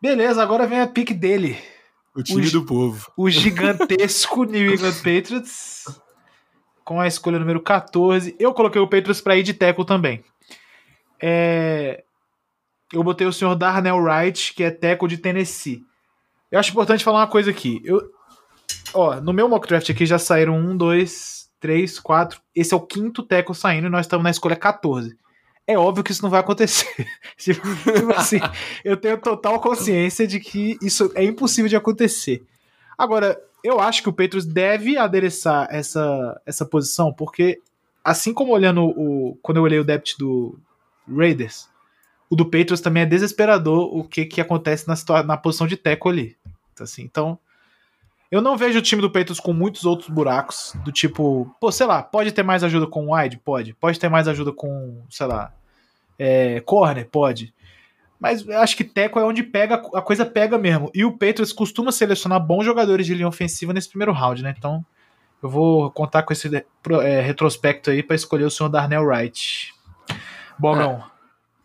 Beleza, 0.00 0.42
agora 0.42 0.66
vem 0.66 0.80
a 0.80 0.86
pick 0.86 1.12
dele. 1.14 1.56
O 2.14 2.22
time 2.22 2.46
O- 2.46 2.50
do 2.52 2.64
povo. 2.66 3.10
O 3.16 3.30
gigantesco 3.30 4.44
New 4.44 4.72
England 4.74 4.92
Patriots. 5.02 5.84
Com 6.84 7.00
a 7.00 7.06
escolha 7.06 7.38
número 7.38 7.60
14. 7.60 8.36
Eu 8.38 8.52
coloquei 8.52 8.80
o 8.80 8.86
Patriots 8.88 9.20
pra 9.20 9.36
ir 9.36 9.42
de 9.42 9.54
tackle 9.54 9.86
também. 9.86 10.22
É, 11.20 12.04
Eu 12.92 13.02
botei 13.02 13.26
o 13.26 13.32
senhor 13.32 13.54
Darnell 13.54 13.96
Wright, 13.96 14.52
que 14.54 14.62
é 14.62 14.70
tackle 14.70 15.08
de 15.08 15.18
Tennessee. 15.18 15.82
Eu 16.52 16.60
acho 16.60 16.70
importante 16.70 17.02
falar 17.02 17.20
uma 17.20 17.26
coisa 17.26 17.50
aqui. 17.50 17.80
Eu... 17.84 18.00
Ó, 18.92 19.20
no 19.20 19.32
meu 19.32 19.48
mock 19.48 19.66
draft 19.66 19.88
aqui 19.90 20.06
já 20.06 20.18
saíram 20.18 20.56
um, 20.56 20.76
dois, 20.76 21.48
três, 21.58 21.98
quatro. 21.98 22.40
Esse 22.54 22.74
é 22.74 22.76
o 22.76 22.80
quinto 22.80 23.22
tackle 23.22 23.54
saindo 23.54 23.86
e 23.86 23.90
nós 23.90 24.06
estamos 24.06 24.22
na 24.22 24.30
escolha 24.30 24.54
14. 24.54 25.16
É 25.66 25.78
óbvio 25.78 26.04
que 26.04 26.12
isso 26.12 26.22
não 26.22 26.30
vai 26.30 26.40
acontecer. 26.40 26.86
tipo 27.38 27.66
tipo 27.82 28.12
assim, 28.12 28.38
eu 28.84 28.96
tenho 28.96 29.16
total 29.18 29.58
consciência 29.60 30.26
de 30.26 30.38
que 30.38 30.76
isso 30.82 31.10
é 31.14 31.24
impossível 31.24 31.68
de 31.68 31.76
acontecer. 31.76 32.44
Agora, 32.96 33.40
eu 33.64 33.80
acho 33.80 34.02
que 34.02 34.08
o 34.10 34.12
Patriots 34.12 34.44
deve 34.44 34.98
adereçar 34.98 35.66
essa, 35.70 36.38
essa 36.44 36.66
posição, 36.66 37.10
porque 37.10 37.62
assim 38.04 38.34
como 38.34 38.52
olhando 38.52 38.84
o. 38.84 39.38
Quando 39.40 39.56
eu 39.56 39.62
olhei 39.62 39.78
o 39.78 39.84
depth 39.84 40.18
do 40.18 40.58
Raiders, 41.08 41.70
o 42.28 42.36
do 42.36 42.44
Patriots 42.44 42.82
também 42.82 43.04
é 43.04 43.06
desesperador 43.06 43.96
o 43.96 44.04
que, 44.04 44.26
que 44.26 44.40
acontece 44.40 44.86
na, 44.86 45.22
na 45.22 45.36
posição 45.38 45.66
de 45.66 45.78
teco 45.78 46.10
ali. 46.10 46.36
Então, 46.74 46.84
Assim, 46.84 47.02
então, 47.02 47.38
eu 48.30 48.42
não 48.42 48.56
vejo 48.56 48.78
o 48.78 48.82
time 48.82 49.00
do 49.00 49.10
Patriots 49.10 49.40
com 49.40 49.54
muitos 49.54 49.86
outros 49.86 50.10
buracos, 50.10 50.74
do 50.84 50.92
tipo, 50.92 51.54
pô, 51.58 51.72
sei 51.72 51.86
lá, 51.86 52.02
pode 52.02 52.32
ter 52.32 52.42
mais 52.42 52.62
ajuda 52.62 52.86
com 52.86 53.06
o 53.06 53.16
wide? 53.16 53.38
Pode. 53.38 53.72
Pode 53.74 53.98
ter 53.98 54.10
mais 54.10 54.28
ajuda 54.28 54.52
com, 54.52 55.02
sei 55.08 55.26
lá, 55.26 55.54
é, 56.18 56.60
corner? 56.60 57.08
Pode. 57.08 57.54
Mas 58.24 58.48
eu 58.48 58.58
acho 58.58 58.74
que 58.74 58.84
teco 58.84 59.18
é 59.18 59.22
onde 59.22 59.42
pega, 59.42 59.74
a 59.74 60.00
coisa 60.00 60.24
pega 60.24 60.56
mesmo. 60.56 60.90
E 60.94 61.04
o 61.04 61.12
Patriots 61.12 61.52
costuma 61.52 61.92
selecionar 61.92 62.40
bons 62.40 62.64
jogadores 62.64 63.04
de 63.04 63.12
linha 63.12 63.28
ofensiva 63.28 63.70
nesse 63.70 63.90
primeiro 63.90 64.12
round, 64.12 64.42
né? 64.42 64.54
Então, 64.56 64.82
eu 65.42 65.50
vou 65.50 65.90
contar 65.90 66.22
com 66.22 66.32
esse 66.32 66.48
é, 66.56 67.20
retrospecto 67.20 67.90
aí 67.90 68.02
pra 68.02 68.16
escolher 68.16 68.44
o 68.44 68.50
senhor 68.50 68.70
Darnell 68.70 69.04
Wright. 69.04 69.74
Bogão. 70.58 71.04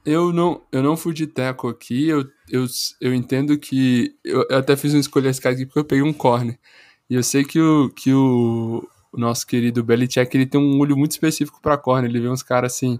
Eu 0.06 0.34
não, 0.34 0.62
eu 0.70 0.84
não 0.84 0.98
fui 0.98 1.14
de 1.14 1.28
teco 1.28 1.70
aqui, 1.70 2.10
eu, 2.10 2.28
eu, 2.50 2.66
eu 3.00 3.14
entendo 3.14 3.58
que. 3.58 4.14
Eu, 4.22 4.46
eu 4.50 4.58
até 4.58 4.76
fiz 4.76 4.94
uma 4.94 5.00
escolha 5.00 5.30
esse 5.30 5.40
cara 5.40 5.56
aqui 5.56 5.66
porque 5.66 5.80
eu 5.80 5.86
peguei 5.86 6.04
um 6.04 6.12
corner. 6.12 6.60
E 7.10 7.16
eu 7.16 7.24
sei 7.24 7.46
que 7.46 7.58
o, 7.62 7.90
que 7.90 8.14
o, 8.14 8.86
o 9.14 9.18
nosso 9.18 9.48
querido 9.48 9.82
Belichick 9.82 10.36
ele 10.36 10.46
tem 10.46 10.60
um 10.60 10.78
olho 10.78 10.98
muito 10.98 11.12
específico 11.12 11.62
pra 11.62 11.78
corner. 11.78 12.10
Ele 12.10 12.20
vê 12.20 12.28
uns 12.28 12.44
caras 12.44 12.74
assim, 12.74 13.00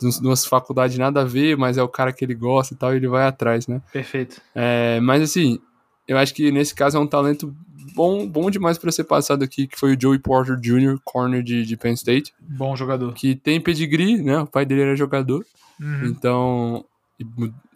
de 0.00 0.20
de 0.20 0.26
umas 0.26 0.44
faculdades 0.44 0.96
nada 0.98 1.22
a 1.22 1.24
ver, 1.24 1.56
mas 1.56 1.78
é 1.78 1.82
o 1.82 1.88
cara 1.88 2.12
que 2.12 2.24
ele 2.24 2.34
gosta 2.34 2.74
e 2.74 2.76
tal, 2.76 2.92
e 2.92 2.96
ele 2.96 3.08
vai 3.08 3.26
atrás, 3.26 3.66
né? 3.66 3.80
Perfeito. 3.92 4.40
É, 4.54 5.00
mas 5.00 5.22
assim, 5.22 5.58
eu 6.06 6.18
acho 6.18 6.34
que 6.34 6.50
nesse 6.50 6.74
caso 6.74 6.96
é 6.96 7.00
um 7.00 7.06
talento 7.06 7.54
bom, 7.94 8.26
bom 8.28 8.50
demais 8.50 8.76
pra 8.78 8.90
ser 8.92 9.04
passado 9.04 9.42
aqui, 9.44 9.66
que 9.66 9.78
foi 9.78 9.94
o 9.94 10.00
Joey 10.00 10.18
Porter 10.18 10.56
Jr., 10.58 10.98
corner 11.04 11.42
de, 11.42 11.64
de 11.64 11.76
Penn 11.76 11.92
State, 11.94 12.34
Bom 12.40 12.74
jogador. 12.76 13.12
que 13.14 13.34
tem 13.36 13.60
pedigree, 13.60 14.22
né? 14.22 14.38
O 14.40 14.46
pai 14.46 14.64
dele 14.66 14.82
era 14.82 14.96
jogador. 14.96 15.44
Uhum. 15.80 16.04
Então, 16.06 16.84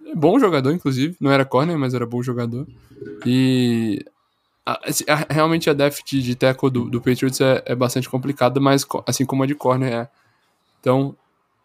é 0.06 0.14
bom 0.14 0.38
jogador, 0.38 0.72
inclusive. 0.72 1.16
Não 1.20 1.30
era 1.30 1.44
corner, 1.44 1.78
mas 1.78 1.94
era 1.94 2.04
bom 2.06 2.22
jogador. 2.22 2.66
E 3.26 4.04
a- 4.66 4.80
assim, 4.88 5.04
a- 5.08 5.26
realmente 5.32 5.68
a 5.70 5.72
depth 5.72 6.04
de, 6.06 6.22
de 6.22 6.34
tackle 6.34 6.70
do, 6.70 6.88
do 6.90 7.00
Patriots 7.00 7.40
é, 7.40 7.62
é 7.66 7.74
bastante 7.74 8.08
complicada, 8.08 8.60
mas 8.60 8.86
assim 9.06 9.24
como 9.24 9.42
a 9.42 9.46
de 9.46 9.54
corner 9.54 9.92
é. 9.92 10.08
Então, 10.80 11.14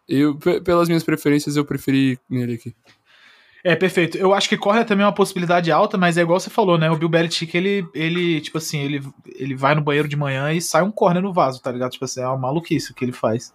eu, 0.08 0.36
pe- 0.36 0.60
pelas 0.60 0.88
minhas 0.88 1.04
preferências, 1.04 1.56
eu 1.56 1.64
preferi 1.64 2.18
nele 2.28 2.54
aqui. 2.54 2.74
É, 3.62 3.74
perfeito. 3.74 4.18
Eu 4.18 4.34
acho 4.34 4.46
que 4.46 4.58
corner 4.58 4.84
também 4.84 5.04
é 5.04 5.06
uma 5.06 5.14
possibilidade 5.14 5.72
alta, 5.72 5.96
mas 5.96 6.18
é 6.18 6.20
igual 6.20 6.38
você 6.38 6.50
falou, 6.50 6.76
né? 6.76 6.90
O 6.90 6.96
Bill 6.96 7.08
Belichick, 7.08 7.56
ele, 7.56 7.88
ele 7.94 8.40
tipo 8.42 8.58
assim, 8.58 8.80
ele, 8.80 9.02
ele 9.34 9.54
vai 9.54 9.74
no 9.74 9.80
banheiro 9.80 10.06
de 10.06 10.16
manhã 10.16 10.52
e 10.52 10.60
sai 10.60 10.82
um 10.82 10.90
corner 10.90 11.22
no 11.22 11.32
vaso, 11.32 11.62
tá 11.62 11.72
ligado? 11.72 11.92
Tipo 11.92 12.04
assim, 12.04 12.20
é 12.20 12.26
uma 12.26 12.36
maluquice 12.36 12.92
o 12.92 12.94
que 12.94 13.02
ele 13.04 13.12
faz. 13.12 13.54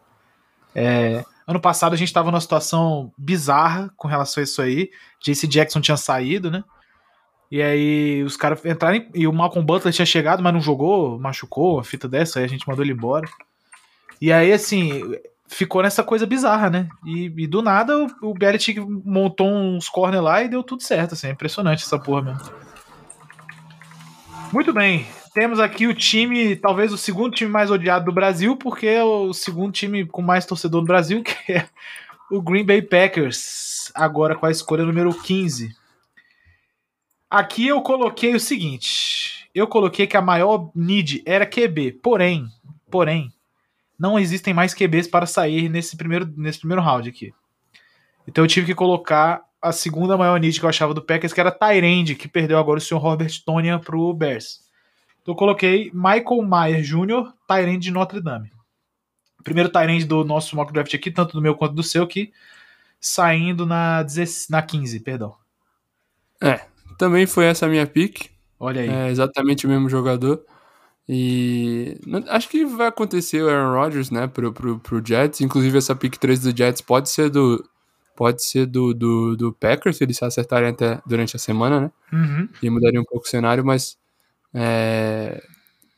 É, 0.73 1.23
ano 1.45 1.59
passado 1.59 1.93
a 1.93 1.95
gente 1.95 2.11
tava 2.11 2.31
numa 2.31 2.41
situação 2.41 3.11
bizarra 3.15 3.93
com 3.95 4.07
relação 4.07 4.41
a 4.41 4.43
isso 4.43 4.61
aí. 4.63 4.89
JC 5.23 5.45
Jackson 5.45 5.79
tinha 5.79 5.97
saído, 5.97 6.49
né? 6.49 6.63
E 7.51 7.61
aí 7.61 8.23
os 8.23 8.35
caras 8.35 8.63
entraram 8.65 9.05
e 9.13 9.27
o 9.27 9.33
Malcolm 9.33 9.65
Butler 9.65 9.93
tinha 9.93 10.05
chegado, 10.07 10.41
mas 10.41 10.53
não 10.53 10.61
jogou, 10.61 11.19
machucou, 11.19 11.75
uma 11.75 11.83
fita 11.83 12.07
dessa, 12.07 12.39
aí 12.39 12.45
a 12.45 12.49
gente 12.49 12.67
mandou 12.67 12.83
ele 12.83 12.93
embora. 12.93 13.27
E 14.21 14.31
aí, 14.31 14.51
assim, 14.51 15.01
ficou 15.49 15.81
nessa 15.81 16.03
coisa 16.03 16.25
bizarra, 16.25 16.69
né? 16.69 16.87
E, 17.05 17.25
e 17.25 17.47
do 17.47 17.61
nada 17.61 17.97
o, 17.97 18.29
o 18.29 18.33
Belichick 18.33 18.79
montou 18.79 19.47
uns 19.47 19.89
corner 19.89 20.21
lá 20.21 20.43
e 20.43 20.47
deu 20.47 20.63
tudo 20.63 20.83
certo, 20.83 21.13
assim, 21.13 21.27
é 21.27 21.31
impressionante 21.31 21.83
essa 21.83 21.99
porra 21.99 22.21
mesmo. 22.21 22.69
Muito 24.53 24.71
bem, 24.71 25.05
temos 25.33 25.59
aqui 25.59 25.87
o 25.87 25.93
time, 25.93 26.55
talvez 26.55 26.93
o 26.93 26.97
segundo 26.97 27.35
time 27.35 27.51
mais 27.51 27.69
odiado 27.69 28.05
do 28.05 28.11
Brasil, 28.11 28.55
porque 28.55 28.87
é 28.87 29.03
o 29.03 29.33
segundo 29.33 29.71
time 29.71 30.05
com 30.05 30.21
mais 30.21 30.45
torcedor 30.45 30.81
no 30.81 30.87
Brasil, 30.87 31.21
que 31.23 31.53
é 31.53 31.67
o 32.31 32.41
Green 32.41 32.65
Bay 32.65 32.81
Packers, 32.81 33.91
agora 33.95 34.35
com 34.35 34.45
a 34.45 34.51
escolha 34.51 34.85
número 34.85 35.13
15. 35.13 35.75
Aqui 37.29 37.67
eu 37.67 37.81
coloquei 37.81 38.33
o 38.33 38.39
seguinte, 38.39 39.49
eu 39.53 39.67
coloquei 39.67 40.07
que 40.07 40.17
a 40.17 40.21
maior 40.21 40.71
need 40.75 41.21
era 41.25 41.45
QB, 41.45 41.99
porém, 42.03 42.47
porém, 42.89 43.31
não 43.99 44.17
existem 44.17 44.53
mais 44.53 44.73
QBs 44.73 45.07
para 45.07 45.25
sair 45.25 45.67
nesse 45.67 45.97
primeiro, 45.97 46.31
nesse 46.37 46.59
primeiro 46.59 46.81
round 46.81 47.09
aqui. 47.09 47.33
Então 48.25 48.43
eu 48.43 48.47
tive 48.47 48.67
que 48.67 48.75
colocar 48.75 49.43
a 49.61 49.71
segunda 49.71 50.17
maior 50.17 50.39
need 50.39 50.57
que 50.57 50.65
eu 50.65 50.69
achava 50.69 50.93
do 50.93 51.01
Packers, 51.01 51.33
que 51.33 51.39
era 51.39 51.51
Tyrande, 51.51 52.15
que 52.15 52.27
perdeu 52.27 52.57
agora 52.57 52.77
o 52.77 52.81
senhor 52.81 53.01
Robert 53.01 53.31
Tonya 53.45 53.77
pro 53.77 54.13
Bears. 54.13 54.61
Então 55.21 55.33
eu 55.33 55.37
coloquei 55.37 55.91
Michael 55.93 56.41
Mayer 56.43 56.81
Jr., 56.81 57.33
Tyrande 57.47 57.79
de 57.79 57.91
Notre 57.91 58.21
Dame. 58.21 58.51
Primeiro 59.43 59.69
Tyrande 59.69 60.05
do 60.05 60.23
nosso 60.23 60.55
mock 60.55 60.71
draft 60.71 60.93
aqui, 60.93 61.11
tanto 61.11 61.33
do 61.33 61.41
meu 61.41 61.55
quanto 61.55 61.73
do 61.73 61.83
seu, 61.83 62.07
que 62.07 62.31
saindo 63.01 63.65
na, 63.65 64.03
16 64.03 64.49
na 64.49 64.61
15, 64.61 64.99
perdão. 65.01 65.35
Também 66.97 67.25
foi 67.25 67.45
essa 67.45 67.65
a 67.65 67.69
minha 67.69 67.87
pick. 67.87 68.29
Olha 68.59 68.81
aí. 68.81 68.89
É 68.89 69.09
exatamente 69.09 69.65
o 69.65 69.69
mesmo 69.69 69.89
jogador. 69.89 70.45
E 71.11 71.97
acho 72.27 72.47
que 72.47 72.63
vai 72.65 72.85
acontecer 72.85 73.41
o 73.41 73.49
Aaron 73.49 73.73
Rodgers, 73.73 74.11
né, 74.11 74.27
pro, 74.27 74.53
pro, 74.53 74.77
pro 74.77 75.03
Jets. 75.03 75.41
Inclusive, 75.41 75.79
essa 75.79 75.95
pick 75.95 76.17
3 76.17 76.39
do 76.39 76.55
Jets 76.55 76.81
pode 76.81 77.09
ser 77.09 77.31
do. 77.31 77.67
Pode 78.15 78.43
ser 78.43 78.67
do, 78.67 78.93
do, 78.93 79.35
do 79.35 79.53
Packers, 79.53 79.97
se 79.97 80.03
eles 80.03 80.17
se 80.17 80.25
acertarem 80.25 80.69
até 80.69 81.01
durante 81.07 81.35
a 81.35 81.39
semana, 81.39 81.81
né? 81.81 81.91
Uhum. 82.13 82.49
E 82.61 82.69
mudaria 82.69 83.01
um 83.01 83.05
pouco 83.05 83.25
o 83.25 83.29
cenário, 83.29 83.65
mas. 83.65 83.97
é, 84.53 85.41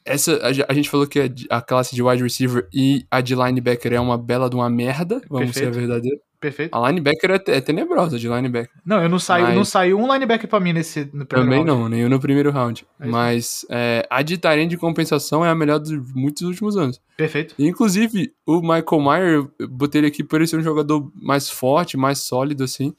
essa, 0.05 0.37
a, 0.37 0.49
a 0.69 0.73
gente 0.73 0.89
falou 0.89 1.05
que 1.05 1.19
a, 1.19 1.57
a 1.57 1.61
classe 1.61 1.93
de 1.93 2.01
wide 2.01 2.23
receiver 2.23 2.67
e 2.73 3.05
a 3.11 3.19
de 3.21 3.35
linebacker 3.35 3.93
é 3.93 3.99
uma 3.99 4.17
bela 4.17 4.49
de 4.49 4.55
uma 4.55 4.69
merda, 4.69 5.21
vamos 5.29 5.53
ser 5.53 5.65
Perfeito. 5.65 5.79
verdadeiro. 5.79 6.21
Perfeito. 6.41 6.75
A 6.75 6.89
linebacker 6.89 7.29
é, 7.31 7.51
é 7.57 7.61
tenebrosa, 7.61 8.17
de 8.17 8.27
linebacker. 8.27 8.71
Não, 8.83 9.01
eu 9.03 9.07
não 9.07 9.19
saiu, 9.19 9.45
Mas- 9.45 9.55
não 9.55 9.63
saiu 9.63 9.99
um 9.99 10.11
linebacker 10.11 10.49
pra 10.49 10.59
mim 10.59 10.73
nesse 10.73 11.01
no 11.13 11.23
primeiro 11.23 11.29
Também 11.51 11.57
round. 11.59 11.81
não, 11.83 11.87
nem 11.87 12.09
no 12.09 12.19
primeiro 12.19 12.49
round. 12.49 12.83
É 12.99 13.05
Mas 13.05 13.63
é, 13.69 14.07
a 14.09 14.23
de 14.23 14.39
Tyrande 14.39 14.69
de 14.69 14.77
compensação 14.77 15.45
é 15.45 15.49
a 15.49 15.55
melhor 15.55 15.77
dos 15.77 15.91
muitos 16.15 16.41
últimos 16.41 16.75
anos. 16.75 16.99
Perfeito. 17.15 17.53
Inclusive, 17.59 18.33
o 18.43 18.59
Michael 18.59 18.99
Mayer, 19.01 19.49
eu 19.59 19.67
botei 19.69 19.99
ele 20.01 20.07
aqui 20.07 20.23
por 20.23 20.37
ele 20.37 20.47
ser 20.47 20.57
um 20.57 20.63
jogador 20.63 21.11
mais 21.15 21.47
forte, 21.47 21.95
mais 21.95 22.17
sólido, 22.17 22.63
assim. 22.63 22.91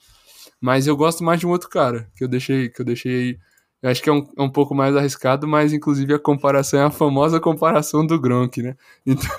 Mas 0.61 0.87
eu 0.87 0.97
gosto 0.97 1.25
mais 1.25 1.41
de 1.41 1.47
um 1.47 1.51
outro 1.51 1.69
cara, 1.69 2.09
que 2.17 2.23
eu 2.23 2.29
deixei, 2.29 2.69
que 2.69 2.81
eu 2.81 2.85
deixei. 2.85 3.37
Eu 3.83 3.91
acho 3.91 4.01
que 4.01 4.09
é 4.09 4.13
um, 4.13 4.25
é 4.39 4.43
um 4.43 4.49
pouco 4.49 4.73
mais 4.77 4.95
arriscado, 4.95 5.49
mas 5.49 5.73
inclusive 5.73 6.15
a 6.15 6.19
comparação 6.21 6.79
é 6.79 6.85
a 6.85 6.91
famosa 6.93 7.41
comparação 7.41 8.07
do 8.07 8.21
Gronk, 8.21 8.63
né? 8.63 8.77
Então, 9.05 9.35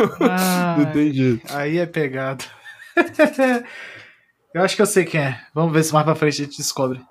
não 0.78 0.91
tem 0.91 1.14
jeito. 1.14 1.56
Aí 1.56 1.78
é 1.78 1.86
pegado. 1.86 2.43
eu 4.54 4.62
acho 4.64 4.76
que 4.76 4.82
eu 4.82 4.86
sei 4.86 5.06
quem 5.06 5.22
é. 5.22 5.41
Vamos 5.54 5.74
ver 5.74 5.84
se 5.84 5.93
mais 5.93 6.06
pra 6.06 6.16
frente 6.16 6.41
a 6.41 6.45
gente 6.45 6.58
descobre. 6.58 7.01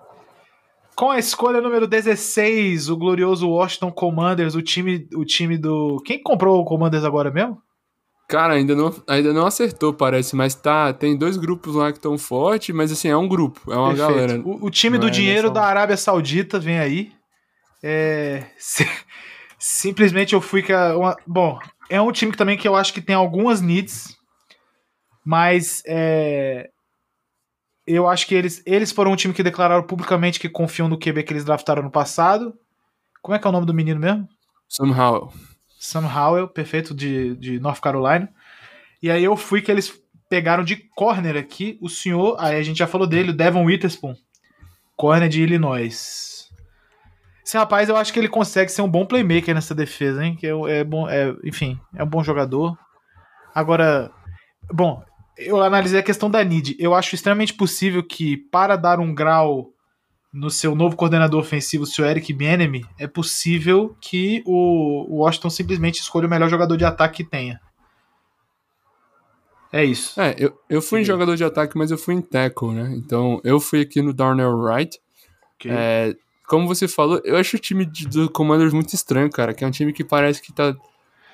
Com 0.95 1.11
a 1.11 1.19
escolha 1.19 1.61
número 1.61 1.87
16, 1.87 2.89
o 2.91 2.97
glorioso 2.97 3.49
Washington 3.49 3.91
Commanders, 3.91 4.55
o 4.55 4.63
time, 4.63 5.09
o 5.15 5.25
time 5.25 5.57
do. 5.57 6.03
Quem 6.05 6.23
comprou 6.23 6.61
o 6.61 6.65
Commanders 6.65 7.05
agora 7.05 7.31
mesmo? 7.31 7.61
Cara, 8.29 8.55
ainda 8.55 8.75
não, 8.75 8.95
ainda 9.07 9.33
não 9.33 9.47
acertou, 9.47 9.93
parece, 9.93 10.37
mas 10.37 10.55
tá. 10.55 10.93
Tem 10.93 11.17
dois 11.17 11.37
grupos 11.37 11.75
lá 11.75 11.91
que 11.93 11.99
estão 11.99 12.17
fortes, 12.19 12.75
mas 12.75 12.93
assim, 12.93 13.09
é 13.09 13.17
um 13.17 13.27
grupo, 13.29 13.73
é 13.73 13.77
uma 13.77 13.95
Perfeito. 13.95 14.09
galera. 14.11 14.41
O, 14.45 14.67
o 14.67 14.71
time 14.71 14.99
do 14.99 15.09
é 15.09 15.11
dinheiro 15.11 15.51
da 15.51 15.65
Arábia 15.65 15.97
Saudita 15.97 16.59
vem 16.59 16.79
aí. 16.79 17.13
É, 17.83 18.45
si- 18.59 18.89
simplesmente 19.59 20.35
eu 20.35 20.41
fui 20.41 20.63
com 20.63 20.73
a- 20.73 20.97
uma, 20.97 21.17
bom, 21.27 21.59
é 21.91 22.01
um 22.01 22.13
time 22.13 22.33
que 22.33 22.39
também 22.39 22.57
que 22.57 22.69
eu 22.69 22.77
acho 22.77 22.93
que 22.93 23.01
tem 23.01 23.15
algumas 23.17 23.61
needs. 23.61 24.17
Mas 25.25 25.83
é, 25.87 26.71
eu 27.87 28.09
acho 28.09 28.27
que 28.27 28.35
eles, 28.35 28.63
eles 28.65 28.93
foram 28.93 29.13
um 29.13 29.17
time 29.17 29.35
que 29.35 29.43
declararam 29.43 29.83
publicamente 29.83 30.39
que 30.39 30.49
confiam 30.49 30.89
no 30.89 30.99
QB 30.99 31.23
que 31.25 31.33
eles 31.33 31.45
draftaram 31.45 31.83
no 31.83 31.91
passado. 31.91 32.55
Como 33.21 33.35
é 33.35 33.39
que 33.39 33.47
é 33.47 33.51
o 33.51 33.53
nome 33.53 33.67
do 33.67 33.75
menino 33.75 34.01
mesmo? 34.01 34.29
Somehow. 34.69 35.33
Sam 35.79 36.07
Howell, 36.07 36.49
perfeito, 36.49 36.95
de, 36.95 37.35
de 37.37 37.59
North 37.59 37.81
Carolina. 37.81 38.29
E 39.03 39.11
aí 39.11 39.25
eu 39.25 39.37
fui 39.37 39.61
que 39.61 39.71
eles 39.71 39.93
pegaram 40.29 40.63
de 40.63 40.77
corner 40.77 41.37
aqui 41.37 41.77
o 41.83 41.89
senhor, 41.89 42.37
aí 42.39 42.57
a 42.57 42.63
gente 42.63 42.79
já 42.79 42.87
falou 42.87 43.07
dele, 43.07 43.31
o 43.31 43.37
Devon 43.37 43.65
Witherspoon, 43.65 44.15
corner 44.97 45.29
de 45.29 45.43
Illinois. 45.43 46.49
Esse 47.45 47.59
rapaz, 47.59 47.89
eu 47.89 47.97
acho 47.97 48.13
que 48.13 48.19
ele 48.19 48.29
consegue 48.29 48.71
ser 48.71 48.81
um 48.81 48.89
bom 48.89 49.05
playmaker 49.05 49.55
nessa 49.55 49.75
defesa, 49.75 50.25
hein? 50.25 50.37
Que 50.37 50.47
é, 50.47 50.53
é 50.69 50.85
bom, 50.85 51.09
é, 51.09 51.35
enfim, 51.45 51.79
é 51.95 52.05
um 52.05 52.09
bom 52.09 52.23
jogador. 52.23 52.79
Agora, 53.53 54.11
bom, 54.73 55.05
eu 55.37 55.63
analisei 55.63 55.99
a 56.01 56.03
questão 56.03 56.31
da 56.31 56.43
need. 56.45 56.77
Eu 56.79 56.95
acho 56.95 57.15
extremamente 57.15 57.55
possível 57.55 58.03
que, 58.03 58.37
para 58.37 58.77
dar 58.77 59.01
um 59.01 59.15
grau 59.15 59.71
no 60.33 60.49
seu 60.51 60.75
novo 60.75 60.97
coordenador 60.97 61.41
ofensivo, 61.41 61.85
o 61.85 61.87
seu 61.87 62.05
Eric 62.07 62.33
Bieniemy, 62.33 62.87
é 62.99 63.07
possível 63.07 63.95
que 64.01 64.43
o 64.47 65.17
Washington 65.19 65.51
simplesmente 65.51 66.01
escolha 66.01 66.27
o 66.27 66.31
melhor 66.31 66.49
jogador 66.49 66.77
de 66.77 66.85
ataque 66.85 67.23
que 67.23 67.31
tenha. 67.31 67.61
É 69.73 69.85
isso. 69.85 70.21
É, 70.21 70.35
eu, 70.39 70.59
eu 70.69 70.83
fui 70.83 71.01
em 71.01 71.05
jogador 71.05 71.35
de 71.37 71.45
ataque, 71.45 71.77
mas 71.79 71.91
eu 71.91 71.97
fui 71.99 72.15
em 72.15 72.21
tackle, 72.21 72.73
né? 72.73 72.93
Então, 72.95 73.41
eu 73.43 73.59
fui 73.59 73.81
aqui 73.81 74.03
no 74.03 74.13
Darnell 74.13 74.55
Wright. 74.57 74.99
Ok. 75.57 75.71
É, 75.71 76.15
como 76.47 76.67
você 76.67 76.87
falou, 76.87 77.21
eu 77.25 77.37
acho 77.37 77.57
o 77.57 77.59
time 77.61 77.87
de- 77.87 78.07
do 78.07 78.31
Commanders 78.31 78.75
muito 78.75 78.95
estranho, 78.95 79.31
cara. 79.31 79.55
Que 79.55 79.65
é 79.65 79.67
um 79.67 79.71
time 79.71 79.93
que 79.93 80.05
parece 80.05 80.43
que 80.43 80.53
tá. 80.53 80.75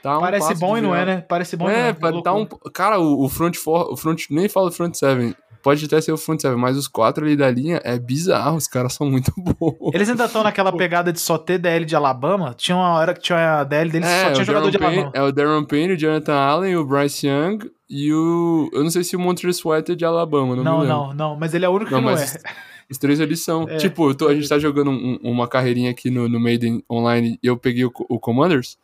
Tá 0.03 0.19
um 0.19 0.21
Parece 0.21 0.49
passo 0.49 0.61
bom 0.61 0.73
de 0.75 0.79
e 0.79 0.83
não 0.83 0.95
é, 0.95 1.05
né? 1.05 1.25
Parece 1.29 1.57
bom 1.57 1.69
e 1.69 1.73
não 1.73 1.79
É, 1.79 1.89
é. 1.89 1.93
pa- 1.93 2.23
tá 2.23 2.33
um. 2.35 2.47
Cara, 2.73 2.99
o, 3.01 3.25
o 3.25 3.29
front 3.29 3.57
four, 3.57 3.93
o 3.93 3.97
front. 3.97 4.23
Nem 4.31 4.49
falo 4.49 4.71
front 4.71 4.95
seven. 4.95 5.35
Pode 5.61 5.85
até 5.85 6.01
ser 6.01 6.13
o 6.13 6.17
front 6.17 6.41
seven, 6.41 6.57
mas 6.57 6.77
os 6.77 6.87
quatro 6.87 7.25
ali 7.27 7.35
da 7.37 7.51
linha 7.51 7.81
é 7.85 7.99
bizarro. 7.99 8.57
Os 8.57 8.69
caras 8.69 8.93
são 8.95 9.11
muito 9.11 9.33
bons. 9.37 9.93
Eles 9.93 10.09
ainda 10.09 10.25
estão 10.27 10.43
naquela 10.45 10.73
pegada 10.73 11.13
de 11.13 11.19
só 11.21 11.37
ter 11.37 11.59
DL 11.59 11.85
de 11.85 11.97
Alabama. 11.97 12.55
Tinha 12.57 12.77
uma 12.77 12.91
hora 12.95 13.13
que 13.13 13.21
tinha 13.21 13.61
a 13.61 13.65
DL 13.65 13.91
deles 13.91 14.09
É, 14.09 14.27
só 14.27 14.33
tinha 14.35 14.45
jogador 14.45 14.71
de 14.71 14.79
Darren 14.79 14.95
Payne, 14.95 15.03
Alabama. 15.17 15.25
é 15.27 15.29
o 15.29 15.33
Darren 15.33 15.65
Payne, 15.65 15.93
o 15.95 15.97
Jonathan 15.99 16.35
Allen, 16.35 16.77
o 16.77 16.85
Bryce 16.87 17.27
Young 17.27 17.59
e 17.91 18.13
o. 18.15 18.71
Eu 18.73 18.85
não 18.85 18.91
sei 18.91 19.03
se 19.03 19.17
o 19.17 19.19
Montreal 19.21 19.51
Sweat 19.51 19.91
é 19.93 19.95
de 19.97 20.05
Alabama, 20.05 20.55
não, 20.55 20.63
Não, 20.65 20.85
não, 20.85 21.13
não. 21.15 21.37
Mas 21.37 21.53
ele 21.55 21.65
é 21.65 21.69
o 21.69 21.73
único 21.73 21.91
Não, 21.91 21.99
que 21.99 22.05
não 22.07 22.13
mas 22.13 22.37
é. 22.37 22.41
os 22.89 22.97
três 22.97 23.21
ali 23.21 23.37
são. 23.37 23.69
É. 23.69 23.77
Tipo, 23.79 24.11
eu 24.11 24.15
tô- 24.15 24.29
a 24.29 24.35
gente 24.35 24.49
tá 24.49 24.61
jogando 24.61 24.91
um- 24.93 25.19
uma 25.23 25.49
carreirinha 25.49 25.91
aqui 25.91 26.09
no, 26.09 26.29
no 26.29 26.39
Maiden 26.39 26.83
Online 26.89 27.37
e 27.43 27.47
eu 27.47 27.57
peguei 27.57 27.85
o, 27.85 27.93
o 28.09 28.19
Commanders. 28.21 28.79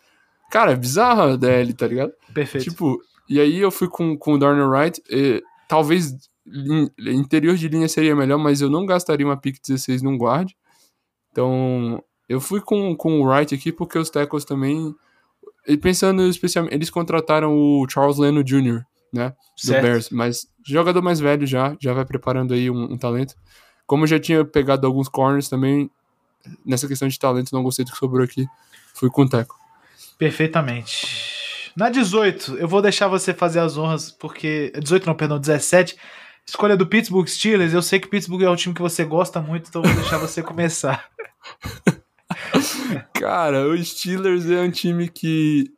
Cara, 0.51 0.73
é 0.73 0.77
bizarro 0.77 1.23
a 1.23 1.37
DL, 1.37 1.73
tá 1.75 1.87
ligado? 1.87 2.13
Perfeito. 2.33 2.65
Tipo, 2.65 3.01
e 3.29 3.41
aí 3.41 3.59
eu 3.59 3.71
fui 3.71 3.89
com, 3.89 4.17
com 4.17 4.35
o 4.35 4.39
Darnell 4.39 4.69
Wright. 4.69 5.03
e 5.11 5.43
talvez 5.69 6.15
interior 6.99 7.57
de 7.57 7.69
linha 7.69 7.89
seria 7.89 8.15
melhor, 8.15 8.39
mas 8.39 8.61
eu 8.61 8.69
não 8.69 8.85
gastaria 8.85 9.27
uma 9.27 9.37
pick 9.37 9.61
16 9.61 10.03
num 10.03 10.19
guard. 10.19 10.51
Então, 11.33 12.03
eu 12.29 12.41
fui 12.41 12.61
com, 12.61 12.95
com 12.97 13.21
o 13.21 13.27
Wright 13.27 13.55
aqui 13.55 13.73
porque 13.73 13.99
os 13.99 14.11
tackles 14.11 14.45
também. 14.45 14.95
E 15.67 15.77
pensando 15.77 16.23
especialmente, 16.27 16.75
eles 16.75 16.91
contrataram 16.91 17.57
o 17.57 17.87
Charles 17.89 18.19
Leno 18.19 18.45
Jr., 18.45 18.85
né? 19.13 19.31
Do 19.31 19.67
Certo. 19.67 19.83
Bears, 19.83 20.11
mas 20.11 20.47
jogador 20.65 21.01
mais 21.01 21.19
velho 21.21 21.47
já, 21.47 21.77
já 21.81 21.93
vai 21.95 22.05
preparando 22.05 22.53
aí 22.53 22.71
um, 22.71 22.93
um 22.93 22.99
talento. 22.99 23.35
Como 23.87 24.05
eu 24.05 24.09
já 24.09 24.21
tinha 24.21 24.45
pegado 24.45 24.87
alguns 24.87 25.09
corners 25.09 25.49
também, 25.49 25.91
nessa 26.65 26.87
questão 26.87 27.09
de 27.09 27.19
talento, 27.19 27.53
não 27.53 27.63
gostei 27.63 27.85
do 27.85 27.93
que 27.93 27.99
sobrou 27.99 28.25
aqui. 28.25 28.47
Fui 28.95 29.09
com 29.11 29.23
o 29.23 29.29
tackle. 29.29 29.57
Perfeitamente. 30.19 31.73
Na 31.77 31.91
18, 31.91 32.57
eu 32.57 32.69
vou 32.69 32.81
deixar 32.81 33.09
você 33.09 33.35
fazer 33.35 33.59
as 33.61 33.77
honras, 33.77 34.11
porque. 34.11 34.73
18 34.79 35.07
não, 35.07 35.15
perdão, 35.15 35.39
17. 35.39 35.97
Escolha 36.47 36.77
do 36.77 36.87
Pittsburgh 36.87 37.27
Steelers. 37.27 37.73
Eu 37.73 37.83
sei 37.83 37.99
que 37.99 38.09
Pittsburgh 38.09 38.43
é 38.43 38.51
um 38.51 38.57
time 38.57 38.75
que 38.75 38.83
você 38.83 39.05
gosta 39.05 39.41
muito, 39.41 39.69
então 39.69 39.83
eu 39.83 39.89
vou 39.89 40.01
deixar 40.01 40.19
você 40.19 40.43
começar. 40.43 41.09
Cara, 43.15 43.67
o 43.67 43.85
Steelers 43.85 44.49
é 44.51 44.61
um 44.61 44.71
time 44.71 45.09
que. 45.09 45.73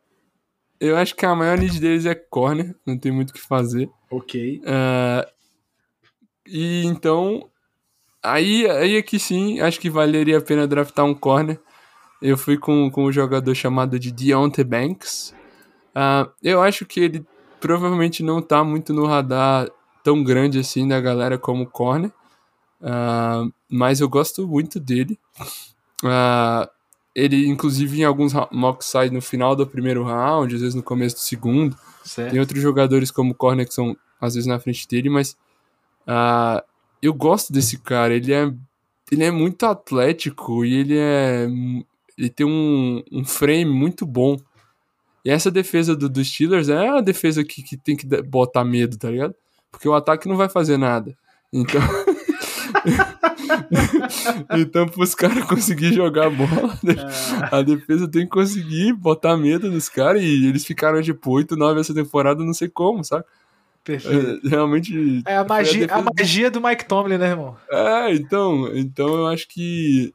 Eu 0.79 0.95
acho 0.95 1.15
que 1.15 1.25
a 1.25 1.35
maior 1.35 1.57
need 1.57 1.79
deles 1.79 2.05
é 2.05 2.13
corner, 2.13 2.75
não 2.85 2.97
tem 2.97 3.11
muito 3.11 3.31
o 3.31 3.33
que 3.33 3.41
fazer. 3.41 3.89
Ok. 4.11 4.61
Ah, 4.65 5.27
e 6.45 6.85
então. 6.85 7.49
Aí, 8.21 8.69
aí 8.69 8.97
aqui 8.97 9.17
sim, 9.17 9.59
acho 9.61 9.79
que 9.79 9.89
valeria 9.89 10.37
a 10.37 10.41
pena 10.41 10.67
draftar 10.67 11.05
um 11.05 11.15
corner. 11.15 11.59
Eu 12.21 12.37
fui 12.37 12.57
com, 12.57 12.89
com 12.89 13.05
um 13.05 13.11
jogador 13.11 13.53
chamado 13.53 13.99
de 13.99 14.11
Deontay 14.11 14.63
Banks. 14.63 15.33
Ah, 15.93 16.29
eu 16.43 16.61
acho 16.61 16.85
que 16.85 16.99
ele 16.99 17.25
provavelmente 17.59 18.23
não 18.23 18.41
tá 18.41 18.63
muito 18.63 18.93
no 18.93 19.05
radar 19.05 19.69
tão 20.03 20.23
grande 20.23 20.59
assim 20.59 20.87
da 20.87 20.99
galera 20.99 21.37
como 21.37 21.67
corner. 21.67 22.11
Ah, 22.81 23.45
mas 23.69 23.99
eu 23.99 24.09
gosto 24.09 24.47
muito 24.47 24.79
dele. 24.79 25.19
Ah, 26.03 26.69
ele, 27.15 27.47
inclusive, 27.47 27.99
em 27.99 28.03
alguns 28.03 28.33
mocks 28.51 28.87
sai 28.87 29.09
no 29.09 29.21
final 29.21 29.55
do 29.55 29.65
primeiro 29.65 30.03
round, 30.03 30.53
às 30.53 30.61
vezes 30.61 30.75
no 30.75 30.83
começo 30.83 31.15
do 31.15 31.21
segundo. 31.21 31.75
Certo. 32.03 32.31
Tem 32.31 32.39
outros 32.39 32.61
jogadores 32.61 33.11
como 33.11 33.33
corner 33.33 33.67
que 33.67 33.73
são 33.73 33.97
às 34.21 34.35
vezes 34.35 34.47
na 34.47 34.59
frente 34.59 34.87
dele, 34.87 35.09
mas 35.09 35.35
ah, 36.05 36.63
eu 37.01 37.13
gosto 37.13 37.51
desse 37.51 37.77
cara. 37.77 38.13
Ele 38.13 38.33
é, 38.33 38.51
ele 39.11 39.23
é 39.23 39.31
muito 39.31 39.65
atlético 39.65 40.63
e 40.63 40.75
ele 40.75 40.97
é 40.97 41.47
ele 42.17 42.29
tem 42.29 42.45
um, 42.45 43.03
um 43.11 43.25
frame 43.25 43.65
muito 43.65 44.05
bom. 44.05 44.37
E 45.23 45.29
essa 45.29 45.51
defesa 45.51 45.95
do, 45.95 46.09
dos 46.09 46.27
Steelers 46.27 46.69
é 46.69 46.87
a 46.87 47.01
defesa 47.01 47.43
que, 47.43 47.61
que 47.61 47.77
tem 47.77 47.95
que 47.95 48.05
botar 48.23 48.63
medo, 48.63 48.97
tá 48.97 49.09
ligado? 49.09 49.35
Porque 49.71 49.87
o 49.87 49.93
ataque 49.93 50.27
não 50.27 50.37
vai 50.37 50.49
fazer 50.49 50.77
nada. 50.77 51.15
Então. 51.51 51.81
então, 54.57 54.87
pros 54.87 55.15
caras 55.15 55.43
conseguir 55.45 55.93
jogar 55.93 56.27
a 56.27 56.29
bola, 56.29 56.77
Ah, 57.51 57.57
a 57.57 57.61
defesa 57.61 58.07
tem 58.07 58.23
que 58.23 58.29
conseguir 58.29 58.93
botar 58.93 59.37
medo 59.37 59.69
nos 59.71 59.89
caras 59.89 60.21
e 60.23 60.47
eles 60.47 60.65
ficaram 60.65 61.01
tipo 61.01 61.31
8, 61.31 61.55
9 61.55 61.79
essa 61.79 61.93
temporada, 61.93 62.43
não 62.43 62.53
sei 62.53 62.67
como, 62.67 63.03
sabe? 63.03 63.23
perfeito. 63.83 64.45
É, 64.45 64.49
realmente. 64.49 65.23
É 65.25 65.37
a 65.37 65.45
magia, 65.45 65.85
a 65.85 65.87
defesa- 65.87 66.11
magia 66.17 66.51
do 66.51 66.61
Mike 66.61 66.85
Tomlin, 66.85 67.17
né, 67.17 67.29
irmão? 67.29 67.55
É, 67.71 68.13
então, 68.13 68.69
então 68.75 69.07
eu 69.15 69.27
acho 69.27 69.47
que 69.47 70.13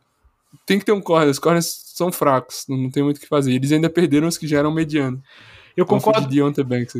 tem 0.66 0.78
que 0.78 0.84
ter 0.84 0.92
um 0.92 1.00
corner. 1.00 1.30
Os 1.30 1.38
corners 1.38 1.91
são 1.96 2.12
fracos, 2.12 2.64
não 2.68 2.90
tem 2.90 3.02
muito 3.02 3.18
o 3.18 3.20
que 3.20 3.26
fazer. 3.26 3.52
Eles 3.52 3.72
ainda 3.72 3.90
perderam 3.90 4.28
os 4.28 4.38
que 4.38 4.46
já 4.46 4.58
eram 4.58 4.72
medianos. 4.72 5.20
Eu 5.76 5.86
concordo, 5.86 6.28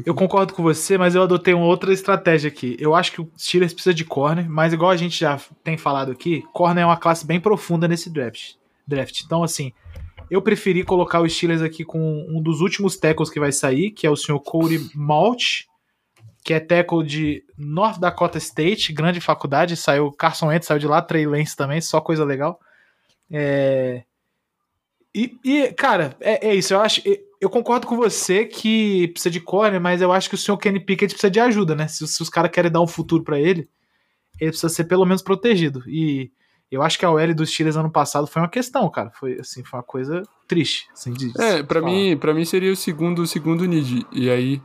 eu 0.07 0.14
concordo 0.14 0.55
com 0.55 0.62
você, 0.62 0.97
mas 0.97 1.14
eu 1.14 1.22
adotei 1.22 1.53
uma 1.53 1.66
outra 1.66 1.93
estratégia 1.93 2.49
aqui. 2.49 2.74
Eu 2.80 2.95
acho 2.95 3.12
que 3.12 3.20
o 3.20 3.30
Steelers 3.38 3.74
precisa 3.74 3.93
de 3.93 4.05
corner, 4.05 4.49
mas 4.49 4.72
igual 4.72 4.90
a 4.90 4.97
gente 4.97 5.20
já 5.20 5.38
tem 5.62 5.76
falado 5.76 6.11
aqui, 6.11 6.43
corner 6.55 6.82
é 6.82 6.86
uma 6.86 6.97
classe 6.97 7.26
bem 7.26 7.38
profunda 7.38 7.86
nesse 7.86 8.09
draft. 8.09 8.55
draft. 8.86 9.20
Então, 9.24 9.43
assim, 9.43 9.72
eu 10.30 10.40
preferi 10.40 10.82
colocar 10.84 11.20
o 11.20 11.28
Steelers 11.28 11.61
aqui 11.61 11.84
com 11.84 12.26
um 12.30 12.40
dos 12.40 12.62
últimos 12.62 12.97
tackles 12.97 13.28
que 13.28 13.38
vai 13.38 13.53
sair, 13.53 13.90
que 13.90 14.07
é 14.07 14.11
o 14.11 14.16
senhor 14.16 14.40
Cody 14.40 14.90
Malt, 14.95 15.64
que 16.43 16.55
é 16.55 16.61
tackle 16.61 17.05
de 17.05 17.45
North 17.57 17.99
Dakota 17.99 18.38
State, 18.38 18.93
grande 18.93 19.20
faculdade. 19.20 19.76
Saiu 19.76 20.11
Carson 20.11 20.47
Wentz, 20.47 20.66
saiu 20.66 20.78
de 20.78 20.86
lá, 20.86 21.03
Trey 21.03 21.26
Lance 21.26 21.55
também, 21.55 21.82
só 21.82 22.01
coisa 22.01 22.24
legal. 22.24 22.59
É... 23.30 24.03
E, 25.15 25.39
e, 25.45 25.73
cara, 25.73 26.17
é, 26.21 26.49
é 26.49 26.55
isso. 26.55 26.73
Eu 26.73 26.81
acho. 26.81 27.03
Eu 27.41 27.51
concordo 27.51 27.87
com 27.87 27.97
você 27.97 28.45
que 28.47 29.09
precisa 29.09 29.31
de 29.31 29.41
corner, 29.41 29.81
mas 29.81 30.01
eu 30.01 30.13
acho 30.13 30.29
que 30.29 30.35
o 30.37 30.39
senhor 30.39 30.57
Kenny 30.59 30.79
Pickett 30.81 31.13
precisa 31.13 31.31
de 31.31 31.41
ajuda, 31.41 31.75
né? 31.75 31.89
Se, 31.89 32.07
se 32.07 32.23
os 32.23 32.29
caras 32.31 32.51
querem 32.53 32.71
dar 32.71 32.81
um 32.81 32.87
futuro 32.87 33.25
pra 33.25 33.39
ele, 33.39 33.69
ele 34.41 34.51
precisa 34.51 34.69
ser 34.69 34.85
pelo 34.85 35.05
menos 35.05 35.23
protegido. 35.23 35.83
E 35.89 36.31
eu 36.71 36.83
acho 36.83 36.99
que 36.99 37.05
a 37.05 37.11
OL 37.11 37.35
dos 37.35 37.51
Steelers 37.51 37.77
ano 37.77 37.91
passado 37.91 38.27
foi 38.29 38.41
uma 38.41 38.49
questão, 38.49 38.89
cara. 38.89 39.11
Foi 39.11 39.41
assim, 39.41 39.65
foi 39.65 39.79
uma 39.79 39.83
coisa 39.83 40.23
triste. 40.47 40.87
Assim, 40.93 41.13
de, 41.13 41.33
É, 41.39 41.63
pra 41.65 41.81
falar. 41.81 41.93
mim, 41.93 42.17
pra 42.17 42.33
mim 42.33 42.45
seria 42.45 42.73
o 42.73 42.77
segundo, 42.77 43.23
o 43.23 43.27
segundo 43.27 43.65
need. 43.67 44.07
E 44.13 44.31
aí 44.31 44.63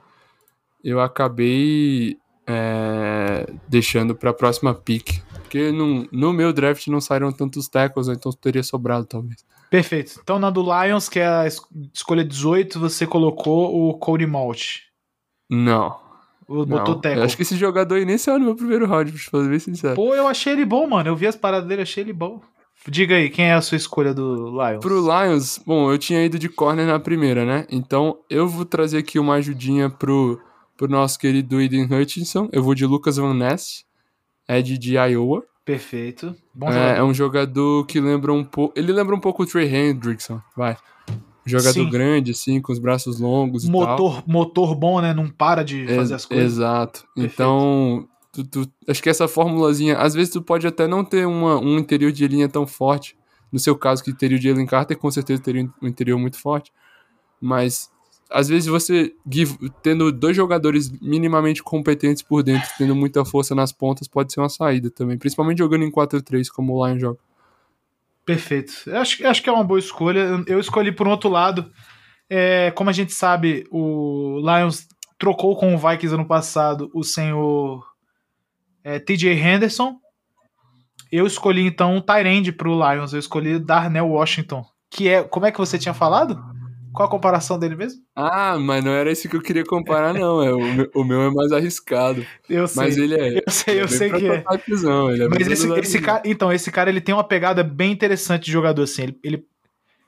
eu 0.83 1.01
acabei 1.01 2.15
é, 2.45 3.51
deixando 3.67 4.15
pra 4.15 4.31
próxima 4.33 4.73
pick. 4.73 5.19
Porque 5.41 5.71
no, 5.71 6.07
no 6.11 6.31
meu 6.31 6.53
draft 6.53 6.87
não 6.87 7.01
saíram 7.01 7.31
tantos 7.31 7.67
tackles, 7.67 8.07
então 8.07 8.31
teria 8.31 8.63
sobrado, 8.63 9.05
talvez. 9.05 9.43
Perfeito. 9.69 10.19
Então 10.23 10.39
na 10.39 10.49
do 10.49 10.61
Lions, 10.63 11.09
que 11.09 11.19
é 11.19 11.27
a 11.27 11.45
es- 11.47 11.61
escolha 11.93 12.23
18, 12.23 12.79
você 12.79 13.05
colocou 13.05 13.89
o 13.89 13.97
Cody 13.97 14.25
Malt. 14.25 14.77
Não. 15.49 15.97
O 16.47 16.65
botou. 16.65 17.01
Eu 17.03 17.23
acho 17.23 17.35
que 17.35 17.41
esse 17.41 17.57
jogador 17.57 17.95
aí 17.95 18.05
nem 18.05 18.17
saiu 18.17 18.39
no 18.39 18.45
meu 18.45 18.55
primeiro 18.55 18.85
round, 18.87 19.11
pra 19.11 19.21
fazer 19.21 19.49
bem 19.49 19.59
sincero. 19.59 19.95
Pô, 19.95 20.15
eu 20.15 20.27
achei 20.27 20.53
ele 20.53 20.63
bom, 20.65 20.87
mano. 20.87 21.09
Eu 21.09 21.15
vi 21.15 21.27
as 21.27 21.35
paradas 21.35 21.67
dele, 21.67 21.81
achei 21.81 22.03
ele 22.03 22.13
bom. 22.13 22.41
Diga 22.87 23.15
aí, 23.15 23.29
quem 23.29 23.45
é 23.49 23.53
a 23.53 23.61
sua 23.61 23.75
escolha 23.75 24.13
do 24.13 24.49
Lions? 24.51 24.79
Pro 24.79 25.01
Lions, 25.01 25.57
bom, 25.65 25.91
eu 25.91 25.97
tinha 25.97 26.23
ido 26.23 26.39
de 26.39 26.47
corner 26.47 26.85
na 26.87 26.97
primeira, 26.99 27.43
né? 27.43 27.65
Então 27.69 28.19
eu 28.29 28.47
vou 28.47 28.63
trazer 28.63 28.99
aqui 28.99 29.19
uma 29.19 29.33
ajudinha 29.33 29.89
pro, 29.89 30.39
pro 30.77 30.87
nosso 30.87 31.19
querido 31.19 31.59
Eden 31.59 31.83
Hutchinson. 31.91 32.47
Eu 32.53 32.63
vou 32.63 32.73
de 32.73 32.85
Lucas 32.85 33.17
Van 33.17 33.33
Ness, 33.33 33.83
Ed 34.47 34.77
de 34.77 34.93
Iowa. 34.95 35.43
Perfeito. 35.67 36.33
Bom 36.55 36.69
É, 36.71 36.97
é 36.99 37.03
um 37.03 37.13
jogador 37.13 37.85
que 37.85 37.99
lembra 37.99 38.31
um 38.31 38.43
pouco. 38.43 38.73
Ele 38.79 38.91
lembra 38.93 39.13
um 39.13 39.19
pouco 39.19 39.43
o 39.43 39.45
Trey 39.45 39.67
Hendrickson, 39.67 40.41
vai. 40.55 40.77
Jogador 41.45 41.73
Sim. 41.73 41.89
grande, 41.89 42.31
assim, 42.31 42.61
com 42.61 42.71
os 42.71 42.79
braços 42.79 43.19
longos 43.19 43.65
e 43.65 43.67
tal. 43.71 43.81
Motor, 43.81 44.23
motor 44.25 44.75
bom, 44.75 45.01
né? 45.01 45.13
Não 45.13 45.27
para 45.29 45.63
de 45.63 45.81
Ex- 45.81 45.95
fazer 45.95 46.13
as 46.15 46.25
coisas. 46.25 46.53
Exato. 46.53 47.05
Perfeito. 47.13 47.33
Então, 47.33 48.07
tu- 48.31 48.45
tu- 48.45 48.71
acho 48.87 49.03
que 49.03 49.09
essa 49.09 49.27
formulazinha, 49.27 49.97
às 49.97 50.13
vezes 50.13 50.31
tu 50.31 50.41
pode 50.41 50.65
até 50.65 50.87
não 50.87 51.03
ter 51.03 51.27
uma- 51.27 51.59
um 51.59 51.77
interior 51.77 52.11
de 52.13 52.25
linha 52.27 52.47
tão 52.47 52.65
forte. 52.65 53.17
No 53.51 53.59
seu 53.59 53.77
caso, 53.77 54.03
que 54.03 54.13
teria 54.13 54.37
o 54.37 54.41
Jalen 54.41 54.65
Carter, 54.65 54.97
com 54.97 55.11
certeza 55.11 55.41
teria 55.41 55.69
um 55.81 55.87
interior 55.87 56.17
muito 56.17 56.37
forte. 56.39 56.71
Mas, 57.41 57.89
às 58.29 58.47
vezes 58.47 58.67
você, 58.67 59.13
tendo 59.81 60.11
dois 60.11 60.35
jogadores 60.35 60.89
minimamente 61.01 61.63
competentes 61.63 62.21
por 62.21 62.43
dentro, 62.43 62.69
tendo 62.77 62.95
muita 62.95 63.23
força 63.23 63.55
nas 63.55 63.71
pontas, 63.71 64.07
pode 64.07 64.33
ser 64.33 64.39
uma 64.39 64.49
saída 64.49 64.89
também. 64.89 65.17
Principalmente 65.17 65.59
jogando 65.59 65.83
em 65.83 65.91
4-3, 65.91 66.49
como 66.49 66.73
o 66.73 66.85
Lion 66.85 66.99
joga. 66.99 67.19
Perfeito. 68.25 68.73
Eu 68.85 68.97
acho, 68.99 69.23
eu 69.23 69.29
acho 69.29 69.41
que 69.41 69.49
é 69.49 69.53
uma 69.53 69.63
boa 69.63 69.79
escolha. 69.79 70.43
Eu- 70.45 70.59
escolhi 70.59 70.91
por 70.91 71.07
um 71.07 71.11
outro 71.11 71.29
lado. 71.29 71.71
É, 72.29 72.71
como 72.71 72.89
a 72.89 72.93
gente 72.93 73.13
sabe, 73.13 73.65
o 73.71 74.39
Lions 74.39 74.85
trocou 75.17 75.55
com 75.55 75.73
o 75.73 75.77
Vikings 75.77 76.13
ano 76.13 76.25
passado 76.25 76.91
o 76.93 77.03
senhor 77.03 77.85
é, 78.83 78.99
TJ 78.99 79.31
Henderson. 79.31 79.95
Eu 81.09 81.25
escolhi 81.25 81.65
então 81.65 81.95
um 81.95 82.01
Tyrande 82.01 82.51
pro 82.51 82.73
Lions. 82.73 83.13
Eu 83.13 83.19
escolhi 83.19 83.59
Darnell 83.59 84.09
Washington. 84.09 84.65
Que 84.89 85.07
é. 85.07 85.23
Como 85.23 85.45
é 85.45 85.51
que 85.51 85.57
você 85.57 85.79
tinha 85.79 85.93
falado? 85.93 86.37
Qual 86.97 87.07
a 87.07 87.11
comparação 87.11 87.59
dele 87.59 87.75
mesmo? 87.75 88.01
Ah, 88.15 88.57
mas 88.57 88.83
não 88.83 88.91
era 88.91 89.11
esse 89.11 89.29
que 89.29 89.35
eu 89.35 89.41
queria 89.41 89.63
comparar, 89.63 90.15
não. 90.15 90.41
É, 90.41 90.51
o, 90.51 90.73
meu, 90.73 90.91
o 90.95 91.03
meu 91.03 91.21
é 91.21 91.29
mais 91.29 91.51
arriscado. 91.51 92.25
Eu 92.49 92.67
sei. 92.67 92.83
Mas 92.83 92.97
ele 92.97 93.13
é. 93.13 93.37
Eu 93.37 93.51
sei, 93.51 93.79
eu 93.79 93.85
é 93.85 93.87
sei 93.87 94.11
que 94.11 94.27
é. 94.27 94.37
é 94.37 94.43
Mas 95.29 95.47
esse, 95.47 95.71
esse 95.73 96.01
cara, 96.01 96.23
então, 96.25 96.51
esse 96.51 96.71
cara 96.71 96.89
ele 96.89 96.99
tem 96.99 97.13
uma 97.13 97.23
pegada 97.23 97.63
bem 97.63 97.91
interessante 97.91 98.45
de 98.45 98.51
jogador, 98.51 98.81
assim. 98.81 99.03
Ele, 99.03 99.19
ele 99.23 99.45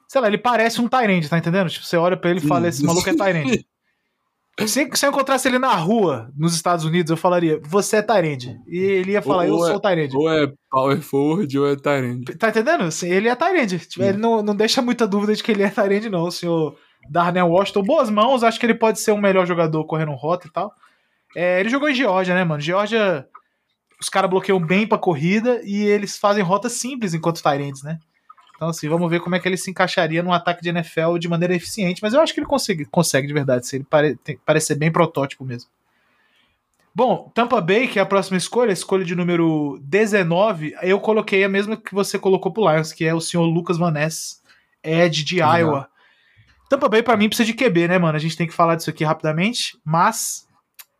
sei 0.07 0.19
lá, 0.19 0.27
ele 0.27 0.39
parece 0.39 0.81
um 0.81 0.87
Tyrande, 0.87 1.29
tá 1.29 1.37
entendendo? 1.37 1.69
Tipo, 1.69 1.85
você 1.85 1.95
olha 1.95 2.17
pra 2.17 2.31
ele 2.31 2.39
e 2.39 2.47
fala: 2.47 2.67
esse 2.67 2.83
maluco 2.83 3.07
é 3.07 3.13
Tyrande. 3.13 3.63
Se, 4.67 4.89
se 4.93 5.05
eu 5.05 5.09
encontrasse 5.09 5.47
ele 5.47 5.59
na 5.59 5.73
rua, 5.75 6.31
nos 6.37 6.53
Estados 6.53 6.85
Unidos, 6.85 7.09
eu 7.09 7.17
falaria: 7.17 7.59
você 7.63 7.97
é 7.97 8.01
Tyrande. 8.01 8.57
E 8.67 8.77
ele 8.77 9.11
ia 9.11 9.21
falar: 9.21 9.47
eu 9.47 9.55
Ou 9.55 9.67
é- 9.67 9.71
sou 9.71 9.79
Tyrande. 9.79 10.15
Ou 10.15 10.29
é 10.31 10.51
power 10.69 11.01
forward 11.01 11.59
ou 11.59 11.67
é 11.67 11.75
Tyrande. 11.75 12.35
Tá 12.37 12.49
entendendo? 12.49 12.83
Assim, 12.83 13.09
ele 13.09 13.27
é 13.27 13.35
Tyrande. 13.35 13.79
Tipo, 13.79 14.03
ele 14.03 14.17
não, 14.17 14.41
não 14.41 14.55
deixa 14.55 14.81
muita 14.81 15.07
dúvida 15.07 15.35
de 15.35 15.43
que 15.43 15.51
ele 15.51 15.63
é 15.63 15.69
Tyrande, 15.69 16.09
não. 16.09 16.23
O 16.23 16.31
senhor 16.31 16.75
Darnell 17.09 17.47
Washington, 17.47 17.83
boas 17.83 18.09
mãos, 18.09 18.43
acho 18.43 18.59
que 18.59 18.65
ele 18.65 18.75
pode 18.75 18.99
ser 18.99 19.11
o 19.11 19.17
melhor 19.17 19.45
jogador 19.45 19.83
correndo 19.85 20.11
rota 20.13 20.47
e 20.47 20.51
tal. 20.51 20.71
É, 21.35 21.59
ele 21.59 21.69
jogou 21.69 21.89
em 21.89 21.95
Geórgia, 21.95 22.33
né, 22.33 22.43
mano? 22.43 22.59
Geórgia, 22.59 23.27
os 24.01 24.09
caras 24.09 24.29
bloqueiam 24.29 24.59
bem 24.59 24.87
pra 24.87 24.97
corrida 24.97 25.61
e 25.63 25.83
eles 25.83 26.17
fazem 26.17 26.43
rotas 26.43 26.73
simples 26.73 27.13
enquanto 27.13 27.41
Tyrands, 27.43 27.83
né? 27.83 27.99
Então, 28.59 28.67
assim, 28.67 28.89
vamos 28.89 29.09
ver 29.09 29.21
como 29.21 29.37
é 29.37 29.39
que 29.39 29.47
ele 29.47 29.55
se 29.55 29.71
encaixaria 29.71 30.21
num 30.21 30.33
ataque 30.33 30.61
de 30.61 30.67
NFL 30.67 31.17
de 31.17 31.29
maneira 31.29 31.55
eficiente, 31.55 32.01
mas 32.01 32.13
eu 32.13 32.19
acho 32.19 32.33
que 32.33 32.41
ele 32.41 32.45
consegue, 32.45 32.83
consegue 32.83 33.25
de 33.25 33.31
verdade. 33.33 33.61
Assim, 33.61 33.77
ele 33.77 33.85
pare, 33.89 34.17
tem- 34.17 34.37
parece 34.45 34.67
ser 34.67 34.75
bem 34.75 34.91
protótipo 34.91 35.45
mesmo. 35.45 35.69
Bom, 36.93 37.31
Tampa 37.33 37.61
Bay, 37.61 37.87
que 37.87 37.99
é 37.99 38.01
a 38.01 38.05
próxima 38.05 38.37
escolha, 38.37 38.71
a 38.71 38.73
escolha 38.73 39.05
de 39.05 39.15
número 39.15 39.79
19, 39.81 40.75
eu 40.81 40.99
coloquei 40.99 41.41
a 41.45 41.47
mesma 41.47 41.77
que 41.77 41.95
você 41.95 42.19
colocou 42.19 42.51
pro 42.51 42.69
Lions, 42.69 42.91
que 42.91 43.05
é 43.05 43.13
o 43.13 43.21
senhor 43.21 43.45
Lucas 43.45 43.77
Van 43.77 43.91
Ness, 43.91 44.41
Ed 44.83 45.23
de 45.23 45.35
Legal. 45.35 45.57
Iowa. 45.57 45.87
Tampa 46.69 46.89
Bay, 46.89 47.01
pra 47.01 47.15
mim, 47.15 47.29
precisa 47.29 47.45
de 47.45 47.53
QB, 47.53 47.87
né, 47.87 47.97
mano? 47.97 48.17
A 48.17 48.19
gente 48.19 48.35
tem 48.35 48.45
que 48.45 48.53
falar 48.53 48.75
disso 48.75 48.89
aqui 48.89 49.05
rapidamente, 49.05 49.77
mas. 49.85 50.45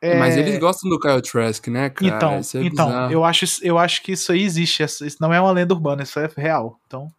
é, 0.02 0.18
Mas 0.18 0.38
eles 0.38 0.58
gostam 0.58 0.90
do 0.90 0.98
Kyle 0.98 1.22
Trask, 1.22 1.68
né, 1.68 1.90
cara? 1.90 2.16
Então, 2.16 2.34
é 2.36 2.64
então 2.66 3.12
eu, 3.12 3.26
acho, 3.26 3.46
eu 3.62 3.78
acho 3.78 4.02
que 4.02 4.14
isso 4.14 4.32
aí 4.32 4.44
existe. 4.44 4.82
Isso 4.82 5.18
não 5.20 5.34
é 5.34 5.42
uma 5.42 5.52
lenda 5.52 5.74
urbana, 5.74 6.04
isso 6.04 6.18
é 6.20 6.30
real. 6.38 6.80
Então, 6.88 7.12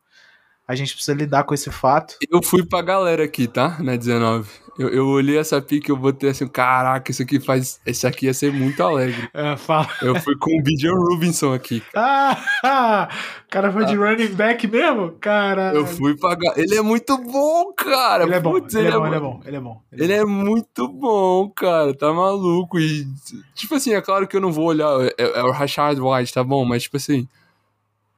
a 0.70 0.74
gente 0.76 0.94
precisa 0.94 1.16
lidar 1.16 1.44
com 1.44 1.52
esse 1.54 1.70
fato. 1.70 2.16
Eu 2.30 2.42
fui 2.42 2.64
pra 2.64 2.80
galera 2.82 3.24
aqui, 3.24 3.46
tá? 3.46 3.76
Na 3.80 3.96
19. 3.96 4.48
Eu, 4.78 4.88
eu 4.88 5.06
olhei 5.08 5.36
essa 5.36 5.60
pique 5.60 5.90
e 5.90 5.92
eu 5.92 5.96
botei 5.96 6.30
assim, 6.30 6.46
caraca, 6.46 7.10
isso 7.10 7.20
aqui 7.22 7.38
faz. 7.38 7.80
Esse 7.84 8.06
aqui 8.06 8.26
ia 8.26 8.32
ser 8.34 8.50
muito 8.52 8.82
alegre. 8.82 9.28
É, 9.34 9.56
fala. 9.56 9.88
Eu 10.00 10.14
fui 10.20 10.34
com 10.36 10.58
o 10.58 10.62
Bijan 10.62 10.94
Rubinson 10.94 11.52
aqui. 11.52 11.82
Ah, 11.94 12.38
o 13.46 13.50
cara 13.50 13.70
foi 13.72 13.84
de 13.84 13.94
running 13.96 14.28
back 14.34 14.66
mesmo? 14.66 15.12
Cara. 15.20 15.72
Eu 15.74 15.86
fui 15.86 16.16
pra 16.16 16.34
galera. 16.34 16.60
Ele 16.62 16.76
é 16.76 16.82
muito 16.82 17.18
bom, 17.18 17.72
cara. 17.76 18.24
Ele 18.24 18.34
é 18.34 18.40
bom, 18.40 18.52
Putz, 18.52 18.74
ele, 18.74 18.88
é 18.88 18.92
bom, 18.92 19.00
mu- 19.00 19.06
ele 19.06 19.16
é 19.16 19.20
bom, 19.20 19.40
ele 19.44 19.56
é 19.56 19.60
bom. 19.60 19.82
Ele 19.92 20.12
é 20.12 20.24
muito 20.24 20.88
bom, 20.88 21.50
cara. 21.50 21.92
Tá 21.92 22.10
maluco. 22.12 22.78
E, 22.78 23.06
tipo 23.54 23.74
assim, 23.74 23.92
é 23.92 24.00
claro 24.00 24.26
que 24.26 24.36
eu 24.36 24.40
não 24.40 24.52
vou 24.52 24.66
olhar. 24.66 24.88
É, 25.18 25.40
é 25.40 25.42
o 25.42 25.50
Rashad 25.50 25.98
White, 26.00 26.32
tá 26.32 26.42
bom? 26.44 26.64
Mas, 26.64 26.84
tipo 26.84 26.96
assim. 26.96 27.28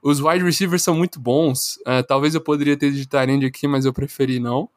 Os 0.03 0.21
wide 0.21 0.45
receivers 0.45 0.83
são 0.83 0.97
muito 0.97 1.21
bons. 1.21 1.79
É, 1.87 2.03
talvez 2.03 2.35
eu 2.35 2.41
poderia 2.41 2.77
ter 2.77 2.91
de 2.91 3.07
Tyrande 3.07 3.47
aqui, 3.47 3.69
mas 3.69 3.85
eu 3.85 3.93
preferi 3.93 4.41
não. 4.41 4.69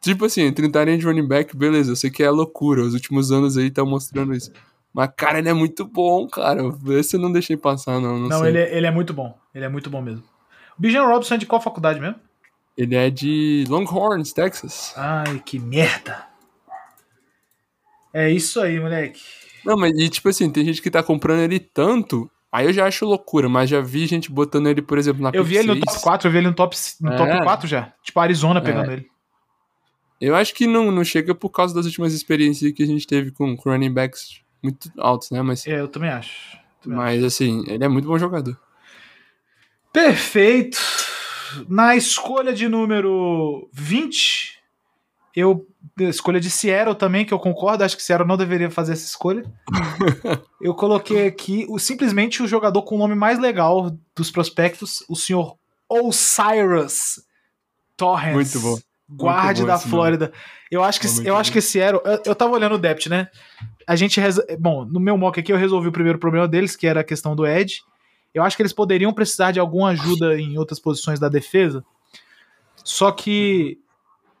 Tipo 0.00 0.24
assim, 0.24 0.42
entre 0.42 0.70
Tyrande 0.70 1.04
e 1.04 1.06
running 1.06 1.28
back, 1.28 1.54
beleza. 1.54 1.92
Eu 1.92 1.96
sei 1.96 2.10
que 2.10 2.22
é 2.22 2.30
loucura. 2.30 2.82
Os 2.82 2.94
últimos 2.94 3.30
anos 3.30 3.58
aí 3.58 3.70
tá 3.70 3.84
mostrando 3.84 4.34
isso. 4.34 4.50
Mas, 4.92 5.10
cara, 5.14 5.38
ele 5.38 5.50
é 5.50 5.52
muito 5.52 5.84
bom, 5.84 6.26
cara. 6.26 6.62
Esse 6.98 7.16
eu 7.16 7.20
não 7.20 7.30
deixei 7.30 7.56
passar, 7.56 8.00
não. 8.00 8.18
Não, 8.18 8.28
Não, 8.28 8.46
ele 8.46 8.58
é, 8.58 8.76
ele 8.76 8.86
é 8.86 8.90
muito 8.90 9.12
bom. 9.12 9.38
Ele 9.54 9.64
é 9.64 9.68
muito 9.68 9.90
bom 9.90 10.00
mesmo. 10.00 10.24
O 10.78 10.80
Bijan 10.80 11.04
Robson 11.04 11.34
é 11.34 11.38
de 11.38 11.46
qual 11.46 11.60
faculdade 11.60 12.00
mesmo? 12.00 12.16
Ele 12.76 12.96
é 12.96 13.10
de 13.10 13.66
Longhorns, 13.68 14.32
Texas. 14.32 14.94
Ai, 14.96 15.40
que 15.44 15.58
merda. 15.58 16.26
É 18.12 18.30
isso 18.30 18.60
aí, 18.60 18.80
moleque. 18.80 19.20
Não, 19.64 19.76
mas 19.76 19.92
e 19.96 20.08
tipo 20.08 20.28
assim, 20.30 20.50
tem 20.50 20.64
gente 20.64 20.80
que 20.80 20.90
tá 20.90 21.02
comprando 21.02 21.40
ele 21.40 21.60
tanto, 21.60 22.30
aí 22.52 22.66
eu 22.66 22.72
já 22.72 22.86
acho 22.86 23.04
loucura, 23.06 23.48
mas 23.48 23.68
já 23.70 23.80
vi 23.80 24.06
gente 24.06 24.30
botando 24.30 24.66
ele, 24.68 24.82
por 24.82 24.98
exemplo, 24.98 25.22
na 25.22 25.30
Eu 25.32 25.44
vi 25.44 25.56
ele 25.56 25.68
no 25.68 25.72
6. 25.74 25.84
top 25.84 26.00
4, 26.02 26.28
eu 26.28 26.32
vi 26.32 26.38
ele 26.38 26.46
no 26.48 26.54
top, 26.54 26.76
no 27.00 27.12
É. 27.12 27.16
top 27.16 27.44
4 27.44 27.68
já. 27.68 27.92
Tipo, 28.02 28.20
a 28.20 28.22
Arizona 28.24 28.60
pegando 28.60 28.90
ele. 28.92 29.06
Eu 30.20 30.36
acho 30.36 30.54
que 30.54 30.66
não, 30.66 30.90
não 30.90 31.02
chega 31.04 31.34
por 31.34 31.48
causa 31.50 31.74
das 31.74 31.86
últimas 31.86 32.12
experiências 32.12 32.72
que 32.72 32.82
a 32.82 32.86
gente 32.86 33.06
teve 33.06 33.30
com, 33.30 33.54
running 33.54 33.92
backs 33.92 34.40
muito 34.62 34.90
altos, 34.98 35.30
né? 35.30 35.40
Mas, 35.42 35.66
É, 35.66 35.80
eu 35.80 35.88
também 35.88 36.10
acho. 36.10 36.58
Também 36.82 36.98
mas 36.98 37.24
assim, 37.24 37.64
ele 37.66 37.82
é 37.84 37.88
muito 37.88 38.06
bom 38.06 38.18
jogador. 38.18 38.58
Perfeito. 39.92 40.78
Na 41.68 41.96
escolha 41.96 42.52
de 42.52 42.68
número 42.68 43.68
20, 43.72 44.59
eu. 45.34 45.66
Escolha 45.98 46.40
de 46.40 46.50
Seattle 46.50 46.94
também, 46.94 47.24
que 47.24 47.32
eu 47.32 47.38
concordo, 47.38 47.84
acho 47.84 47.96
que 47.96 48.02
Seattle 48.02 48.28
não 48.28 48.36
deveria 48.36 48.70
fazer 48.70 48.92
essa 48.92 49.04
escolha. 49.04 49.44
eu 50.60 50.74
coloquei 50.74 51.26
aqui 51.26 51.66
o, 51.68 51.78
simplesmente 51.78 52.42
o 52.42 52.48
jogador 52.48 52.82
com 52.82 52.94
o 52.94 52.98
nome 52.98 53.14
mais 53.14 53.38
legal 53.38 53.90
dos 54.14 54.30
prospectos, 54.30 55.04
o 55.08 55.16
senhor 55.16 55.56
Osiris 55.88 57.22
Torrens. 57.96 58.34
Muito 58.34 58.60
bom. 58.60 58.78
Guarde 59.10 59.66
da 59.66 59.74
esse 59.74 59.84
nome. 59.86 59.90
Flórida. 59.90 60.32
Eu 60.70 60.84
acho 60.84 61.00
que, 61.00 61.08
Muito 61.08 61.26
eu 61.26 61.34
bom. 61.34 61.40
acho 61.40 61.52
que 61.52 61.60
Seattle. 61.60 62.00
Eu, 62.04 62.22
eu 62.26 62.34
tava 62.34 62.52
olhando 62.52 62.76
o 62.76 62.78
depth, 62.78 63.06
né? 63.06 63.28
A 63.86 63.96
gente. 63.96 64.20
Bom, 64.58 64.84
no 64.84 65.00
meu 65.00 65.18
mock 65.18 65.40
aqui 65.40 65.52
eu 65.52 65.56
resolvi 65.56 65.88
o 65.88 65.92
primeiro 65.92 66.18
problema 66.18 66.46
deles, 66.46 66.76
que 66.76 66.86
era 66.86 67.00
a 67.00 67.04
questão 67.04 67.34
do 67.34 67.46
Edge. 67.46 67.80
Eu 68.32 68.44
acho 68.44 68.56
que 68.56 68.62
eles 68.62 68.72
poderiam 68.72 69.12
precisar 69.12 69.50
de 69.50 69.58
alguma 69.58 69.88
ajuda 69.88 70.40
em 70.40 70.56
outras 70.56 70.78
posições 70.78 71.18
da 71.18 71.28
defesa. 71.28 71.84
Só 72.84 73.10
que, 73.10 73.78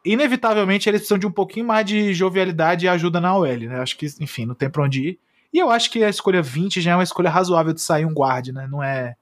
inevitavelmente, 0.04 0.88
eles 0.88 1.00
precisam 1.00 1.18
de 1.18 1.26
um 1.26 1.32
pouquinho 1.32 1.66
mais 1.66 1.84
de 1.86 2.12
jovialidade 2.14 2.86
e 2.86 2.88
ajuda 2.88 3.20
na 3.20 3.36
OL, 3.36 3.56
né? 3.58 3.80
Acho 3.80 3.96
que, 3.96 4.06
enfim, 4.20 4.46
não 4.46 4.54
tem 4.54 4.70
pra 4.70 4.82
onde 4.84 5.02
ir. 5.10 5.18
E 5.52 5.58
eu 5.58 5.70
acho 5.70 5.90
que 5.90 6.02
a 6.04 6.08
escolha 6.08 6.40
20 6.42 6.80
já 6.80 6.92
é 6.92 6.96
uma 6.96 7.02
escolha 7.02 7.28
razoável 7.30 7.72
de 7.72 7.80
sair 7.80 8.06
um 8.06 8.14
guard, 8.14 8.48
né? 8.48 8.66
Não 8.70 8.82
é, 8.82 9.16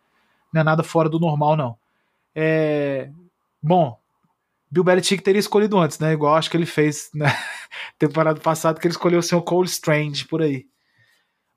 não 0.52 0.60
é 0.60 0.64
nada 0.64 0.82
fora 0.82 1.08
do 1.08 1.18
normal, 1.18 1.56
não. 1.56 1.76
É... 2.34 3.10
Bom, 3.62 3.98
Bill 4.70 4.84
Belichick 4.84 5.22
teria 5.22 5.40
escolhido 5.40 5.78
antes, 5.78 5.98
né? 5.98 6.12
Igual 6.12 6.36
acho 6.36 6.50
que 6.50 6.56
ele 6.56 6.66
fez 6.66 7.10
na 7.14 7.26
temporada 7.98 8.38
passada, 8.40 8.78
que 8.78 8.86
ele 8.86 8.92
escolheu 8.92 9.20
o 9.20 9.22
seu 9.22 9.40
Cole 9.42 9.66
Strange 9.66 10.26
por 10.26 10.42
aí. 10.42 10.66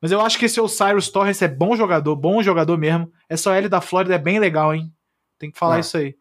Mas 0.01 0.11
eu 0.11 0.19
acho 0.21 0.39
que 0.39 0.45
esse 0.45 0.59
Osiris 0.59 1.09
Torres 1.09 1.41
é 1.41 1.47
bom 1.47 1.75
jogador, 1.75 2.15
bom 2.15 2.41
jogador 2.41 2.75
mesmo. 2.77 3.11
Essa 3.29 3.51
OL 3.51 3.69
da 3.69 3.81
Flórida 3.81 4.15
é 4.15 4.17
bem 4.17 4.39
legal, 4.39 4.73
hein? 4.73 4.91
Tem 5.37 5.51
que 5.51 5.59
falar 5.59 5.77
É. 5.77 5.79
isso 5.81 5.97
aí. 5.97 6.15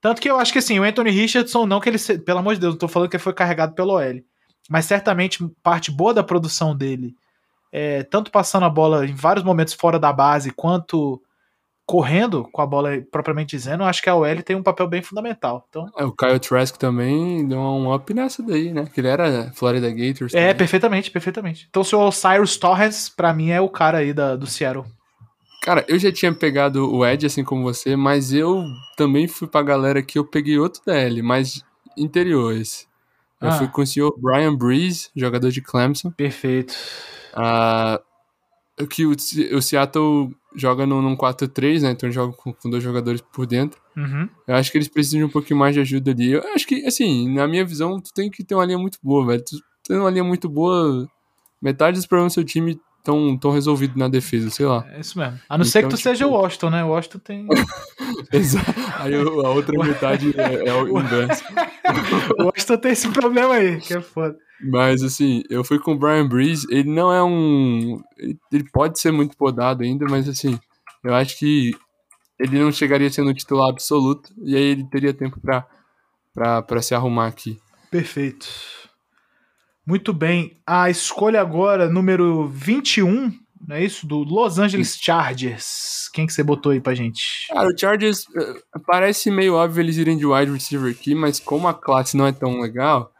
Tanto 0.00 0.20
que 0.20 0.30
eu 0.30 0.38
acho 0.38 0.52
que 0.52 0.58
assim, 0.58 0.78
o 0.78 0.82
Anthony 0.82 1.10
Richardson, 1.10 1.66
não 1.66 1.80
que 1.80 1.88
ele. 1.88 1.98
Pelo 2.24 2.38
amor 2.38 2.54
de 2.54 2.60
Deus, 2.60 2.74
não 2.74 2.78
tô 2.78 2.88
falando 2.88 3.08
que 3.08 3.16
ele 3.16 3.22
foi 3.22 3.34
carregado 3.34 3.74
pelo 3.74 3.94
OL. 3.94 4.22
Mas 4.68 4.86
certamente 4.86 5.46
parte 5.62 5.90
boa 5.90 6.14
da 6.14 6.22
produção 6.22 6.76
dele, 6.76 7.14
é, 7.72 8.02
tanto 8.04 8.30
passando 8.30 8.64
a 8.64 8.70
bola 8.70 9.06
em 9.06 9.14
vários 9.14 9.44
momentos 9.44 9.74
fora 9.74 9.98
da 9.98 10.12
base, 10.12 10.52
quanto 10.52 11.20
correndo 11.90 12.48
com 12.52 12.62
a 12.62 12.66
bola 12.66 13.02
propriamente 13.10 13.56
dizendo, 13.56 13.82
eu 13.82 13.86
acho 13.88 14.00
que 14.00 14.08
a 14.08 14.14
OL 14.14 14.42
tem 14.44 14.54
um 14.54 14.62
papel 14.62 14.86
bem 14.86 15.02
fundamental. 15.02 15.66
Então, 15.68 15.90
É, 15.98 16.04
o 16.04 16.12
Kyle 16.12 16.38
Trask 16.38 16.76
também 16.76 17.44
deu 17.48 17.58
um 17.58 17.92
up 17.92 18.14
nessa 18.14 18.44
daí, 18.44 18.72
né? 18.72 18.86
Que 18.94 19.00
ele 19.00 19.08
era 19.08 19.50
Florida 19.54 19.90
Gators. 19.90 20.32
É, 20.32 20.38
também. 20.38 20.54
perfeitamente, 20.54 21.10
perfeitamente. 21.10 21.66
Então, 21.68 21.82
o 21.82 21.84
seu 21.84 21.98
Osiris 21.98 22.56
Torres, 22.56 23.08
pra 23.08 23.34
mim, 23.34 23.50
é 23.50 23.60
o 23.60 23.68
cara 23.68 23.98
aí 23.98 24.12
da, 24.12 24.36
do 24.36 24.46
Seattle. 24.46 24.86
Cara, 25.62 25.84
eu 25.88 25.98
já 25.98 26.10
tinha 26.10 26.32
pegado 26.32 26.90
o 26.90 27.04
Ed, 27.06 27.26
assim 27.26 27.44
como 27.44 27.62
você, 27.62 27.94
mas 27.94 28.32
eu 28.32 28.64
também 28.96 29.28
fui 29.28 29.46
pra 29.46 29.62
galera 29.62 30.02
que 30.02 30.18
eu 30.18 30.24
peguei 30.24 30.58
outro 30.58 30.80
DL, 30.86 31.22
mais 31.22 31.62
interior 31.96 32.54
esse. 32.56 32.86
Eu 33.40 33.48
Ah. 33.48 33.52
fui 33.52 33.68
com 33.68 33.82
o 33.82 33.86
senhor 33.86 34.14
Brian 34.18 34.54
Breeze, 34.56 35.08
jogador 35.14 35.50
de 35.50 35.60
Clemson. 35.60 36.10
Perfeito. 36.10 36.74
Ah, 37.34 38.00
que 38.88 39.04
o, 39.04 39.10
o 39.12 39.60
Seattle 39.62 40.34
joga 40.56 40.86
num, 40.86 41.02
num 41.02 41.14
4-3, 41.16 41.82
né? 41.82 41.90
Então 41.90 42.10
joga 42.10 42.32
com, 42.34 42.52
com 42.52 42.70
dois 42.70 42.82
jogadores 42.82 43.20
por 43.20 43.46
dentro. 43.46 43.80
Uhum. 43.96 44.28
Eu 44.48 44.54
acho 44.56 44.72
que 44.72 44.78
eles 44.78 44.88
precisam 44.88 45.20
de 45.20 45.24
um 45.26 45.28
pouquinho 45.30 45.58
mais 45.58 45.74
de 45.74 45.80
ajuda 45.80 46.10
ali. 46.10 46.32
Eu 46.32 46.42
acho 46.54 46.66
que, 46.66 46.86
assim, 46.86 47.32
na 47.34 47.46
minha 47.46 47.64
visão, 47.64 48.00
tu 48.00 48.12
tem 48.14 48.30
que 48.30 48.42
ter 48.42 48.54
uma 48.54 48.64
linha 48.64 48.78
muito 48.78 48.98
boa, 49.02 49.26
velho. 49.26 49.44
Tu 49.44 49.56
tem 49.86 49.98
uma 49.98 50.10
linha 50.10 50.24
muito 50.24 50.48
boa, 50.48 51.06
metade 51.60 51.96
dos 51.96 52.06
problemas 52.06 52.32
do 52.32 52.36
seu 52.36 52.44
time 52.44 52.80
estão 53.00 53.36
tão 53.36 53.50
resolvidos 53.50 53.96
na 53.96 54.08
defesa, 54.08 54.50
sei 54.50 54.66
lá. 54.66 54.86
É 54.92 55.00
isso 55.00 55.18
mesmo. 55.18 55.38
A 55.48 55.58
não 55.58 55.64
ser 55.64 55.80
que 55.80 55.86
Então, 55.86 55.98
tu 55.98 56.02
seja 56.02 56.26
o 56.26 56.28
tipo- 56.28 56.40
Washington, 56.42 56.70
né? 56.70 56.84
O 56.84 56.88
Washington 56.88 57.18
tem. 57.18 57.46
Exato. 58.32 58.72
Aí 58.98 59.14
a 59.14 59.48
outra 59.48 59.76
metade 59.82 60.34
é, 60.38 60.68
é 60.68 60.74
o 60.74 60.98
inverso. 60.98 61.42
o 62.38 62.44
Washington 62.44 62.76
tem 62.76 62.92
esse 62.92 63.08
problema 63.08 63.54
aí, 63.54 63.80
que 63.80 63.94
é 63.94 64.00
foda. 64.00 64.36
Mas, 64.62 65.02
assim, 65.02 65.42
eu 65.48 65.64
fui 65.64 65.78
com 65.78 65.92
o 65.92 65.98
Brian 65.98 66.28
Breeze. 66.28 66.66
Ele 66.70 66.90
não 66.90 67.10
é 67.12 67.22
um. 67.24 67.98
Ele 68.52 68.64
pode 68.70 69.00
ser 69.00 69.10
muito 69.10 69.34
podado 69.36 69.82
ainda, 69.82 70.04
mas, 70.08 70.28
assim, 70.28 70.58
eu 71.02 71.14
acho 71.14 71.38
que 71.38 71.70
ele 72.38 72.58
não 72.58 72.70
chegaria 72.70 73.10
sendo 73.10 73.32
titular 73.32 73.70
absoluto. 73.70 74.30
E 74.44 74.54
aí 74.54 74.62
ele 74.62 74.84
teria 74.90 75.14
tempo 75.14 75.40
pra 75.40 76.82
se 76.82 76.94
arrumar 76.94 77.26
aqui. 77.28 77.58
Perfeito. 77.90 78.46
Muito 79.90 80.12
bem. 80.12 80.56
A 80.64 80.88
escolha 80.88 81.40
agora, 81.40 81.88
número 81.88 82.46
21, 82.48 83.32
não 83.66 83.74
é 83.76 83.84
isso? 83.84 84.06
Do 84.06 84.18
Los 84.18 84.56
Angeles 84.58 84.96
Chargers. 85.00 86.08
Quem 86.14 86.26
que 86.28 86.32
você 86.32 86.44
botou 86.44 86.70
aí 86.70 86.80
pra 86.80 86.94
gente? 86.94 87.48
Cara, 87.48 87.68
o 87.68 87.76
Chargers 87.76 88.24
eh, 88.36 88.54
parece 88.86 89.30
meio 89.32 89.54
óbvio 89.54 89.82
eles 89.82 89.96
irem 89.96 90.16
de 90.16 90.24
wide 90.24 90.52
receiver 90.52 90.92
aqui, 90.92 91.12
mas 91.14 91.40
como 91.40 91.66
a 91.66 91.74
classe 91.74 92.16
não 92.16 92.24
é 92.26 92.30
tão 92.32 92.60
legal 92.60 93.12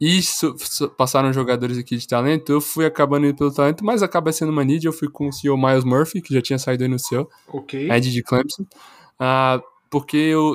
e 0.00 0.22
so- 0.22 0.54
so- 0.58 0.88
passaram 0.90 1.32
jogadores 1.32 1.76
aqui 1.76 1.96
de 1.96 2.06
talento, 2.06 2.50
eu 2.52 2.60
fui 2.60 2.86
acabando 2.86 3.26
indo 3.26 3.36
pelo 3.36 3.52
talento, 3.52 3.84
mas 3.84 4.00
acaba 4.02 4.32
sendo 4.32 4.50
uma 4.52 4.64
need. 4.64 4.86
Eu 4.86 4.92
fui 4.92 5.08
com 5.10 5.28
o 5.28 5.32
CEO 5.32 5.58
Miles 5.58 5.84
Murphy, 5.84 6.22
que 6.22 6.32
já 6.32 6.40
tinha 6.40 6.58
saído 6.58 6.84
aí 6.84 6.88
no 6.88 6.98
seu, 7.00 7.28
Ok. 7.48 7.90
Ed 7.90 8.10
de 8.12 8.22
Clemson, 8.22 8.64
Ah, 9.18 9.60
porque 9.90 10.16
eu, 10.16 10.54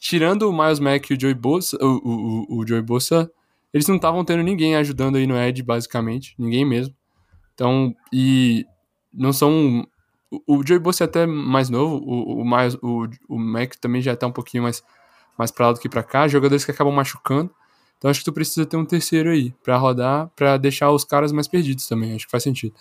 tirando 0.00 0.48
o 0.48 0.52
Miles 0.52 0.80
Mack 0.80 1.10
e 1.10 1.14
o 1.14 1.20
Joey 1.20 1.34
Bosa, 1.34 1.76
o, 1.80 1.86
o, 1.86 2.46
o, 2.48 2.58
o 2.60 2.66
Joey 2.66 2.82
Bosa, 2.82 3.30
eles 3.72 3.86
não 3.86 3.96
estavam 3.96 4.24
tendo 4.24 4.42
ninguém 4.42 4.76
ajudando 4.76 5.16
aí 5.16 5.26
no 5.26 5.36
Ed, 5.36 5.62
basicamente, 5.62 6.34
ninguém 6.38 6.64
mesmo. 6.64 6.94
Então, 7.54 7.94
e 8.12 8.64
não 9.12 9.32
são. 9.32 9.86
O, 10.46 10.64
Joey 10.64 10.78
Bosa 10.78 11.04
é 11.04 11.06
até 11.06 11.26
mais 11.26 11.68
novo, 11.68 11.96
o, 11.96 12.42
o, 12.42 12.44
o, 12.82 13.08
o 13.28 13.38
Mac 13.38 13.74
também 13.74 14.00
já 14.00 14.14
tá 14.14 14.26
um 14.26 14.32
pouquinho 14.32 14.62
mais, 14.62 14.82
mais 15.36 15.50
pra 15.50 15.66
lá 15.66 15.72
do 15.72 15.80
que 15.80 15.88
pra 15.88 16.04
cá, 16.04 16.28
jogadores 16.28 16.64
que 16.64 16.70
acabam 16.70 16.94
machucando. 16.94 17.52
Então 17.98 18.10
acho 18.10 18.20
que 18.20 18.24
tu 18.24 18.32
precisa 18.32 18.64
ter 18.64 18.76
um 18.76 18.84
terceiro 18.84 19.30
aí 19.30 19.52
pra 19.62 19.76
rodar, 19.76 20.28
pra 20.34 20.56
deixar 20.56 20.90
os 20.90 21.04
caras 21.04 21.32
mais 21.32 21.48
perdidos 21.48 21.86
também, 21.86 22.14
acho 22.14 22.26
que 22.26 22.30
faz 22.30 22.42
sentido. 22.42 22.74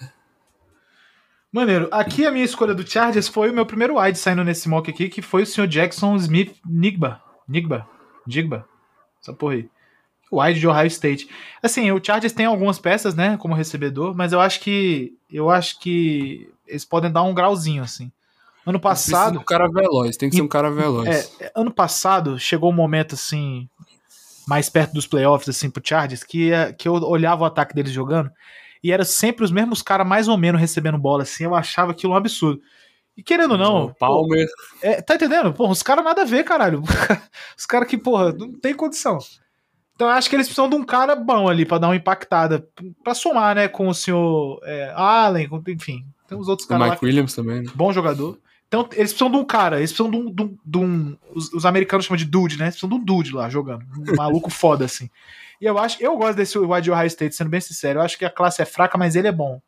Maneiro. 1.51 1.89
Aqui 1.91 2.25
a 2.25 2.31
minha 2.31 2.45
escolha 2.45 2.75
do 2.75 2.87
Chargers 2.87 3.27
foi 3.27 3.49
o 3.49 3.53
meu 3.53 3.65
primeiro 3.65 3.99
wide 3.99 4.17
saindo 4.17 4.43
nesse 4.43 4.69
mock 4.69 4.89
aqui, 4.89 5.09
que 5.09 5.21
foi 5.21 5.43
o 5.43 5.45
Sr. 5.45 5.67
Jackson 5.67 6.15
Smith 6.15 6.55
Nigba. 6.63 7.21
Nigba? 7.47 7.87
Nigba? 8.27 8.65
Essa 9.19 9.33
porra 9.33 9.55
aí. 9.55 9.69
Wide 10.31 10.59
de 10.59 10.67
Ohio 10.67 10.87
State. 10.87 11.27
Assim, 11.61 11.91
o 11.91 12.03
Chargers 12.03 12.33
tem 12.33 12.45
algumas 12.45 12.77
peças, 12.79 13.15
né, 13.15 13.37
como 13.37 13.53
recebedor, 13.55 14.15
mas 14.15 14.31
eu 14.31 14.39
acho 14.39 14.59
que 14.59 15.13
eu 15.31 15.49
acho 15.49 15.79
que 15.79 16.49
eles 16.67 16.85
podem 16.85 17.11
dar 17.11 17.23
um 17.23 17.33
grauzinho 17.33 17.83
assim. 17.83 18.11
Ano 18.65 18.79
passado, 18.79 19.39
um 19.39 19.43
cara 19.43 19.67
veloz, 19.67 20.17
tem 20.17 20.29
que 20.29 20.35
ser 20.35 20.41
um 20.41 20.47
cara 20.47 20.69
veloz. 20.69 21.07
é, 21.39 21.45
é, 21.45 21.51
ano 21.55 21.71
passado 21.71 22.37
chegou 22.37 22.69
um 22.69 22.75
momento 22.75 23.15
assim 23.15 23.67
mais 24.47 24.69
perto 24.69 24.93
dos 24.93 25.07
playoffs 25.07 25.49
assim 25.49 25.69
pro 25.69 25.81
Chargers 25.85 26.23
que 26.23 26.51
é- 26.51 26.73
que 26.73 26.87
eu 26.87 26.93
olhava 26.93 27.43
o 27.43 27.45
ataque 27.45 27.73
deles 27.73 27.91
jogando 27.91 28.29
e 28.83 28.91
era 28.91 29.03
sempre 29.05 29.43
os 29.43 29.51
mesmos 29.51 29.81
caras 29.81 30.05
mais 30.07 30.27
ou 30.27 30.37
menos 30.37 30.61
recebendo 30.61 30.97
bola 30.97 31.23
assim, 31.23 31.43
eu 31.45 31.55
achava 31.55 31.91
aquilo 31.91 32.13
um 32.13 32.15
absurdo. 32.15 32.61
E 33.17 33.21
querendo 33.23 33.51
ou 33.51 33.57
não, 33.57 33.85
o 33.87 33.93
Palmer, 33.93 34.47
é, 34.81 35.01
tá 35.01 35.15
entendendo? 35.15 35.51
Porra, 35.53 35.73
os 35.73 35.83
caras 35.83 36.05
nada 36.05 36.21
a 36.21 36.25
ver, 36.25 36.45
caralho. 36.45 36.81
Os 37.57 37.65
caras 37.65 37.85
que, 37.89 37.97
porra, 37.97 38.31
não 38.31 38.53
tem 38.53 38.73
condição. 38.73 39.17
Então 39.99 40.07
eu 40.07 40.13
acho 40.13 40.29
que 40.29 40.35
eles 40.37 40.47
precisam 40.47 40.69
de 40.69 40.77
um 40.77 40.83
cara 40.85 41.13
bom 41.13 41.49
ali 41.49 41.65
pra 41.65 41.77
dar 41.77 41.89
uma 41.89 41.95
impactada, 41.97 42.65
pra 43.03 43.13
somar, 43.13 43.53
né, 43.53 43.67
com 43.67 43.89
o 43.89 43.93
senhor 43.93 44.61
é, 44.63 44.93
Allen, 44.95 45.49
com- 45.49 45.61
enfim. 45.67 46.05
Tem 46.25 46.37
os 46.37 46.47
outros 46.47 46.65
o 46.65 46.69
caras 46.69 46.87
lá 46.87 46.93
Mike 46.93 47.03
Williams 47.05 47.35
também, 47.35 47.63
né? 47.63 47.71
bom 47.75 47.91
jogador. 47.91 48.39
Então, 48.69 48.87
eles 48.93 49.11
precisam 49.11 49.29
de 49.29 49.35
um 49.35 49.43
cara, 49.43 49.79
eles 49.79 49.91
precisam 49.91 50.09
de 50.09 50.15
um. 50.17 50.31
De 50.33 50.41
um, 50.43 50.57
de 50.63 50.77
um- 50.77 51.17
os, 51.35 51.51
os 51.51 51.65
americanos 51.65 52.05
chamam 52.05 52.15
de 52.17 52.23
dude, 52.23 52.57
né? 52.57 52.65
Eles 52.65 52.75
precisam 52.75 52.95
de 52.97 53.01
um 53.01 53.03
dude 53.03 53.33
lá 53.33 53.49
jogando. 53.49 53.83
Um 53.97 54.15
maluco 54.15 54.49
foda, 54.49 54.85
assim. 54.85 55.09
E 55.59 55.65
eu 55.65 55.77
acho, 55.77 56.01
eu 56.01 56.15
gosto 56.15 56.37
desse 56.37 56.57
wide 56.57 56.83
de 56.83 56.91
Ohio 56.91 57.07
State, 57.07 57.35
sendo 57.35 57.49
bem 57.49 57.59
sincero. 57.59 57.99
Eu 57.99 58.03
acho 58.03 58.17
que 58.17 58.23
a 58.23 58.29
classe 58.29 58.61
é 58.61 58.65
fraca, 58.65 58.97
mas 58.97 59.17
ele 59.17 59.27
é 59.27 59.33
bom. 59.33 59.59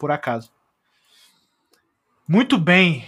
Por 0.00 0.10
acaso. 0.10 0.50
Muito 2.26 2.58
bem. 2.58 3.04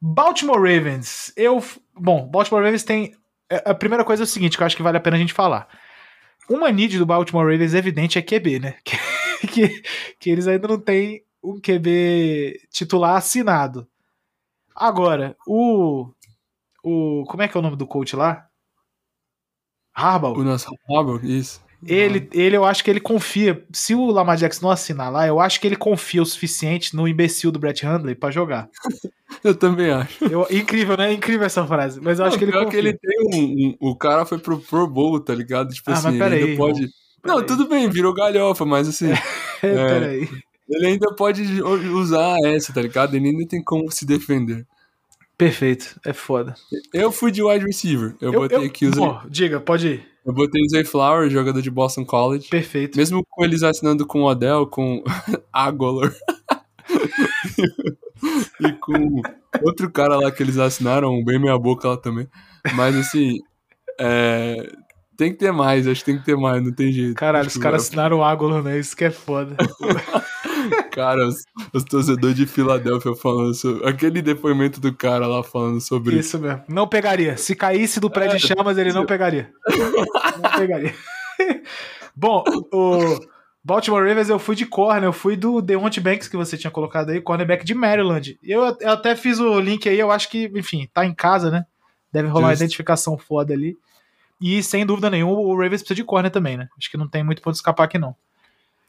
Baltimore 0.00 0.58
Ravens. 0.60 1.32
Eu. 1.34 1.64
Bom, 1.94 2.26
Baltimore 2.28 2.62
Ravens 2.62 2.82
tem. 2.84 3.14
É, 3.50 3.70
A 3.70 3.74
primeira 3.74 4.04
coisa 4.04 4.22
é 4.22 4.24
o 4.24 4.26
seguinte, 4.26 4.56
que 4.56 4.62
eu 4.62 4.66
acho 4.66 4.76
que 4.76 4.82
vale 4.82 4.96
a 4.96 5.00
pena 5.00 5.16
a 5.16 5.20
gente 5.20 5.32
falar. 5.32 5.68
Uma 6.48 6.70
need 6.70 6.98
do 6.98 7.06
Baltimore 7.06 7.44
Ravens 7.50 7.74
evidente 7.74 8.18
é 8.18 8.22
QB, 8.22 8.58
né? 8.60 8.76
Que, 9.40 9.46
que, 9.46 9.82
que 10.18 10.30
eles 10.30 10.48
ainda 10.48 10.66
não 10.66 10.80
têm 10.80 11.22
um 11.40 11.60
QB 11.60 12.60
titular 12.72 13.16
assinado. 13.16 13.86
Agora, 14.74 15.36
o. 15.46 16.10
O. 16.82 17.24
Como 17.28 17.42
é 17.44 17.46
que 17.46 17.56
é 17.56 17.60
o 17.60 17.62
nome 17.62 17.76
do 17.76 17.86
coach 17.86 18.16
lá? 18.16 18.48
Harbaugh. 19.94 20.36
O 20.36 20.42
nosso 20.42 20.74
Harbaugh, 20.88 21.24
isso. 21.24 21.60
Ele, 21.86 22.28
ele, 22.32 22.56
eu 22.56 22.64
acho 22.64 22.82
que 22.82 22.90
ele 22.90 22.98
confia. 22.98 23.64
Se 23.72 23.94
o 23.94 24.06
Lamar 24.10 24.36
Jackson 24.36 24.66
não 24.66 24.72
assinar 24.72 25.12
lá, 25.12 25.26
eu 25.28 25.38
acho 25.38 25.60
que 25.60 25.66
ele 25.66 25.76
confia 25.76 26.20
o 26.20 26.26
suficiente 26.26 26.96
no 26.96 27.06
imbecil 27.06 27.52
do 27.52 27.58
Brett 27.58 27.86
Hundley 27.86 28.14
pra 28.16 28.30
jogar. 28.32 28.68
Eu 29.44 29.54
também 29.54 29.90
acho. 29.90 30.24
Eu- 30.24 30.46
incrível, 30.50 30.96
né? 30.96 31.12
Incrível 31.12 31.46
essa 31.46 31.64
frase. 31.66 32.00
Mas 32.00 32.18
eu 32.18 32.24
acho 32.24 32.36
que 32.38 32.44
ele 32.44 32.50
Pior 32.50 32.64
confia. 32.64 32.80
que 32.82 32.88
ele 32.88 32.98
tem 32.98 33.18
um, 33.22 33.68
um- 33.68 33.76
O 33.90 33.94
cara 33.94 34.24
foi 34.24 34.38
pro 34.38 34.58
Pro 34.58 34.86
Bowl, 34.88 35.20
tá 35.20 35.34
ligado? 35.34 35.68
Tipo 35.72 35.90
Ah, 35.90 35.94
assim, 35.94 36.04
mas 36.06 36.14
ele 36.14 36.24
peraí, 36.24 36.42
ainda 36.44 36.56
pode. 36.56 36.88
Não, 37.24 37.44
tudo 37.46 37.68
bem, 37.68 37.88
virou 37.90 38.14
galhofa, 38.14 38.64
mas 38.64 38.88
assim, 38.88 39.12
Peraí. 39.60 40.28
ele 40.68 40.86
ainda 40.86 41.14
pode 41.14 41.42
usar 41.62 42.36
essa, 42.46 42.72
tá 42.72 42.80
ligado? 42.80 43.14
Ele 43.14 43.28
ainda 43.28 43.46
tem 43.46 43.62
como 43.62 43.90
se 43.92 44.06
defender. 44.06 44.66
Perfeito. 45.36 46.00
É 46.04 46.12
foda. 46.12 46.54
Eu 46.92 47.12
fui 47.12 47.30
de 47.30 47.42
wide 47.42 47.64
receiver. 47.64 48.16
Eu, 48.20 48.32
botei 48.32 48.64
aqui 48.66 48.86
o 48.86 48.90
Zay, 48.94 48.98
Bom, 48.98 49.20
diga, 49.28 49.60
pode 49.60 49.86
ir. 49.88 50.06
Eu 50.28 50.34
botei 50.34 50.60
o 50.62 50.68
Zay 50.68 50.84
Flower, 50.84 51.30
jogador 51.30 51.62
de 51.62 51.70
Boston 51.70 52.04
College. 52.04 52.50
Perfeito. 52.50 52.98
Mesmo 52.98 53.24
com 53.26 53.42
eles 53.42 53.62
assinando 53.62 54.06
com 54.06 54.20
o 54.20 54.26
Odell, 54.26 54.66
com 54.66 55.02
Agolor. 55.50 56.14
e 58.60 58.72
com 58.74 59.22
outro 59.62 59.90
cara 59.90 60.16
lá 60.16 60.30
que 60.30 60.42
eles 60.42 60.58
assinaram, 60.58 61.24
bem 61.24 61.38
meia 61.38 61.58
boca 61.58 61.88
lá 61.88 61.96
também. 61.96 62.28
Mas 62.74 62.94
assim, 62.94 63.38
é, 63.98 64.70
tem 65.16 65.32
que 65.32 65.38
ter 65.38 65.50
mais, 65.50 65.88
acho 65.88 66.00
que 66.04 66.12
tem 66.12 66.18
que 66.18 66.26
ter 66.26 66.36
mais, 66.36 66.62
não 66.62 66.74
tem 66.74 66.92
jeito. 66.92 67.14
Caralho, 67.14 67.46
os 67.46 67.54
Tipo, 67.54 67.62
caras 67.62 67.82
assinaram 67.84 68.18
o 68.18 68.22
Ágolo, 68.24 68.62
né? 68.62 68.78
Isso 68.78 68.94
que 68.94 69.04
é 69.04 69.10
foda. 69.10 69.56
Cara, 70.98 71.28
os, 71.28 71.44
os 71.72 71.84
torcedores 71.84 72.34
de 72.34 72.44
Filadélfia 72.44 73.14
falando 73.14 73.54
sobre. 73.54 73.88
Aquele 73.88 74.20
depoimento 74.20 74.80
do 74.80 74.92
cara 74.92 75.28
lá 75.28 75.44
falando 75.44 75.80
sobre. 75.80 76.18
Isso 76.18 76.40
mesmo. 76.40 76.64
Não 76.68 76.88
pegaria. 76.88 77.36
Se 77.36 77.54
caísse 77.54 78.00
do 78.00 78.10
prédio 78.10 78.34
É. 78.34 78.38
de 78.38 78.48
chamas, 78.48 78.76
ele 78.76 78.92
não 78.92 79.06
pegaria. 79.06 79.52
Não 80.42 80.50
pegaria. 80.58 80.92
Bom, 82.16 82.42
o 82.72 83.20
Baltimore 83.62 84.04
Ravens 84.04 84.28
eu 84.28 84.40
fui 84.40 84.56
de 84.56 84.66
corner, 84.66 85.04
eu 85.04 85.12
fui 85.12 85.36
do 85.36 85.62
Deontay 85.62 86.02
Banks 86.02 86.26
que 86.26 86.36
você 86.36 86.58
tinha 86.58 86.70
colocado 86.70 87.10
aí, 87.10 87.20
cornerback 87.20 87.64
de 87.64 87.74
Maryland. 87.74 88.36
Eu, 88.42 88.76
eu 88.80 88.90
até 88.90 89.14
fiz 89.14 89.38
o 89.38 89.60
link 89.60 89.88
aí, 89.88 90.00
eu 90.00 90.10
acho 90.10 90.28
que, 90.28 90.50
enfim, 90.52 90.88
tá 90.92 91.06
em 91.06 91.14
casa, 91.14 91.48
né? 91.48 91.64
Deve 92.12 92.26
rolar 92.26 92.46
uma 92.46 92.50
Justo. 92.54 92.64
identificação 92.64 93.16
foda 93.16 93.54
ali. 93.54 93.76
E 94.40 94.60
sem 94.64 94.84
dúvida 94.84 95.08
nenhuma, 95.08 95.38
o 95.42 95.52
Ravens 95.52 95.82
precisa 95.82 95.94
de 95.94 96.02
corner 96.02 96.32
também, 96.32 96.56
né? 96.56 96.68
Acho 96.76 96.90
que 96.90 96.96
não 96.96 97.06
tem 97.06 97.22
muito 97.22 97.40
ponto 97.40 97.54
de 97.54 97.58
escapar 97.58 97.84
aqui, 97.84 97.98
não. 97.98 98.16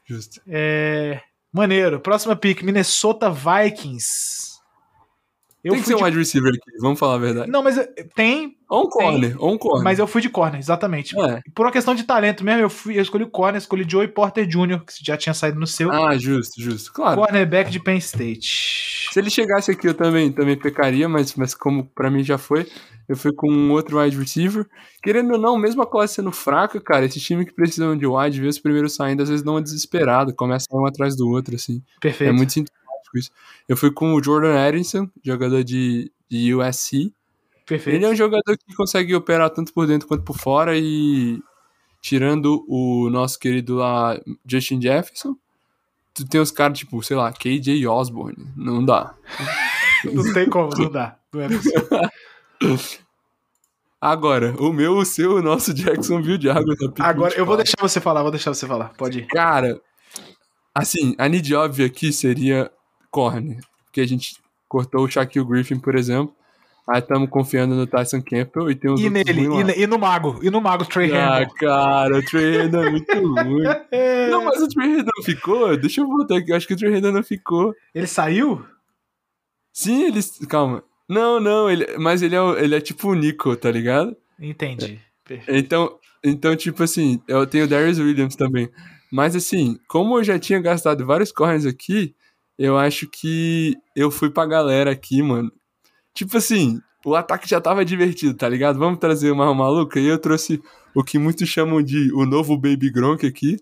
Justo. 0.04 0.40
É... 0.48 1.20
Maneiro. 1.52 2.00
Próxima 2.00 2.36
pick, 2.36 2.62
Minnesota 2.62 3.30
Vikings. 3.30 4.39
Eu 5.62 5.72
tem 5.72 5.82
que 5.82 5.88
ser 5.88 5.96
de- 5.96 6.02
um 6.02 6.04
wide 6.06 6.16
receiver 6.16 6.48
aqui, 6.50 6.78
vamos 6.80 6.98
falar 6.98 7.14
a 7.16 7.18
verdade. 7.18 7.50
Não, 7.50 7.62
mas 7.62 7.76
tem, 8.14 8.56
Ou 8.68 8.86
um 8.86 8.88
corner, 8.88 9.36
ou 9.38 9.52
um 9.52 9.58
corner. 9.58 9.84
mas 9.84 9.98
eu 9.98 10.06
fui 10.06 10.22
de 10.22 10.30
corner, 10.30 10.58
exatamente. 10.58 11.18
É. 11.20 11.40
Por 11.54 11.66
uma 11.66 11.72
questão 11.72 11.94
de 11.94 12.04
talento 12.04 12.42
mesmo, 12.42 12.62
eu, 12.62 12.70
fui, 12.70 12.96
eu 12.96 13.02
escolhi 13.02 13.24
o 13.24 13.30
corner, 13.30 13.58
escolhi 13.58 13.84
Joey 13.88 14.08
Porter 14.08 14.46
Jr., 14.46 14.80
que 14.80 14.94
já 15.04 15.16
tinha 15.16 15.34
saído 15.34 15.60
no 15.60 15.66
seu. 15.66 15.90
Ah, 15.92 16.16
justo, 16.16 16.60
justo. 16.62 16.92
Claro. 16.92 17.20
Cornerback 17.20 17.70
de 17.70 17.78
Penn 17.78 17.98
State. 17.98 19.08
Se 19.12 19.18
ele 19.18 19.28
chegasse 19.28 19.70
aqui, 19.70 19.88
eu 19.88 19.94
também, 19.94 20.32
também 20.32 20.56
pecaria, 20.56 21.08
mas, 21.08 21.34
mas 21.34 21.52
como 21.54 21.84
pra 21.94 22.10
mim 22.10 22.22
já 22.22 22.38
foi, 22.38 22.66
eu 23.08 23.16
fui 23.16 23.32
com 23.34 23.50
um 23.50 23.72
outro 23.72 24.00
wide 24.00 24.16
receiver. 24.16 24.64
Querendo 25.02 25.32
ou 25.32 25.38
não, 25.38 25.58
mesmo 25.58 25.82
a 25.82 25.86
classe 25.86 26.14
sendo 26.14 26.30
fraca, 26.30 26.80
cara, 26.80 27.04
esse 27.04 27.18
time 27.18 27.44
que 27.44 27.52
precisam 27.52 27.96
de 27.96 28.06
wide, 28.06 28.40
vê 28.40 28.46
os 28.46 28.58
primeiros 28.58 28.94
saindo, 28.94 29.22
às 29.22 29.28
vezes 29.28 29.44
dão 29.44 29.54
uma 29.54 29.62
desesperada, 29.62 30.32
começa 30.32 30.66
um 30.72 30.86
atrás 30.86 31.16
do 31.16 31.28
outro, 31.28 31.56
assim. 31.56 31.82
Perfeito. 32.00 32.30
É 32.30 32.32
muito 32.32 32.52
isso. 33.18 33.30
Eu 33.68 33.76
fui 33.76 33.90
com 33.90 34.14
o 34.14 34.22
Jordan 34.22 34.56
Addison, 34.56 35.08
jogador 35.22 35.64
de, 35.64 36.10
de 36.28 36.54
USC. 36.54 37.12
Perfeito. 37.66 37.96
Ele 37.96 38.04
é 38.04 38.08
um 38.08 38.14
jogador 38.14 38.56
que 38.56 38.74
consegue 38.74 39.14
operar 39.14 39.50
tanto 39.50 39.72
por 39.72 39.86
dentro 39.86 40.08
quanto 40.08 40.24
por 40.24 40.36
fora 40.36 40.76
e 40.76 41.40
tirando 42.00 42.64
o 42.68 43.08
nosso 43.10 43.38
querido 43.38 43.76
lá, 43.76 44.18
Justin 44.46 44.80
Jefferson, 44.80 45.36
tu 46.14 46.26
tem 46.26 46.40
os 46.40 46.50
caras 46.50 46.78
tipo, 46.78 47.02
sei 47.02 47.16
lá, 47.16 47.32
KJ 47.32 47.86
Osborne. 47.86 48.46
Não 48.56 48.84
dá. 48.84 49.14
Não 50.12 50.32
tem 50.32 50.48
como, 50.48 50.70
não 50.78 50.90
dá. 50.90 51.18
Não 51.30 51.42
é 51.42 51.48
possível. 51.48 51.88
Agora, 54.00 54.54
o 54.58 54.72
meu, 54.72 54.96
o 54.96 55.04
seu, 55.04 55.36
o 55.36 55.42
nosso 55.42 55.74
Jacksonville 55.74 56.40
Jaguars. 56.40 56.80
Agora, 56.98 57.34
eu 57.34 57.44
vou 57.44 57.54
24. 57.54 57.56
deixar 57.58 57.76
você 57.82 58.00
falar, 58.00 58.22
vou 58.22 58.30
deixar 58.30 58.54
você 58.54 58.66
falar. 58.66 58.94
Pode 58.96 59.18
ir. 59.18 59.26
Cara, 59.26 59.78
assim, 60.74 61.14
a 61.18 61.28
need 61.28 61.54
óbvia 61.54 61.84
aqui 61.84 62.10
seria 62.14 62.70
corner. 63.10 63.60
Porque 63.84 64.00
a 64.00 64.06
gente 64.06 64.36
cortou 64.68 65.04
o 65.04 65.10
Shaquille 65.10 65.44
Griffin, 65.44 65.78
por 65.78 65.94
exemplo. 65.94 66.34
Aí 66.88 66.98
estamos 66.98 67.28
confiando 67.28 67.74
no 67.74 67.86
Tyson 67.86 68.20
Campbell 68.20 68.70
e 68.70 68.74
tem 68.74 68.90
os 68.90 69.00
E 69.00 69.08
nele, 69.08 69.42
e, 69.42 69.82
e 69.82 69.86
no 69.86 69.98
Mago, 69.98 70.40
e 70.42 70.50
no 70.50 70.60
Mago 70.60 70.84
Trey 70.84 71.12
Ah, 71.12 71.46
cara, 71.56 72.18
o 72.18 72.24
Trey 72.24 72.62
é 72.62 72.90
muito 72.90 73.12
ruim. 73.14 73.62
Não, 74.28 74.44
mas 74.44 74.60
o 74.60 74.68
Trey 74.68 74.88
Handle 74.88 75.12
não 75.16 75.24
ficou? 75.24 75.76
Deixa 75.76 76.00
eu 76.00 76.06
voltar 76.08 76.38
aqui. 76.38 76.50
Eu 76.50 76.56
acho 76.56 76.66
que 76.66 76.74
o 76.74 76.76
Trey 76.76 76.92
Handle 76.92 77.12
não 77.12 77.22
ficou. 77.22 77.74
Ele 77.94 78.06
saiu? 78.08 78.64
Sim, 79.72 80.04
ele. 80.04 80.20
Calma. 80.48 80.82
Não, 81.08 81.38
não, 81.38 81.70
ele... 81.70 81.96
mas 81.98 82.22
ele 82.22 82.34
é, 82.34 82.64
ele 82.64 82.74
é 82.74 82.80
tipo 82.80 83.08
o 83.08 83.14
Nico, 83.14 83.54
tá 83.56 83.70
ligado? 83.70 84.16
Entendi. 84.40 85.00
Perfeito. 85.24 85.58
Então, 85.58 85.98
então, 86.24 86.56
tipo 86.56 86.82
assim, 86.82 87.20
eu 87.28 87.46
tenho 87.46 87.64
o 87.64 87.68
Darius 87.68 87.98
Williams 87.98 88.36
também. 88.36 88.68
Mas 89.12 89.36
assim, 89.36 89.78
como 89.88 90.18
eu 90.18 90.24
já 90.24 90.38
tinha 90.38 90.60
gastado 90.60 91.04
vários 91.04 91.32
corners 91.32 91.66
aqui, 91.66 92.14
eu 92.60 92.76
acho 92.76 93.08
que 93.08 93.74
eu 93.96 94.10
fui 94.10 94.28
pra 94.28 94.44
galera 94.44 94.90
aqui, 94.90 95.22
mano. 95.22 95.50
Tipo 96.12 96.36
assim, 96.36 96.78
o 97.02 97.16
ataque 97.16 97.48
já 97.48 97.58
tava 97.58 97.86
divertido, 97.86 98.34
tá 98.34 98.46
ligado? 98.46 98.78
Vamos 98.78 98.98
trazer 98.98 99.30
uma 99.30 99.54
maluca. 99.54 99.98
E 99.98 100.04
eu 100.06 100.18
trouxe 100.18 100.62
o 100.94 101.02
que 101.02 101.18
muitos 101.18 101.48
chamam 101.48 101.82
de 101.82 102.12
o 102.12 102.26
novo 102.26 102.58
Baby 102.58 102.90
Gronk 102.90 103.26
aqui. 103.26 103.56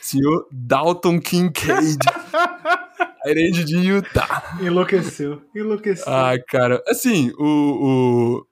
Senhor 0.00 0.46
Dalton 0.52 1.20
Kincaid. 1.20 1.98
Herende 3.26 3.64
de 3.64 3.78
Utah. 3.78 4.56
Enlouqueceu. 4.60 5.42
Enlouqueceu. 5.52 6.04
Ah, 6.06 6.34
cara, 6.46 6.80
assim, 6.86 7.32
o, 7.36 8.46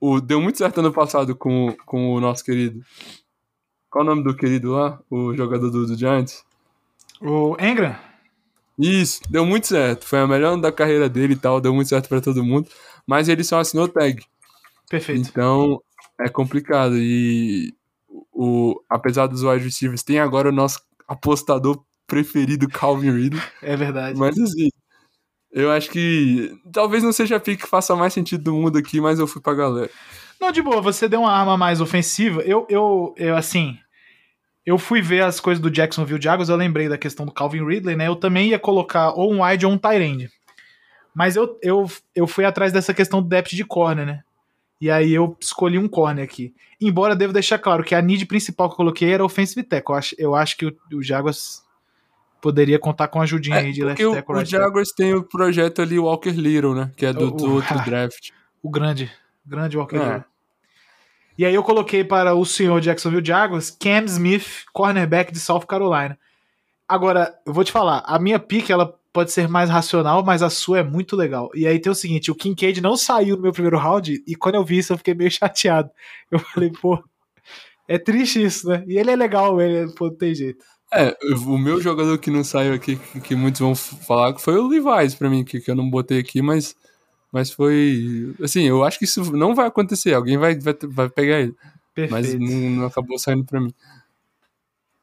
o, 0.00 0.14
o 0.14 0.20
deu 0.20 0.40
muito 0.40 0.58
certo 0.58 0.78
ano 0.78 0.92
passado 0.92 1.34
com, 1.34 1.74
com 1.84 2.14
o 2.14 2.20
nosso 2.20 2.44
querido. 2.44 2.80
Qual 3.90 4.04
o 4.04 4.06
nome 4.06 4.22
do 4.22 4.36
querido 4.36 4.70
lá? 4.70 5.00
O 5.10 5.34
jogador 5.34 5.70
do, 5.70 5.86
do 5.88 5.98
Giants? 5.98 6.44
O 7.20 7.56
Engram? 7.60 8.07
Isso, 8.78 9.20
deu 9.28 9.44
muito 9.44 9.66
certo. 9.66 10.04
Foi 10.06 10.20
a 10.20 10.26
melhor 10.26 10.56
da 10.60 10.70
carreira 10.70 11.08
dele 11.08 11.34
e 11.34 11.36
tal, 11.36 11.60
deu 11.60 11.74
muito 11.74 11.88
certo 11.88 12.08
pra 12.08 12.20
todo 12.20 12.44
mundo. 12.44 12.68
Mas 13.06 13.28
ele 13.28 13.42
só 13.42 13.58
assinou 13.58 13.88
tag. 13.88 14.22
Perfeito. 14.88 15.28
Então 15.28 15.82
é 16.20 16.28
complicado. 16.28 16.96
E 16.96 17.74
o, 18.32 18.80
apesar 18.88 19.26
dos 19.26 19.42
wide 19.42 19.64
receivers, 19.64 20.02
tem 20.02 20.18
agora 20.18 20.48
o 20.48 20.52
nosso 20.52 20.80
apostador 21.06 21.82
preferido, 22.06 22.68
Calvin 22.68 23.10
Ridley. 23.10 23.42
É 23.62 23.76
verdade. 23.76 24.18
Mas 24.18 24.38
assim, 24.38 24.68
eu 25.50 25.70
acho 25.70 25.90
que 25.90 26.54
talvez 26.72 27.02
não 27.02 27.12
seja 27.12 27.36
a 27.36 27.40
pick 27.40 27.60
que 27.60 27.66
faça 27.66 27.96
mais 27.96 28.12
sentido 28.12 28.44
do 28.44 28.54
mundo 28.54 28.78
aqui, 28.78 29.00
mas 29.00 29.18
eu 29.18 29.26
fui 29.26 29.42
pra 29.42 29.54
galera. 29.54 29.90
Não, 30.40 30.52
de 30.52 30.62
boa, 30.62 30.80
você 30.80 31.08
deu 31.08 31.20
uma 31.20 31.32
arma 31.32 31.56
mais 31.56 31.80
ofensiva. 31.80 32.42
Eu, 32.42 32.66
eu, 32.68 33.14
eu 33.16 33.36
assim. 33.36 33.76
Eu 34.68 34.76
fui 34.78 35.00
ver 35.00 35.22
as 35.22 35.40
coisas 35.40 35.62
do 35.62 35.70
Jacksonville 35.70 36.20
Jaguars, 36.20 36.48
eu 36.50 36.56
lembrei 36.56 36.88
da 36.88 36.98
questão 36.98 37.24
do 37.24 37.32
Calvin 37.32 37.64
Ridley, 37.64 37.96
né? 37.96 38.06
Eu 38.08 38.16
também 38.16 38.50
ia 38.50 38.58
colocar 38.58 39.12
ou 39.12 39.32
um 39.32 39.42
wide 39.42 39.64
ou 39.64 39.72
um 39.72 39.78
tight 39.78 40.02
end. 40.02 40.30
Mas 41.14 41.36
eu, 41.36 41.58
eu, 41.62 41.90
eu 42.14 42.26
fui 42.26 42.44
atrás 42.44 42.70
dessa 42.72 42.92
questão 42.92 43.22
do 43.22 43.28
depth 43.28 43.50
de 43.52 43.64
corner, 43.64 44.04
né? 44.04 44.22
E 44.80 44.90
aí 44.90 45.12
eu 45.12 45.36
escolhi 45.40 45.78
um 45.78 45.88
corner 45.88 46.22
aqui. 46.22 46.54
Embora 46.80 47.16
devo 47.16 47.32
deixar 47.32 47.58
claro 47.58 47.82
que 47.82 47.94
a 47.94 48.02
need 48.02 48.26
principal 48.26 48.68
que 48.68 48.74
eu 48.74 48.76
coloquei 48.76 49.10
era 49.12 49.24
offensive 49.24 49.62
tackle. 49.62 49.92
Eu 49.94 49.98
acho, 49.98 50.14
eu 50.18 50.34
acho 50.34 50.56
que 50.56 50.66
o, 50.66 50.76
o 50.92 51.02
Jaguars 51.02 51.62
poderia 52.40 52.78
contar 52.78 53.08
com 53.08 53.20
a 53.20 53.24
ajudinha 53.24 53.56
aí 53.56 53.72
de 53.72 53.82
left 53.82 54.02
É, 54.02 54.06
o, 54.06 54.12
tackle, 54.12 54.34
o 54.34 54.38
tackle. 54.38 54.50
Jaguars 54.58 54.92
tem 54.92 55.14
o 55.14 55.22
projeto 55.24 55.82
ali, 55.82 55.98
Walker 55.98 56.30
Little, 56.30 56.74
né? 56.74 56.92
Que 56.96 57.06
é 57.06 57.12
do, 57.12 57.28
O- 57.28 57.30
do 57.30 57.44
o- 57.46 57.54
outro 57.54 57.74
draft. 57.84 58.30
O 58.62 58.70
grande, 58.70 59.10
grande 59.46 59.76
Walker 59.76 59.96
É. 59.96 59.98
Little. 60.04 60.24
E 61.38 61.46
aí 61.46 61.54
eu 61.54 61.62
coloquei 61.62 62.02
para 62.02 62.34
o 62.34 62.44
senhor 62.44 62.80
Jacksonville 62.80 63.24
Jaguars, 63.24 63.70
Cam 63.70 64.04
Smith, 64.06 64.64
cornerback 64.72 65.32
de 65.32 65.38
South 65.38 65.60
Carolina. 65.60 66.18
Agora, 66.88 67.32
eu 67.46 67.52
vou 67.52 67.62
te 67.62 67.70
falar, 67.70 68.02
a 68.04 68.18
minha 68.18 68.40
pick 68.40 68.70
ela 68.70 68.98
pode 69.12 69.30
ser 69.30 69.48
mais 69.48 69.70
racional, 69.70 70.24
mas 70.24 70.42
a 70.42 70.50
sua 70.50 70.80
é 70.80 70.82
muito 70.82 71.14
legal. 71.14 71.50
E 71.54 71.66
aí 71.66 71.78
tem 71.78 71.92
o 71.92 71.94
seguinte, 71.94 72.30
o 72.30 72.34
Kincaid 72.34 72.80
não 72.80 72.96
saiu 72.96 73.36
no 73.36 73.42
meu 73.42 73.52
primeiro 73.52 73.78
round 73.78 74.22
e 74.26 74.34
quando 74.34 74.56
eu 74.56 74.64
vi 74.64 74.78
isso 74.78 74.92
eu 74.92 74.98
fiquei 74.98 75.14
meio 75.14 75.30
chateado. 75.32 75.90
Eu 76.30 76.40
falei, 76.40 76.70
pô, 76.70 77.02
é 77.86 77.98
triste 77.98 78.42
isso, 78.42 78.68
né? 78.68 78.84
E 78.86 78.98
ele 78.98 79.10
é 79.10 79.16
legal, 79.16 79.60
ele, 79.60 79.92
pô, 79.92 80.06
não 80.06 80.16
tem 80.16 80.34
jeito. 80.34 80.64
É, 80.92 81.16
o 81.46 81.58
meu 81.58 81.80
jogador 81.80 82.18
que 82.18 82.30
não 82.30 82.42
saiu 82.42 82.72
aqui, 82.74 82.96
que, 82.96 83.20
que 83.20 83.34
muitos 83.36 83.60
vão 83.60 83.74
falar, 83.74 84.36
foi 84.38 84.56
o 84.56 84.66
Levi's 84.66 85.14
pra 85.14 85.28
mim, 85.28 85.44
que, 85.44 85.60
que 85.60 85.70
eu 85.70 85.74
não 85.74 85.88
botei 85.88 86.18
aqui, 86.18 86.40
mas, 86.40 86.74
mas 87.32 87.50
foi. 87.50 88.34
Assim, 88.42 88.62
eu 88.62 88.84
acho 88.84 88.98
que 88.98 89.04
isso 89.04 89.32
não 89.36 89.54
vai 89.54 89.66
acontecer. 89.66 90.14
Alguém 90.14 90.36
vai, 90.38 90.58
vai, 90.58 90.74
vai 90.82 91.08
pegar 91.08 91.40
ele. 91.40 91.54
Perfeito. 91.94 92.12
Mas 92.12 92.50
não, 92.50 92.70
não 92.70 92.86
acabou 92.86 93.18
saindo 93.18 93.44
pra 93.44 93.60
mim. 93.60 93.72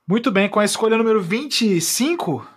Muito 0.07 0.31
bem, 0.31 0.47
com 0.47 0.59
a 0.59 0.65
escolha 0.65 0.97
número 0.97 1.21
25, 1.21 2.47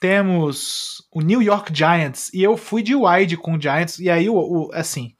temos 0.00 1.06
o 1.12 1.20
New 1.20 1.40
York 1.42 1.72
Giants. 1.74 2.30
E 2.34 2.42
eu 2.42 2.56
fui 2.56 2.82
de 2.82 2.94
wide 2.94 3.36
com 3.36 3.54
o 3.54 3.60
Giants. 3.60 3.98
E 3.98 4.10
aí, 4.10 4.28
o, 4.28 4.34
o- 4.36 4.70
assim, 4.72 5.14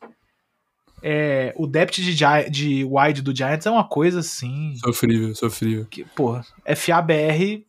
é, 1.02 1.54
o 1.56 1.66
depth 1.66 1.94
de, 1.96 2.12
Gi- 2.12 2.50
de 2.50 2.84
wide 2.84 3.22
do 3.22 3.34
Giants 3.34 3.66
é 3.66 3.70
uma 3.70 3.84
coisa 3.88 4.20
assim. 4.20 4.74
Sofrível, 4.84 5.34
sofrível. 5.34 5.86
Que, 5.88 6.04
porra, 6.04 6.44
FABR 6.76 7.64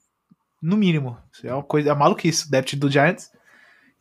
no 0.62 0.76
mínimo. 0.78 1.18
É 1.44 1.54
uma 1.54 1.64
coisa, 1.64 1.92
é 1.92 1.96
maluquice, 1.96 2.48
o 2.48 2.52
depth 2.52 2.74
do 2.76 2.90
Giants. 2.90 3.30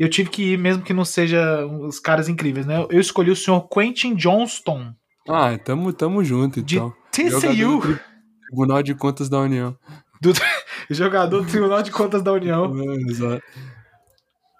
Eu 0.00 0.08
tive 0.08 0.30
que 0.30 0.52
ir, 0.54 0.58
mesmo 0.58 0.82
que 0.82 0.94
não 0.94 1.04
seja 1.04 1.66
os 1.66 2.00
caras 2.00 2.26
incríveis, 2.26 2.64
né? 2.64 2.86
Eu 2.88 2.98
escolhi 2.98 3.30
o 3.30 3.36
senhor 3.36 3.68
Quentin 3.68 4.14
Johnston, 4.14 4.94
Ah, 5.28 5.58
tamo, 5.58 5.92
tamo 5.92 6.24
junto, 6.24 6.62
de 6.62 6.76
então. 6.76 6.94
Jogador 7.14 7.40
TCU, 7.54 7.70
do 7.76 7.80
Tri- 7.82 8.00
Tribunal 8.46 8.82
de 8.82 8.94
Contas 8.94 9.28
da 9.28 9.38
União. 9.40 9.76
jogador 10.88 11.42
do 11.42 11.46
Tribunal 11.46 11.82
de 11.82 11.90
Contas 11.90 12.22
da 12.22 12.32
União. 12.32 12.72
É, 12.80 13.10
exato. 13.10 13.42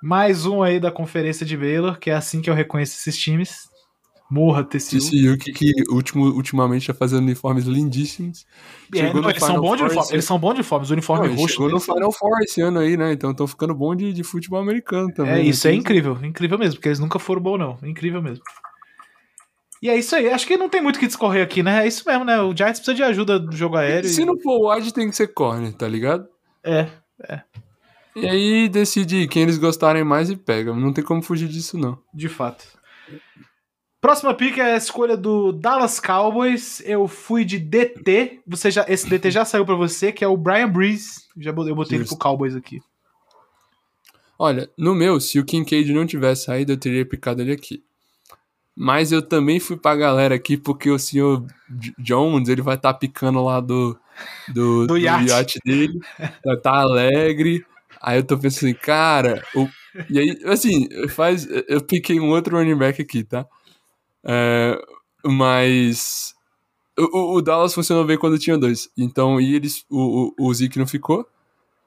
Mais 0.02 0.44
um 0.44 0.62
aí 0.62 0.78
da 0.78 0.90
conferência 0.90 1.44
de 1.46 1.56
Baylor, 1.56 1.98
que 1.98 2.10
é 2.10 2.14
assim 2.14 2.42
que 2.42 2.50
eu 2.50 2.54
reconheço 2.54 2.94
esses 2.98 3.18
times. 3.18 3.69
Morra, 4.30 4.62
TCU. 4.62 4.98
TCU, 4.98 5.36
que, 5.38 5.52
que 5.52 5.72
ultimo, 5.90 6.26
ultimamente 6.26 6.86
tá 6.86 6.94
fazendo 6.94 7.22
uniformes 7.22 7.64
lindíssimos. 7.64 8.46
É, 8.94 9.12
não, 9.12 9.28
eles 9.28 9.42
são 9.42 9.60
bons 9.60 9.76
de 9.76 9.82
uniforme. 9.82 10.12
Eles 10.12 10.24
são 10.24 10.38
bons 10.38 10.50
de 10.54 10.60
uniforme. 10.60 10.84
Os 10.84 10.90
uniformes 10.92 11.30
Não, 11.30 11.36
roxos. 11.36 11.52
chegou 11.52 11.68
no 11.70 11.80
Final 11.80 12.12
Four 12.12 12.38
esse 12.42 12.60
ano 12.60 12.78
aí, 12.78 12.96
né? 12.96 13.12
Então 13.12 13.32
estão 13.32 13.46
ficando 13.46 13.74
bom 13.74 13.94
de, 13.96 14.12
de 14.12 14.22
futebol 14.22 14.60
americano 14.60 15.12
também. 15.12 15.32
É, 15.32 15.36
né? 15.38 15.42
isso 15.42 15.66
é 15.66 15.72
Tem- 15.72 15.80
incrível. 15.80 16.16
Incrível 16.22 16.58
mesmo, 16.58 16.74
porque 16.76 16.88
eles 16.88 17.00
nunca 17.00 17.18
foram 17.18 17.42
bons, 17.42 17.58
não. 17.58 17.78
Incrível 17.82 18.22
mesmo. 18.22 18.44
E 19.82 19.88
é 19.88 19.98
isso 19.98 20.14
aí. 20.14 20.28
Acho 20.30 20.46
que 20.46 20.56
não 20.56 20.68
tem 20.68 20.80
muito 20.82 20.96
o 20.96 21.00
que 21.00 21.06
discorrer 21.06 21.42
aqui, 21.42 21.62
né? 21.62 21.84
É 21.84 21.88
isso 21.88 22.04
mesmo, 22.06 22.24
né? 22.24 22.40
O 22.40 22.54
Giants 22.56 22.78
precisa 22.78 22.94
de 22.94 23.02
ajuda 23.02 23.38
do 23.40 23.56
jogo 23.56 23.76
aéreo. 23.76 24.08
e- 24.08 24.12
Se 24.12 24.24
não 24.24 24.38
for 24.38 24.72
wide, 24.74 24.92
tem 24.94 25.10
que 25.10 25.16
ser 25.16 25.28
corner, 25.28 25.72
tá 25.72 25.88
ligado? 25.88 26.28
É. 26.62 26.86
E 28.14 28.26
aí 28.28 28.68
decide 28.68 29.26
quem 29.28 29.42
eles 29.42 29.56
gostarem 29.58 30.04
mais 30.04 30.30
e 30.30 30.36
pega. 30.36 30.74
Não 30.74 30.92
tem 30.92 31.02
como 31.02 31.22
fugir 31.22 31.48
disso, 31.48 31.78
não. 31.78 31.98
De 32.14 32.28
fato. 32.28 32.64
Próxima 34.00 34.32
pick 34.32 34.56
é 34.58 34.72
a 34.72 34.76
escolha 34.76 35.16
do 35.16 35.52
Dallas 35.52 36.00
Cowboys. 36.00 36.80
Eu 36.86 37.06
fui 37.06 37.44
de 37.44 37.58
DT. 37.58 38.40
Você 38.46 38.70
já, 38.70 38.84
esse 38.88 39.08
DT 39.08 39.30
já 39.30 39.44
saiu 39.44 39.66
pra 39.66 39.74
você, 39.74 40.10
que 40.10 40.24
é 40.24 40.28
o 40.28 40.36
Brian 40.38 40.68
Breeze. 40.70 41.24
Já 41.36 41.50
eu 41.50 41.54
botei 41.54 41.96
ele 41.98 42.04
Justo. 42.04 42.16
pro 42.16 42.22
Cowboys 42.30 42.56
aqui. 42.56 42.80
Olha, 44.38 44.70
no 44.76 44.94
meu, 44.94 45.20
se 45.20 45.38
o 45.38 45.44
Kincaid 45.44 45.92
não 45.92 46.06
tivesse 46.06 46.44
saído, 46.44 46.72
eu 46.72 46.76
teria 46.78 47.04
picado 47.04 47.42
ele 47.42 47.52
aqui. 47.52 47.82
Mas 48.74 49.12
eu 49.12 49.20
também 49.20 49.60
fui 49.60 49.76
pra 49.76 49.94
galera 49.94 50.34
aqui 50.34 50.56
porque 50.56 50.88
o 50.90 50.98
senhor 50.98 51.44
Jones, 51.98 52.48
ele 52.48 52.62
vai 52.62 52.76
estar 52.76 52.94
picando 52.94 53.44
lá 53.44 53.60
do, 53.60 53.98
do, 54.48 54.86
Do 54.88 54.96
iate. 54.96 55.58
dele. 55.62 56.00
Vai 56.42 56.56
estar 56.56 56.74
alegre. 56.78 57.66
Aí 58.00 58.18
eu 58.18 58.24
tô 58.24 58.38
pensando 58.38 58.70
assim, 58.70 58.74
cara. 58.80 59.44
o- 59.54 59.68
E 60.08 60.18
aí, 60.18 60.40
assim, 60.46 60.88
faz. 61.08 61.46
Eu 61.68 61.82
piquei 61.82 62.18
um 62.18 62.30
outro 62.30 62.56
running 62.56 62.76
back 62.76 63.02
aqui, 63.02 63.22
tá? 63.22 63.44
É, 64.24 64.80
mas. 65.24 66.34
O, 66.98 67.36
o- 67.36 67.42
Dallas 67.42 67.72
funcionou 67.72 68.04
bem 68.04 68.18
quando 68.18 68.38
tinha 68.38 68.58
dois. 68.58 68.90
Então, 68.96 69.40
e 69.40 69.54
eles. 69.54 69.84
O, 69.88 70.32
o, 70.38 70.48
o 70.48 70.54
Zeke 70.54 70.78
não 70.78 70.86
ficou. 70.86 71.26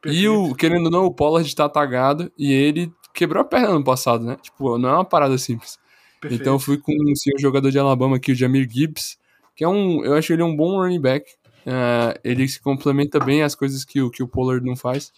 E 0.06 0.28
o, 0.28 0.56
querendo 0.56 0.86
ou 0.86 0.92
não, 0.92 1.06
o 1.06 1.14
Pollard 1.14 1.56
tá 1.56 1.70
tagado 1.70 2.32
e 2.38 2.52
ele 2.52 2.92
quebrou 3.14 3.42
a 3.42 3.46
perna 3.46 3.74
no 3.74 3.84
passado, 3.84 4.26
né? 4.26 4.38
Tipo, 4.42 4.78
não 4.78 4.90
é 4.90 4.94
uma 4.96 5.06
parada 5.06 5.38
simples. 5.38 5.80
Perfeito. 6.20 6.42
Então 6.42 6.54
eu 6.54 6.60
fui 6.60 6.78
com 6.78 6.92
o 6.92 7.16
senhor 7.16 7.40
jogador 7.40 7.70
de 7.72 7.80
Alabama 7.80 8.18
aqui, 8.18 8.32
o 8.32 8.36
Jamir 8.36 8.68
Gibbs, 8.70 9.18
que 9.56 9.64
é 9.64 9.68
um. 9.68 10.04
Eu 10.04 10.16
acho 10.16 10.34
ele 10.34 10.44
um 10.44 10.56
bom 10.56 10.78
running 10.82 11.00
back. 11.00 11.32
É, 11.66 12.20
ele 12.24 12.46
se 12.50 12.60
complementa 12.60 13.18
bem 13.20 13.44
as 13.44 13.56
coisas 13.56 13.86
que, 13.86 14.02
o- 14.02 14.10
que 14.10 14.22
o 14.22 14.28
Pollard 14.28 14.66
não 14.66 14.76
faz. 14.76 15.14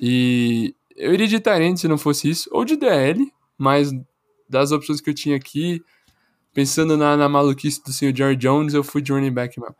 E 0.00 0.74
eu 0.96 1.12
iria 1.14 1.28
de 1.28 1.38
Tyrant 1.40 1.76
se 1.76 1.86
não 1.88 1.98
fosse 1.98 2.28
isso, 2.28 2.48
ou 2.52 2.64
de 2.64 2.76
DL, 2.76 3.32
mas 3.56 3.92
das 4.48 4.72
opções 4.72 5.00
que 5.00 5.10
eu 5.10 5.14
tinha 5.14 5.36
aqui, 5.36 5.82
pensando 6.52 6.96
na, 6.96 7.16
na 7.16 7.28
maluquice 7.28 7.82
do 7.82 7.92
senhor 7.92 8.16
Jerry 8.16 8.36
Jones, 8.36 8.74
eu 8.74 8.82
fui 8.84 9.00
de 9.02 9.12
running 9.12 9.32
back 9.32 9.58
mesmo. 9.60 9.74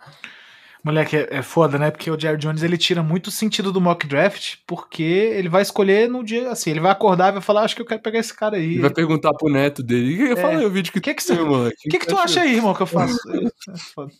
Moleque, 0.82 1.14
é, 1.16 1.28
é 1.30 1.42
foda, 1.42 1.78
né? 1.78 1.90
Porque 1.90 2.10
o 2.10 2.18
Jerry 2.18 2.38
Jones 2.38 2.62
ele 2.62 2.78
tira 2.78 3.02
muito 3.02 3.30
sentido 3.30 3.70
do 3.70 3.80
mock 3.80 4.06
draft, 4.06 4.56
porque 4.66 5.02
ele 5.02 5.48
vai 5.48 5.60
escolher 5.60 6.08
no 6.08 6.24
dia 6.24 6.50
assim, 6.50 6.70
ele 6.70 6.80
vai 6.80 6.90
acordar 6.90 7.28
e 7.28 7.32
vai 7.32 7.42
falar, 7.42 7.62
acho 7.64 7.76
que 7.76 7.82
eu 7.82 7.86
quero 7.86 8.00
pegar 8.00 8.18
esse 8.18 8.34
cara 8.34 8.56
aí. 8.56 8.72
Ele 8.72 8.80
vai 8.80 8.90
perguntar 8.90 9.32
pro 9.34 9.52
neto 9.52 9.82
dele. 9.82 10.34
Fala 10.36 10.58
aí 10.58 10.64
o 10.64 10.70
vídeo 10.70 10.92
que, 10.92 10.98
É. 10.98 11.14
que 11.14 11.14
que 11.14 11.32
moleque. 11.34 11.88
O 11.88 11.90
que, 11.90 11.98
que 11.98 12.06
tu 12.06 12.16
acha 12.16 12.40
aí, 12.40 12.54
irmão, 12.54 12.74
que 12.74 12.82
eu 12.82 12.86
faço? 12.86 13.18
É 13.68 13.78
foda. 13.94 14.10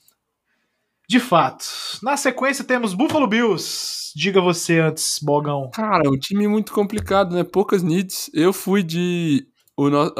De 1.09 1.19
fato. 1.19 1.65
Na 2.05 2.17
sequência 2.17 2.63
temos 2.63 2.95
Buffalo 2.95 3.27
Bills. 3.27 4.13
Diga 4.15 4.41
você 4.41 4.79
antes, 4.79 5.19
Bogão. 5.21 5.69
Cara, 5.73 6.09
um 6.09 6.17
time 6.17 6.47
muito 6.47 6.73
complicado, 6.73 7.35
né? 7.35 7.43
Poucas 7.43 7.83
needs. 7.83 8.31
Eu 8.33 8.53
fui 8.53 8.83
de. 8.83 9.45
O, 9.81 9.89
no... 9.89 10.13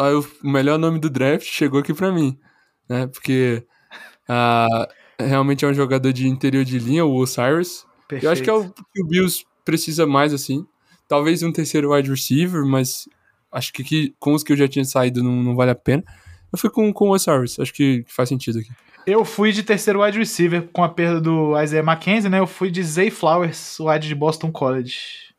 o 0.43 0.49
melhor 0.51 0.79
nome 0.79 0.99
do 0.99 1.11
draft 1.11 1.45
chegou 1.45 1.81
aqui 1.81 1.93
pra 1.93 2.11
mim, 2.11 2.39
né? 2.89 3.07
Porque 3.09 3.63
ah, 4.27 4.89
realmente 5.19 5.67
é 5.67 5.69
um 5.69 5.75
jogador 5.75 6.15
de 6.15 6.27
interior 6.27 6.65
de 6.65 6.79
linha, 6.79 7.05
o 7.05 7.15
Osiris. 7.15 7.85
Perfeito. 8.09 8.25
Eu 8.25 8.31
acho 8.31 8.43
que 8.43 8.49
é 8.49 8.55
o 8.55 8.71
que 8.71 9.03
o 9.03 9.07
Bills 9.07 9.45
precisa 9.63 10.07
mais, 10.07 10.33
assim. 10.33 10.65
Talvez 11.07 11.43
um 11.43 11.53
terceiro 11.53 11.93
wide 11.93 12.09
receiver, 12.09 12.65
mas 12.65 13.07
acho 13.53 13.71
que 13.75 13.83
aqui, 13.83 14.15
com 14.19 14.33
os 14.33 14.43
que 14.43 14.53
eu 14.53 14.57
já 14.57 14.67
tinha 14.67 14.85
saído 14.85 15.23
não, 15.23 15.43
não 15.43 15.55
vale 15.55 15.73
a 15.73 15.75
pena. 15.75 16.03
Eu 16.51 16.59
fui 16.59 16.71
com, 16.71 16.91
com 16.91 17.11
o 17.11 17.13
Osiris, 17.13 17.61
acho 17.61 17.75
que 17.75 18.03
faz 18.09 18.31
sentido 18.31 18.61
aqui. 18.61 18.71
Eu 19.07 19.27
fui 19.27 19.53
de 19.53 19.63
terceiro 19.63 20.03
wide 20.03 20.19
receiver 20.19 20.71
com 20.73 20.83
a 20.83 20.89
perda 20.89 21.21
do 21.21 21.61
Isaiah 21.61 21.85
McKenzie, 21.85 22.31
né? 22.31 22.39
Eu 22.39 22.47
fui 22.47 22.71
de 22.71 22.83
Zay 22.83 23.11
Flowers, 23.11 23.79
wide 23.79 24.09
de 24.09 24.15
Boston 24.15 24.51
College. 24.51 25.30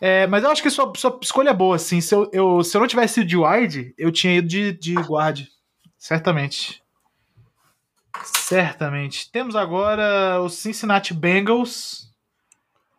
É, 0.00 0.26
mas 0.26 0.44
eu 0.44 0.50
acho 0.50 0.62
que 0.62 0.70
sua, 0.70 0.92
sua 0.96 1.18
escolha 1.22 1.50
é 1.50 1.54
boa, 1.54 1.76
assim. 1.76 2.00
Se 2.00 2.14
eu, 2.14 2.28
eu- 2.32 2.62
se 2.62 2.76
eu 2.76 2.80
não 2.80 2.88
tivesse 2.88 3.20
ido 3.20 3.28
de 3.28 3.36
wide, 3.36 3.94
eu 3.96 4.12
tinha 4.12 4.34
ido 4.36 4.46
de, 4.48 4.72
de 4.72 4.94
guard. 4.94 5.46
Certamente. 5.98 6.82
Certamente. 8.24 9.30
Temos 9.30 9.56
agora 9.56 10.40
os 10.42 10.54
Cincinnati 10.54 11.12
Bengals. 11.14 12.06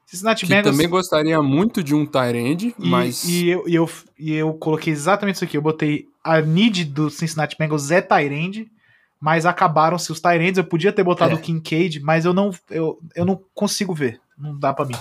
Cincinnati 0.06 0.46
Que 0.46 0.50
Bengals. 0.54 0.72
também 0.76 0.88
gostaria 0.90 1.42
muito 1.42 1.84
de 1.84 1.94
um 1.94 2.06
Tyrande, 2.06 2.74
mas. 2.78 3.26
e 3.26 3.50
eu, 3.50 3.68
e, 3.68 3.76
eu, 3.76 3.90
e 4.18 4.34
eu 4.34 4.54
coloquei 4.54 4.94
exatamente 4.94 5.36
isso 5.36 5.44
aqui. 5.44 5.58
Eu 5.58 5.62
botei 5.62 6.06
a 6.24 6.40
need 6.42 6.86
do 6.86 7.10
Cincinnati 7.10 7.58
Bengals 7.58 7.92
é 7.92 8.02
Tyrande, 8.02 8.72
mas 9.20 9.46
acabaram-se 9.46 10.12
os 10.12 10.20
Tyrands. 10.22 10.58
Eu 10.58 10.64
podia 10.64 10.94
ter 10.94 11.04
botado 11.04 11.32
É. 11.34 11.36
o 11.36 11.42
Kincaid, 11.42 12.00
mas 12.00 12.24
eu 12.26 12.34
não, 12.34 12.52
eu, 12.70 12.98
eu 13.16 13.26
não 13.26 13.42
consigo 13.54 13.94
ver. 13.94 14.22
Não 14.38 14.58
dá 14.58 14.72
pra 14.74 14.86
mim. 14.86 14.96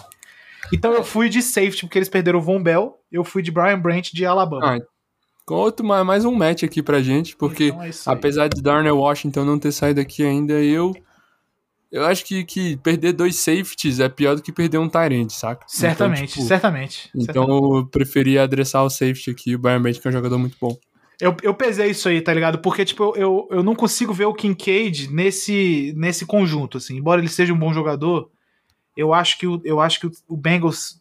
Então 0.73 0.93
eu 0.93 1.05
fui 1.05 1.29
de 1.29 1.43
safety, 1.43 1.83
porque 1.87 1.99
eles 1.99 2.09
perderam 2.09 2.39
o 2.39 2.43
Von 2.43 2.63
Bell. 2.63 2.99
Eu 3.11 3.25
fui 3.25 3.43
de 3.43 3.51
Brian 3.51 3.79
Branch 3.79 4.11
de 4.13 4.25
Alabama. 4.27 4.77
Ah, 4.79 5.53
outro, 5.53 5.85
ma- 5.87 6.05
mais 6.05 6.25
um 6.25 6.35
match 6.35 6.63
aqui 6.65 6.83
pra 6.83 7.01
gente, 7.03 7.37
porque 7.37 7.67
Então 7.69 7.83
é 7.85 7.91
apesar 8.07 8.49
de 8.49 8.61
Darnell 8.63 8.99
Washington 8.99 9.45
não 9.45 9.59
ter 9.59 9.73
saído 9.73 10.01
aqui 10.01 10.25
ainda, 10.25 10.55
eu. 10.55 10.95
Eu 11.91 12.05
acho 12.05 12.25
que, 12.25 12.45
que 12.45 12.77
perder 12.79 13.13
dois 13.13 13.37
safeties 13.37 14.01
é 14.01 14.09
pior 14.09 14.35
do 14.35 14.43
que 14.43 14.53
perder 14.53 14.77
um 14.79 14.89
Tyrande, 14.89 15.33
saca? 15.33 15.65
Certamente, 15.69 16.19
Então, 16.25 16.27
tipo, 16.35 16.43
certamente. 16.49 17.11
Então 17.15 17.47
eu 17.79 17.87
preferi 17.87 18.39
adressar 18.39 18.83
o 18.83 18.91
safety 18.91 19.31
aqui, 19.31 19.55
o 19.55 19.59
Brian 19.59 19.81
Branch, 19.81 19.99
que 19.99 20.07
é 20.07 20.11
um 20.11 20.13
jogador 20.13 20.37
muito 20.37 20.57
bom. 20.61 20.77
Eu, 21.21 21.35
eu 21.43 21.55
pesei 21.55 21.91
isso 21.91 22.09
aí, 22.09 22.21
tá 22.21 22.35
ligado? 22.35 22.59
Porque, 22.59 22.85
tipo, 22.85 23.05
eu, 23.05 23.15
eu, 23.17 23.49
eu 23.53 23.63
não 23.63 23.75
consigo 23.75 24.13
ver 24.13 24.27
o 24.27 24.35
Kincaid 24.35 25.11
nesse, 25.11 25.95
nesse 25.97 26.27
conjunto, 26.27 26.77
assim. 26.77 26.97
Embora 26.99 27.21
ele 27.21 27.29
seja 27.29 27.55
um 27.55 27.59
bom 27.59 27.73
jogador, 27.73 28.29
eu 28.97 29.13
acho 29.13 29.39
que 29.39 29.47
o, 29.47 29.61
eu 29.65 29.81
acho 29.81 30.01
que 30.01 30.07
o, 30.29 30.37
Bengals 30.37 31.01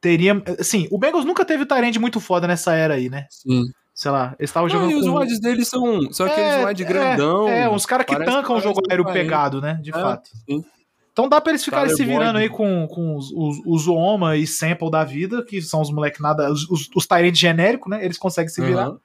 teria... 0.00 0.42
Assim, 0.58 0.88
o 0.90 0.98
Bengals 0.98 1.24
nunca 1.24 1.44
teve 1.44 1.62
o 1.62 1.66
Tyrande 1.66 1.98
muito 1.98 2.18
foda 2.20 2.46
nessa 2.46 2.74
era 2.74 2.94
aí, 2.94 3.08
né? 3.08 3.26
Sim. 3.30 3.64
Sei 3.94 4.10
lá, 4.10 4.34
eles 4.38 4.50
estavam 4.50 4.68
Não, 4.68 4.74
jogando 4.74 4.90
e 4.90 4.94
os 4.96 5.06
com... 5.06 5.14
wides 5.18 5.40
deles 5.40 5.68
são, 5.68 6.12
são 6.12 6.26
aqueles 6.26 6.64
wide 6.64 6.84
grandão. 6.84 7.46
É, 7.46 7.68
uns 7.68 7.86
caras 7.86 8.06
que 8.06 8.16
tancam 8.16 8.56
o 8.56 8.60
jogo 8.60 8.80
aéreo 8.90 9.04
pegado, 9.04 9.60
né? 9.60 9.78
De 9.82 9.90
É, 9.90 9.92
fato. 9.92 10.30
sim. 10.48 10.64
Então 11.12 11.28
dá 11.28 11.40
pra 11.42 11.52
eles 11.52 11.62
ficarem 11.62 11.94
se 11.94 12.02
virando 12.04 12.38
aí 12.38 12.48
com, 12.48 12.88
com 12.88 13.16
os, 13.16 13.30
os, 13.32 13.58
os 13.66 13.86
Ooma 13.86 14.34
e 14.36 14.46
Sample 14.46 14.90
da 14.90 15.04
vida, 15.04 15.44
que 15.44 15.60
são 15.60 15.82
os 15.82 15.90
moleque 15.90 16.22
nada... 16.22 16.50
Os, 16.50 16.68
os, 16.70 16.88
os 16.96 17.06
Tyrande 17.06 17.38
genérico, 17.38 17.90
né? 17.90 18.02
Eles 18.02 18.16
conseguem 18.16 18.48
se 18.48 18.62
virar. 18.62 18.86
Aham. 18.86 18.98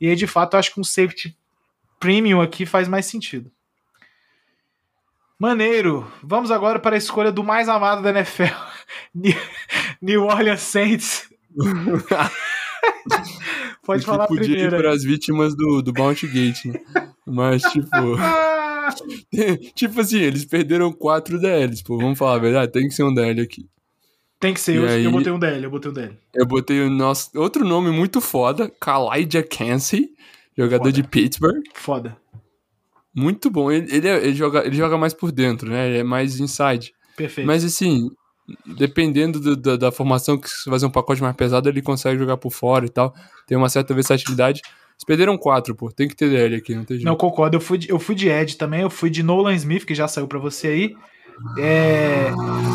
E 0.00 0.08
aí, 0.08 0.16
de 0.16 0.26
fato, 0.26 0.54
eu 0.54 0.58
acho 0.58 0.74
que 0.74 0.80
um 0.80 0.84
safety 0.84 1.36
premium 2.00 2.42
aqui 2.42 2.66
faz 2.66 2.88
mais 2.88 3.06
sentido. 3.06 3.50
Maneiro. 5.38 6.06
Vamos 6.22 6.50
agora 6.50 6.78
para 6.78 6.94
a 6.96 6.98
escolha 6.98 7.32
do 7.32 7.42
mais 7.44 7.68
amado 7.68 8.02
da 8.02 8.10
NFL. 8.10 8.54
New 10.00 10.24
Orleans 10.24 10.60
Saints. 10.60 11.28
Pode 13.84 14.00
Que 14.00 14.06
falar 14.06 14.26
podia 14.26 14.44
primeiro. 14.44 14.76
ir 14.76 14.78
para 14.78 14.92
as 14.92 15.02
vítimas 15.04 15.54
do, 15.54 15.82
do 15.82 15.92
Bounty 15.92 16.26
Gate, 16.26 16.64
né? 16.66 16.80
Mas, 17.26 17.62
tipo. 17.62 17.88
Tipo 19.74 20.00
assim, 20.02 20.18
eles 20.20 20.44
perderam 20.44 20.92
quatro 20.92 21.38
DLs, 21.40 21.82
pô. 21.82 21.96
Vamos 21.96 22.18
falar 22.18 22.34
a 22.34 22.38
verdade, 22.38 22.70
tem 22.70 22.86
que 22.86 22.94
ser 22.94 23.02
um 23.02 23.14
DL 23.14 23.40
aqui. 23.40 23.66
Tem 24.38 24.52
que 24.52 24.60
ser, 24.60 24.76
eu, 24.76 24.86
aí? 24.86 25.04
eu 25.04 25.10
botei 25.10 25.32
um 25.32 25.38
DL, 25.38 25.64
eu 25.64 25.70
botei 25.70 25.90
um 25.90 25.94
DL. 25.94 26.18
Eu 26.34 26.44
botei 26.46 26.80
o 26.82 26.90
nosso 26.90 27.30
outro 27.34 27.64
nome 27.64 27.90
muito 27.90 28.20
foda, 28.20 28.70
Kalaija 28.78 29.42
Cansey, 29.42 30.10
jogador 30.56 30.84
Foda. 30.84 30.92
de 30.92 31.02
Pittsburgh. 31.02 31.62
Foda. 31.72 32.14
Muito 33.14 33.50
bom. 33.50 33.70
Ele, 33.70 33.86
ele, 33.94 34.08
é- 34.08 34.24
ele 34.24 34.34
joga, 34.34 34.66
ele 34.66 34.76
joga 34.76 34.98
mais 34.98 35.12
por 35.14 35.30
dentro, 35.30 35.70
né? 35.70 35.88
Ele 35.88 35.98
é 35.98 36.02
mais 36.04 36.40
inside. 36.40 36.92
Perfeito. 37.16 37.46
Mas 37.46 37.64
assim, 37.64 38.10
dependendo 38.66 39.38
do- 39.40 39.56
da, 39.56 39.76
da 39.76 39.92
formação, 39.92 40.36
que 40.38 40.48
se 40.48 40.68
fazer 40.68 40.86
um 40.86 40.90
pacote 40.90 41.22
mais 41.22 41.36
pesado, 41.36 41.68
ele 41.68 41.80
consegue 41.82 42.18
jogar 42.18 42.36
por 42.36 42.50
fora 42.50 42.84
e 42.86 42.90
tal. 42.90 43.14
Tem 43.46 43.56
uma 43.56 43.68
certa 43.68 43.94
versatilidade. 43.94 44.60
Eles 44.64 45.04
perderam 45.06 45.36
quatro, 45.38 45.74
pô. 45.74 45.90
Tem 45.90 46.08
que 46.08 46.14
ter 46.16 46.28
DL 46.28 46.56
aqui, 46.56 46.74
não 46.74 46.84
tem 46.84 46.96
jeito. 46.98 47.06
Não, 47.08 47.16
concordo. 47.16 47.56
Eu 47.56 47.60
fui, 47.60 47.78
de, 47.78 47.88
eu 47.90 47.98
fui 47.98 48.14
de 48.14 48.28
Ed 48.28 48.56
também, 48.56 48.82
eu 48.82 48.90
fui 48.90 49.10
de 49.10 49.22
Nolan 49.22 49.54
Smith, 49.54 49.84
que 49.84 49.94
já 49.94 50.06
saiu 50.08 50.26
pra 50.28 50.38
você 50.38 50.68
aí. 50.68 50.96
É, 51.58 52.30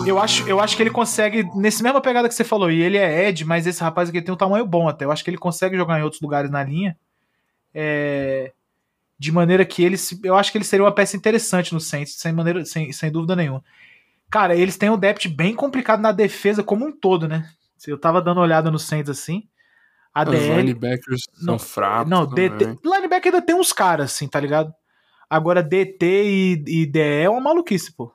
eu, 0.05 0.19
acho, 0.19 0.45
eu 0.47 0.59
acho 0.59 0.75
que 0.75 0.83
ele 0.83 0.89
consegue, 0.89 1.45
nesse 1.55 1.81
mesma 1.81 2.01
pegada 2.01 2.27
que 2.27 2.33
você 2.35 2.43
falou, 2.43 2.69
e 2.69 2.81
ele 2.81 2.97
é 2.97 3.29
Ed, 3.29 3.45
mas 3.45 3.65
esse 3.65 3.81
rapaz 3.81 4.09
aqui 4.09 4.21
tem 4.21 4.33
um 4.33 4.37
tamanho 4.37 4.65
bom 4.65 4.87
até. 4.89 5.05
Eu 5.05 5.11
acho 5.13 5.23
que 5.23 5.29
ele 5.29 5.37
consegue 5.37 5.77
jogar 5.77 5.97
em 5.97 6.03
outros 6.03 6.21
lugares 6.21 6.51
na 6.51 6.61
linha. 6.61 6.97
É, 7.73 8.51
de 9.19 9.31
maneira 9.31 9.65
que 9.65 9.83
ele. 9.83 9.97
se- 9.97 10.19
Eu 10.23 10.35
acho 10.35 10.51
que 10.51 10.57
ele 10.57 10.65
seria 10.65 10.83
uma 10.85 10.93
peça 10.95 11.17
interessante 11.17 11.73
no 11.73 11.79
Saints, 11.79 12.13
sem, 12.17 12.31
maneira, 12.31 12.63
sem, 12.65 12.91
sem 12.93 13.11
dúvida 13.11 13.35
nenhuma. 13.35 13.63
Cara, 14.31 14.55
eles 14.55 14.77
têm 14.77 14.89
um 14.89 14.97
depth 14.97 15.27
bem 15.27 15.53
complicado 15.53 15.99
na 16.01 16.11
defesa 16.11 16.63
como 16.63 16.85
um 16.85 16.91
todo, 16.91 17.27
né? 17.27 17.49
Eu 17.87 17.97
tava 17.99 18.21
dando 18.21 18.37
uma 18.37 18.43
olhada 18.43 18.69
no 18.71 18.79
Saints 18.79 19.09
assim. 19.09 19.43
A 20.13 20.23
Os 20.23 20.29
DL. 20.31 20.57
linebackers 20.61 21.21
Não, 21.41 21.57
são 21.57 21.59
fracos. 21.59 22.09
Não, 22.09 22.27
também. 22.27 22.49
DT. 22.49 22.79
Linebacker 22.83 23.33
ainda 23.33 23.45
tem 23.45 23.55
uns 23.55 23.71
caras, 23.73 24.11
assim, 24.11 24.27
tá 24.27 24.39
ligado? 24.39 24.73
Agora 25.29 25.61
DT 25.61 26.05
e, 26.05 26.63
e 26.81 26.85
DE 26.85 26.99
é 26.99 27.29
uma 27.29 27.39
maluquice, 27.41 27.91
pô. 27.95 28.11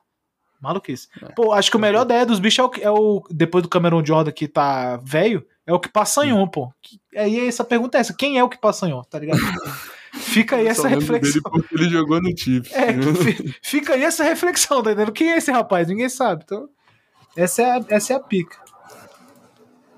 Maluquice. 0.61 1.07
Pô, 1.35 1.51
acho 1.53 1.69
que 1.69 1.77
o 1.77 1.79
melhor 1.79 2.05
DE 2.05 2.25
dos 2.25 2.39
bichos 2.39 2.59
é 2.59 2.63
o, 2.63 2.71
é 2.83 2.91
o. 2.91 3.23
Depois 3.29 3.61
do 3.61 3.69
Cameron 3.69 4.03
Jordan 4.05 4.31
que 4.31 4.47
tá 4.47 4.97
velho, 4.97 5.45
é 5.65 5.73
o 5.73 5.79
que 5.79 5.89
passanhou, 5.89 6.47
pô. 6.47 6.71
Que- 6.81 6.99
Aí 7.15 7.47
essa 7.47 7.63
pergunta 7.63 7.97
é 7.97 8.01
essa: 8.01 8.13
quem 8.13 8.37
é 8.37 8.43
o 8.43 8.49
que 8.49 8.57
passanhou, 8.59 9.03
tá 9.05 9.19
ligado? 9.19 9.39
Fica 10.15 10.55
aí 10.55 10.67
essa 10.67 10.87
reflexão. 10.87 11.41
ele 11.71 11.89
jogou 11.89 12.21
no 12.21 12.35
Chiefs. 12.37 12.71
É, 12.73 12.87
fica 13.61 13.93
aí 13.93 14.03
essa 14.03 14.23
reflexão, 14.23 14.81
tá 14.81 14.91
entendendo? 14.91 15.11
Quem 15.11 15.31
é 15.31 15.37
esse 15.37 15.51
rapaz? 15.51 15.87
Ninguém 15.87 16.09
sabe. 16.09 16.43
Então, 16.45 16.67
essa 17.35 17.61
é 17.61 17.71
a, 17.71 17.85
essa 17.89 18.13
é 18.13 18.15
a 18.15 18.19
pica. 18.19 18.57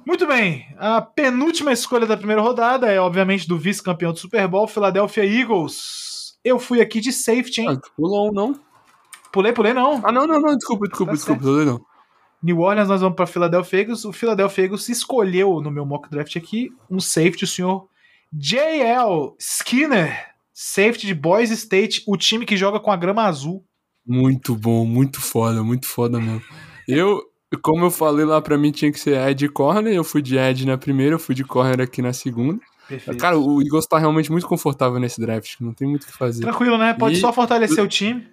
Muito 0.06 0.26
bem. 0.26 0.66
A 0.78 1.02
penúltima 1.02 1.72
escolha 1.74 2.06
da 2.06 2.16
primeira 2.16 2.42
rodada 2.42 2.88
é, 2.88 3.00
obviamente, 3.00 3.48
do 3.48 3.58
vice-campeão 3.58 4.14
do 4.14 4.20
Super 4.20 4.48
Bowl, 4.48 4.68
Philadelphia 4.68 5.26
Eagles. 5.26 6.38
Eu 6.44 6.58
fui 6.60 6.80
aqui 6.82 7.02
de 7.02 7.12
safety, 7.12 7.62
hein? 7.62 7.70
Ah, 7.72 7.76
tu 7.78 7.92
pulou 7.96 8.32
não? 8.32 8.58
Pulei, 9.32 9.52
pulei, 9.52 9.74
não. 9.74 10.00
Ah, 10.04 10.12
não, 10.12 10.26
não, 10.26 10.40
não. 10.40 10.56
Desculpa, 10.56 10.88
desculpa, 10.88 11.12
Tá 11.12 11.16
desculpa. 11.16 11.42
doido, 11.44 11.72
não. 11.72 11.82
New 12.42 12.60
Orleans, 12.60 12.88
nós 12.88 13.02
vamos 13.02 13.16
para 13.16 13.26
Philadelphia 13.28 13.82
Eagles. 13.82 14.06
O 14.06 14.14
Philadelphia 14.14 14.64
Eagles 14.64 14.88
escolheu 14.88 15.60
no 15.60 15.70
meu 15.70 15.86
mock 15.86 16.10
draft 16.10 16.36
aqui 16.38 16.70
um 16.90 17.00
safety, 17.00 17.44
o 17.44 17.48
senhor 17.48 17.90
J.L. 18.34 19.34
Skinner, 19.40 20.26
safety 20.54 21.08
de 21.08 21.14
Boise 21.14 21.54
State, 21.54 22.04
o 22.08 22.18
time 22.18 22.46
que 22.46 22.58
joga 22.58 22.80
com 22.80 22.92
a 22.92 22.96
grama 22.98 23.24
azul. 23.24 23.64
Muito 24.06 24.56
bom, 24.56 24.86
muito 24.86 25.20
foda, 25.22 25.64
muito 25.64 25.86
foda 25.88 26.20
mesmo. 26.20 26.42
Eu, 26.88 27.22
como 27.62 27.86
eu 27.86 27.92
falei 27.92 28.26
lá, 28.26 28.42
pra 28.42 28.58
mim 28.58 28.72
tinha 28.72 28.92
que 28.92 29.00
ser 29.00 29.18
Ed 29.30 29.48
Corner. 29.50 29.94
Eu 29.94 30.04
fui 30.04 30.22
de 30.22 30.38
Ed 30.38 30.66
na 30.66 30.78
primeira, 30.78 31.16
eu 31.16 31.20
fui 31.20 31.36
de 31.36 31.44
Corner 31.44 31.82
aqui 31.82 32.02
na 32.02 32.14
segunda. 32.14 32.60
Perfeito. 32.88 33.20
Cara, 33.20 33.38
o 33.38 33.62
Eagles 33.62 33.86
tá 33.86 33.98
realmente 34.00 34.32
muito 34.32 34.48
confortável 34.48 34.98
nesse 34.98 35.20
draft. 35.20 35.56
Não 35.60 35.74
tem 35.74 35.88
muito 35.88 36.04
o 36.04 36.08
que 36.08 36.14
fazer. 36.14 36.42
Tranquilo, 36.44 36.78
né? 36.78 36.94
Pode 36.94 37.18
E- 37.18 37.20
só 37.20 37.34
fortalecer 37.34 37.84
o 37.84 37.88
time. 37.88 38.26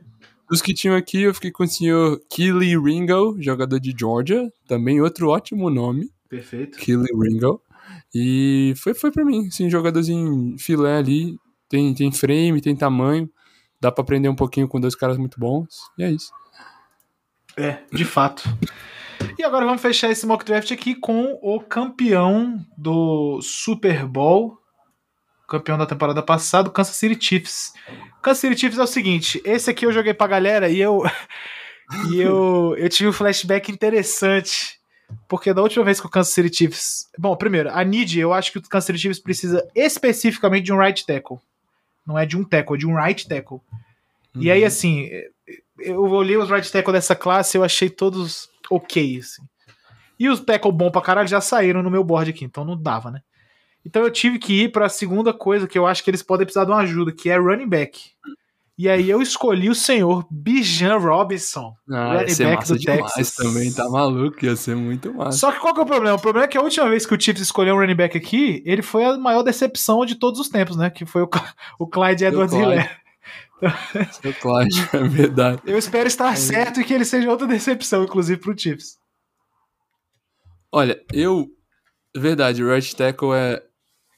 Dos 0.49 0.63
que 0.63 0.73
tinham 0.75 0.95
aqui, 0.95 1.23
eu 1.23 1.35
fiquei 1.35 1.51
com 1.51 1.65
o 1.65 1.67
senhor 1.67 2.21
Keely 2.31 2.79
Ringo, 2.79 3.37
jogador 3.41 3.81
de 3.81 3.93
Georgia. 3.99 4.49
Também 4.69 5.01
outro 5.01 5.31
ótimo 5.31 5.69
nome, 5.71 6.11
Perfeito. 6.29 6.79
Keely 6.79 7.09
Ringo. 7.21 7.61
E 8.15 8.75
foi, 8.77 8.95
foi 8.95 9.11
pra 9.11 9.25
mim, 9.25 9.49
assim, 9.49 9.69
jogadorzinho 9.69 10.57
filé 10.59 10.97
ali. 10.97 11.37
Tem, 11.69 11.93
tem 11.95 12.13
frame, 12.13 12.61
tem 12.61 12.77
tamanho. 12.77 13.29
Dá 13.81 13.91
pra 13.91 14.03
aprender 14.03 14.29
um 14.29 14.37
pouquinho 14.37 14.69
com 14.69 14.81
dois 14.81 14.95
caras 14.95 15.19
muito 15.19 15.39
bons. 15.39 15.91
E 15.99 16.05
é 16.05 16.11
isso. 16.11 16.31
É, 17.57 17.79
de 17.93 18.05
fato. 18.05 18.43
E 19.39 19.43
agora 19.43 19.65
vamos 19.65 19.83
fechar 19.83 20.11
esse 20.11 20.27
mock 20.27 20.45
draft 20.45 20.71
aqui 20.71 20.95
com 20.95 21.39
o 21.43 21.61
campeão 21.61 22.65
do 22.77 23.41
Super 23.43 24.07
Bowl 24.07 24.59
campeão 25.47 25.79
da 25.79 25.87
temporada 25.87 26.23
passada, 26.23 26.69
o 26.69 26.73
Kansas 26.73 26.97
City 26.97 27.23
Chiefs. 27.23 27.73
Kansas 28.23 28.41
City 28.41 28.59
Chiefs 28.59 28.79
é 28.79 28.83
o 28.83 28.87
seguinte, 28.87 29.41
esse 29.45 29.71
aqui 29.71 29.87
eu 29.87 29.93
joguei 29.93 30.15
pra 30.15 30.27
galera 30.27 30.69
e 30.69 30.81
eu 30.81 31.03
e 32.11 32.21
eu, 32.21 32.75
eu 32.77 32.89
tive 32.89 33.09
um 33.09 33.13
flashback 33.13 33.71
interessante. 33.71 34.79
Porque 35.29 35.53
da 35.53 35.63
última 35.63 35.85
vez 35.85 36.01
que 36.01 36.07
o 36.07 36.11
Kansas 36.11 36.33
City 36.33 36.57
Chiefs. 36.57 37.09
Bom, 37.19 37.37
primeiro, 37.37 37.71
a 37.71 37.85
need, 37.85 38.19
eu 38.19 38.33
acho 38.33 38.53
que 38.53 38.59
o 38.59 38.63
Kansas 38.63 38.87
City 38.87 38.99
Chiefs 38.99 39.19
precisa 39.19 39.69
especificamente 39.75 40.65
de 40.65 40.73
um 40.73 40.79
right 40.79 41.07
tackle. 41.07 41.39
Não 42.07 42.19
é 42.19 42.27
de 42.27 42.37
um 42.37 42.45
tackle, 42.45 42.77
é 42.77 42.79
de 42.79 42.87
um 42.87 42.95
right 42.95 43.27
tackle. 43.27 43.61
E 44.37 44.51
aí, 44.51 44.65
assim, 44.65 45.09
eu 45.79 46.01
olhei 46.01 46.37
os 46.37 46.51
right 46.51 46.71
tackle 46.71 46.93
dessa 46.93 47.15
classe, 47.15 47.57
eu 47.57 47.65
achei 47.65 47.89
todos 47.89 48.49
ok, 48.71 49.19
assim. 49.19 49.43
E 50.19 50.29
os 50.29 50.41
tackle 50.41 50.73
bom 50.73 50.91
pra 50.91 51.01
caralho 51.01 51.29
já 51.29 51.41
saíram 51.41 51.83
no 51.83 51.91
meu 51.91 52.03
board 52.03 52.31
aqui, 52.31 52.45
então 52.45 52.65
não 52.65 52.77
dava, 52.77 53.11
né? 53.11 53.21
Então 53.85 54.03
eu 54.03 54.11
tive 54.11 54.39
que 54.39 54.65
ir 54.65 54.73
pra 54.73 54.89
segunda 54.89 55.33
coisa 55.33 55.69
que 55.69 55.79
eu 55.79 55.87
acho 55.87 56.03
que 56.03 56.11
eles 56.11 56.23
podem 56.23 56.47
precisar 56.47 56.65
de 56.65 56.71
uma 56.71 56.81
ajuda, 56.81 57.13
que 57.13 57.29
é 57.29 57.37
running 57.37 57.69
back. 57.69 58.01
E 58.77 58.89
aí 58.89 59.09
eu 59.09 59.23
escolhi 59.23 59.71
o 59.71 59.75
senhor 59.75 60.27
Bijan 60.29 60.97
Robinson, 60.99 61.73
Ah, 61.89 61.95
ia 61.95 62.19
running 62.19 62.35
ser 62.35 62.45
back 62.45 62.57
massa 62.57 62.75
do 62.75 62.81
demais 62.81 63.13
Texas. 63.13 63.35
também, 63.37 63.73
tá 63.73 63.89
maluco, 63.89 64.45
ia 64.45 64.57
ser 64.57 64.75
muito 64.75 65.15
massa. 65.15 65.39
Só 65.39 65.53
que 65.53 65.61
qual 65.61 65.73
que 65.73 65.79
é 65.81 65.83
o 65.85 65.87
problema? 65.87 66.17
O 66.17 66.21
problema 66.21 66.45
é 66.47 66.49
que 66.49 66.59
a 66.59 66.61
última 66.63 66.89
vez 66.89 67.07
que 67.07 67.15
o 67.15 67.21
Chiefs 67.21 67.41
escolheu 67.43 67.77
um 67.77 67.79
running 67.79 67.95
back 67.95 68.19
aqui, 68.19 68.63
ele 68.67 68.83
foi 68.83 69.05
a 69.05 69.17
maior 69.17 69.45
decepção 69.45 70.05
de 70.05 70.17
todos 70.17 70.41
os 70.41 70.49
tempos, 70.49 70.77
né? 70.77 70.91
Que 70.91 71.07
foi 71.07 71.23
o, 71.23 71.31
o 71.79 71.87
Clyde 71.87 72.25
Edwards 72.25 72.53
Clyde. 72.53 72.73
Hilaire. 72.73 72.91
Seu 74.21 74.35
Clyde, 74.35 74.89
é 74.93 75.09
verdade. 75.09 75.63
Eu 75.65 75.79
espero 75.79 76.09
estar 76.09 76.37
certo 76.37 76.81
e 76.81 76.85
que 76.85 76.93
ele 76.93 77.05
seja 77.05 77.31
outra 77.31 77.47
decepção, 77.47 78.03
inclusive, 78.03 78.41
pro 78.41 78.59
Chiefs. 78.59 78.99
Olha, 80.73 81.01
eu. 81.13 81.47
Verdade, 82.17 82.63
o 82.63 82.69
right 82.73 82.95
tackle 82.97 83.33
é. 83.35 83.63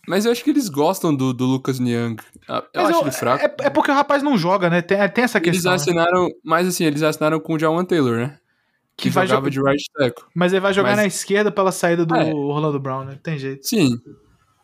Mas 0.06 0.24
eu 0.24 0.32
acho 0.32 0.44
que 0.44 0.50
eles 0.50 0.68
gostam 0.68 1.14
do, 1.14 1.32
do 1.32 1.44
Lucas 1.46 1.78
Niang. 1.80 2.22
Ah, 2.48 2.62
Eu 2.72 2.82
Mas 2.82 2.90
acho 2.90 2.98
eu- 3.00 3.02
ele 3.02 3.12
fraco. 3.12 3.44
É, 3.44 3.66
é 3.66 3.70
porque 3.70 3.90
o 3.90 3.94
rapaz 3.94 4.22
não 4.22 4.38
joga, 4.38 4.70
né? 4.70 4.80
Tem, 4.82 4.96
tem 5.10 5.24
essa 5.24 5.38
eles 5.38 5.50
questão. 5.50 5.70
né? 5.72 5.76
assinaram. 5.76 6.28
Mas 6.44 6.68
assim, 6.68 6.84
eles 6.84 7.02
assinaram 7.02 7.40
com 7.40 7.54
o 7.54 7.58
Jawan 7.58 7.84
Taylor, 7.84 8.16
né? 8.16 8.38
Que 8.96 9.04
Que, 9.04 9.10
vai 9.10 9.26
jogava 9.26 9.50
de 9.50 9.60
right 9.60 9.84
tackle. 9.94 10.24
Mas 10.34 10.52
ele 10.52 10.60
vai 10.60 10.72
jogar 10.72 10.90
Mas- 10.90 10.96
na 10.98 11.06
esquerda 11.06 11.50
pela 11.50 11.70
saída 11.72 12.06
do 12.06 12.14
É. 12.14 12.32
Orlando 12.32 12.78
Brown, 12.78 13.04
né? 13.04 13.18
Tem 13.22 13.36
jeito. 13.38 13.66
Sim. 13.66 14.00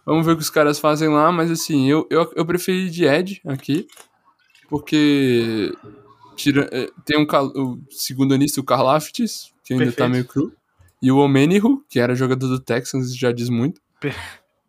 Vamos 0.06 0.24
ver 0.24 0.32
o 0.32 0.36
que 0.36 0.42
os 0.42 0.50
caras 0.50 0.78
fazem 0.78 1.08
lá, 1.08 1.30
mas 1.30 1.50
assim, 1.50 1.88
eu, 1.88 2.06
eu, 2.10 2.32
eu 2.34 2.44
preferi 2.46 2.88
de 2.90 3.04
Ed 3.04 3.40
aqui, 3.46 3.86
porque 4.68 5.72
tira, 6.36 6.68
eh, 6.72 6.88
tem 7.04 7.18
um 7.18 7.26
o 7.54 7.78
segundo 7.90 8.34
anista, 8.34 8.60
o 8.60 8.64
Karlaftis, 8.64 9.52
que 9.64 9.74
ainda 9.74 9.86
tá 9.86 10.08
Perfeito. 10.08 10.10
meio 10.10 10.24
cru, 10.24 10.52
e 11.00 11.12
o 11.12 11.18
Omenihu, 11.18 11.84
que 11.88 12.00
era 12.00 12.14
jogador 12.14 12.48
do 12.48 12.58
Texans, 12.58 13.14
já 13.16 13.30
diz 13.32 13.48
muito. 13.48 13.80
Per- 14.00 14.14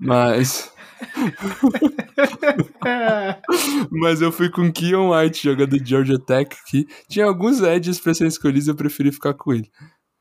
Mas, 0.04 0.72
mas 3.90 4.22
eu 4.22 4.32
fui 4.34 4.50
com 4.50 4.72
Keon 4.72 5.12
White, 5.12 5.46
jogador 5.46 5.80
de 5.80 5.90
Georgia 5.90 6.20
Tech, 6.20 6.54
que 6.68 6.86
tinha 7.08 7.26
alguns 7.26 7.62
edges 7.62 8.02
pra 8.02 8.14
ser 8.14 8.28
escolhidos, 8.28 8.68
eu 8.68 8.76
preferi 8.76 9.14
ficar 9.14 9.34
com 9.34 9.54
ele. 9.54 9.72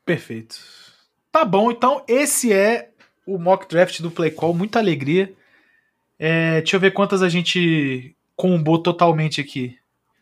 Perfeito. 0.05 0.55
Tá 1.31 1.43
bom, 1.43 1.69
então 1.69 2.01
esse 2.07 2.53
é 2.53 2.91
o 3.27 3.37
mock 3.37 3.67
draft 3.67 4.01
do 4.01 4.09
Play 4.09 4.31
Call. 4.31 4.53
Muita 4.53 4.79
alegria. 4.79 5.33
É, 6.17 6.61
deixa 6.61 6.77
eu 6.77 6.79
ver 6.79 6.91
quantas 6.91 7.21
a 7.21 7.27
gente 7.27 8.15
combou 8.35 8.81
totalmente 8.81 9.41
aqui. 9.41 9.77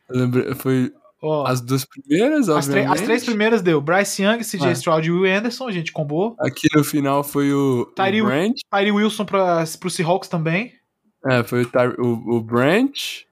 Eu 0.09 0.21
lembro, 0.21 0.55
foi 0.55 0.91
Ó, 1.21 1.45
as 1.45 1.61
duas 1.61 1.85
primeiras, 1.85 2.49
as, 2.49 2.67
as 2.67 3.01
três 3.01 3.23
primeiras 3.23 3.61
deu 3.61 3.79
Bryce 3.79 4.23
Young, 4.23 4.39
CJ 4.39 4.67
Ah. 4.69 4.71
Stroud 4.71 5.07
e 5.07 5.11
Will 5.11 5.37
Anderson. 5.37 5.67
A 5.67 5.71
gente 5.71 5.91
combou. 5.91 6.35
Aqui 6.39 6.67
no 6.75 6.83
final 6.83 7.23
foi 7.23 7.53
o, 7.53 7.81
o 7.81 7.85
Tyree- 7.85 8.23
Brand, 8.23 8.53
Tyree 8.71 8.91
Wilson 8.91 9.25
para 9.25 9.63
pro 9.79 9.89
Seahawks 9.89 10.27
também. 10.27 10.73
é, 11.29 11.43
foi 11.43 11.61
o, 11.61 11.65
Ty- 11.65 11.95
o, 11.99 12.37
o 12.37 12.41
Branch, 12.41 13.25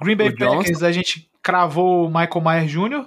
Green 0.00 0.16
Bay 0.16 0.28
O. 0.28 0.36
Packers, 0.36 0.82
a 0.84 0.92
gente 0.92 1.28
cravou 1.42 2.06
o 2.06 2.08
Michael 2.08 2.40
Myers 2.44 2.70
Jr. 2.70 3.04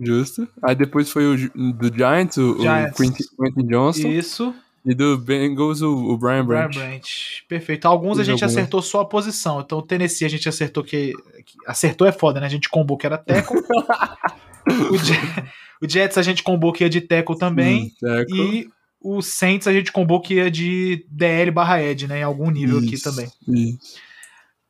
Justo. 0.00 0.48
Aí 0.62 0.74
depois 0.74 1.10
foi 1.10 1.34
o 1.34 1.72
do 1.72 1.94
Giants, 1.94 2.38
o, 2.38 2.52
o 2.56 2.60
Giants. 2.62 2.96
Quentin, 2.96 3.22
Quentin 3.38 3.66
Johnson. 3.68 4.08
Isso. 4.08 4.54
E 4.84 4.94
do 4.94 5.18
Bengals, 5.18 5.82
o, 5.82 5.92
o 5.94 6.16
Brian 6.16 6.44
Brian 6.44 6.68
Branch. 6.68 6.74
Branch. 6.74 7.44
Perfeito. 7.48 7.86
Alguns 7.86 8.12
a 8.12 8.14
Coisa 8.16 8.30
gente 8.32 8.44
acertou 8.44 8.80
só 8.80 9.00
a 9.00 9.04
posição. 9.04 9.60
Então 9.60 9.78
o 9.78 9.82
Tennessee 9.82 10.24
a 10.24 10.30
gente 10.30 10.48
acertou 10.48 10.82
que. 10.82 11.12
que- 11.44 11.58
Acertou 11.66 12.06
é 12.06 12.12
foda, 12.12 12.40
né? 12.40 12.46
A 12.46 12.50
gente 12.50 12.68
combou 12.68 12.96
que 12.96 13.06
era 13.06 13.18
tackle. 13.18 13.60
o, 14.70 15.84
o 15.84 15.88
Jets 15.88 16.16
a 16.16 16.22
gente 16.22 16.42
combou 16.42 16.72
que 16.72 16.82
ia 16.82 16.90
de 16.90 17.00
tackle 17.02 17.38
também. 17.38 17.84
Hum, 17.84 17.90
tackle. 18.00 18.38
E 18.40 18.70
o 19.02 19.20
Saints 19.20 19.66
a 19.66 19.72
gente 19.72 19.92
combou 19.92 20.20
que 20.20 20.34
ia 20.34 20.50
de 20.50 21.06
DL 21.10 21.50
barra 21.50 21.82
Ed, 21.82 22.06
né? 22.08 22.20
Em 22.20 22.22
algum 22.22 22.50
nível 22.50 22.78
aqui 22.78 22.94
Isso, 22.94 23.04
também. 23.04 23.30
Isso. 23.48 23.96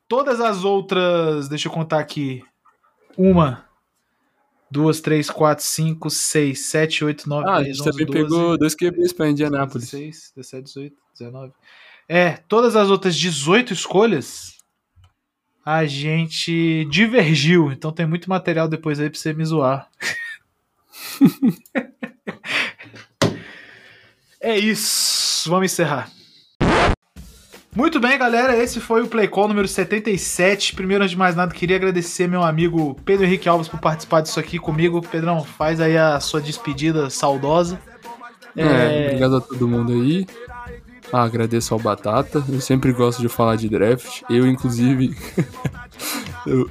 Todas 0.09 0.41
as 0.41 0.65
outras. 0.65 1.47
Deixa 1.47 1.69
eu 1.69 1.71
contar 1.71 1.99
aqui. 1.99 2.43
Uma. 3.17 3.65
Duas, 4.71 5.01
três, 5.01 5.29
quatro, 5.29 5.63
cinco, 5.65 6.09
seis, 6.09 6.67
sete, 6.67 7.03
oito, 7.03 7.27
nove, 7.27 7.49
Ah, 7.49 7.55
a 7.55 7.61
dez, 7.61 7.77
gente 7.77 7.81
onze, 7.87 7.91
também 7.91 8.05
doze, 8.05 8.23
pegou 8.23 8.57
dois 8.57 8.73
QBs 8.73 9.13
pra 9.13 9.29
Indianápolis. 9.29 9.91
16, 9.91 10.31
17, 10.35 10.63
18, 10.63 10.95
19. 11.19 11.53
É, 12.07 12.37
todas 12.47 12.75
as 12.75 12.89
outras 12.89 13.15
18 13.15 13.73
escolhas 13.73 14.55
a 15.65 15.85
gente 15.85 16.85
divergiu. 16.85 17.71
Então 17.71 17.91
tem 17.91 18.05
muito 18.05 18.29
material 18.29 18.67
depois 18.67 18.99
aí 18.99 19.09
pra 19.09 19.19
você 19.19 19.33
me 19.33 19.45
zoar. 19.45 19.89
é 24.39 24.57
isso. 24.57 25.49
Vamos 25.49 25.71
encerrar. 25.71 26.11
Muito 27.75 27.99
bem, 28.01 28.17
galera. 28.17 28.55
Esse 28.61 28.81
foi 28.81 29.01
o 29.01 29.07
Play 29.07 29.27
Call 29.29 29.47
número 29.47 29.67
77. 29.67 30.75
Primeiro, 30.75 31.03
antes 31.03 31.11
de 31.11 31.17
mais 31.17 31.35
nada, 31.35 31.53
queria 31.53 31.77
agradecer 31.77 32.27
meu 32.27 32.43
amigo 32.43 32.95
Pedro 33.05 33.25
Henrique 33.25 33.47
Alves 33.47 33.69
por 33.69 33.79
participar 33.79 34.21
disso 34.21 34.39
aqui 34.39 34.59
comigo. 34.59 35.01
Pedrão, 35.01 35.43
faz 35.43 35.79
aí 35.79 35.97
a 35.97 36.19
sua 36.19 36.41
despedida 36.41 37.09
saudosa. 37.09 37.79
É, 38.57 39.05
obrigado 39.07 39.37
a 39.37 39.41
todo 39.41 39.67
mundo 39.67 39.93
aí. 39.93 40.25
Ah, 41.13 41.23
agradeço 41.23 41.73
ao 41.73 41.79
Batata. 41.79 42.43
Eu 42.49 42.59
sempre 42.59 42.91
gosto 42.91 43.21
de 43.21 43.29
falar 43.29 43.55
de 43.55 43.69
draft. 43.69 44.21
Eu, 44.29 44.45
inclusive, 44.45 45.15
eu, 46.45 46.69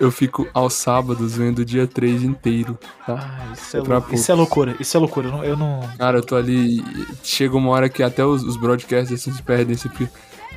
eu 0.00 0.10
fico 0.10 0.48
aos 0.52 0.74
sábados 0.74 1.36
vendo 1.36 1.60
o 1.60 1.64
dia 1.64 1.86
3 1.86 2.24
inteiro, 2.24 2.76
tá? 3.06 3.14
Ah, 3.48 3.52
isso, 3.52 3.76
é 3.76 3.80
lou- 3.80 4.04
isso 4.12 4.32
é 4.32 4.34
loucura, 4.34 4.76
isso 4.80 4.96
é 4.96 5.00
loucura. 5.00 5.28
Eu 5.28 5.32
não- 5.32 5.44
Eu 5.44 5.56
não. 5.56 5.80
Cara, 5.96 6.18
eu 6.18 6.22
tô 6.24 6.34
ali. 6.34 6.82
Chega 7.22 7.56
uma 7.56 7.70
hora 7.70 7.88
que 7.88 8.02
até 8.02 8.24
os, 8.24 8.42
os 8.42 8.56
broadcasts 8.56 9.12
assim, 9.12 9.32
se 9.32 9.42
perdem, 9.42 9.76
sempre 9.76 10.08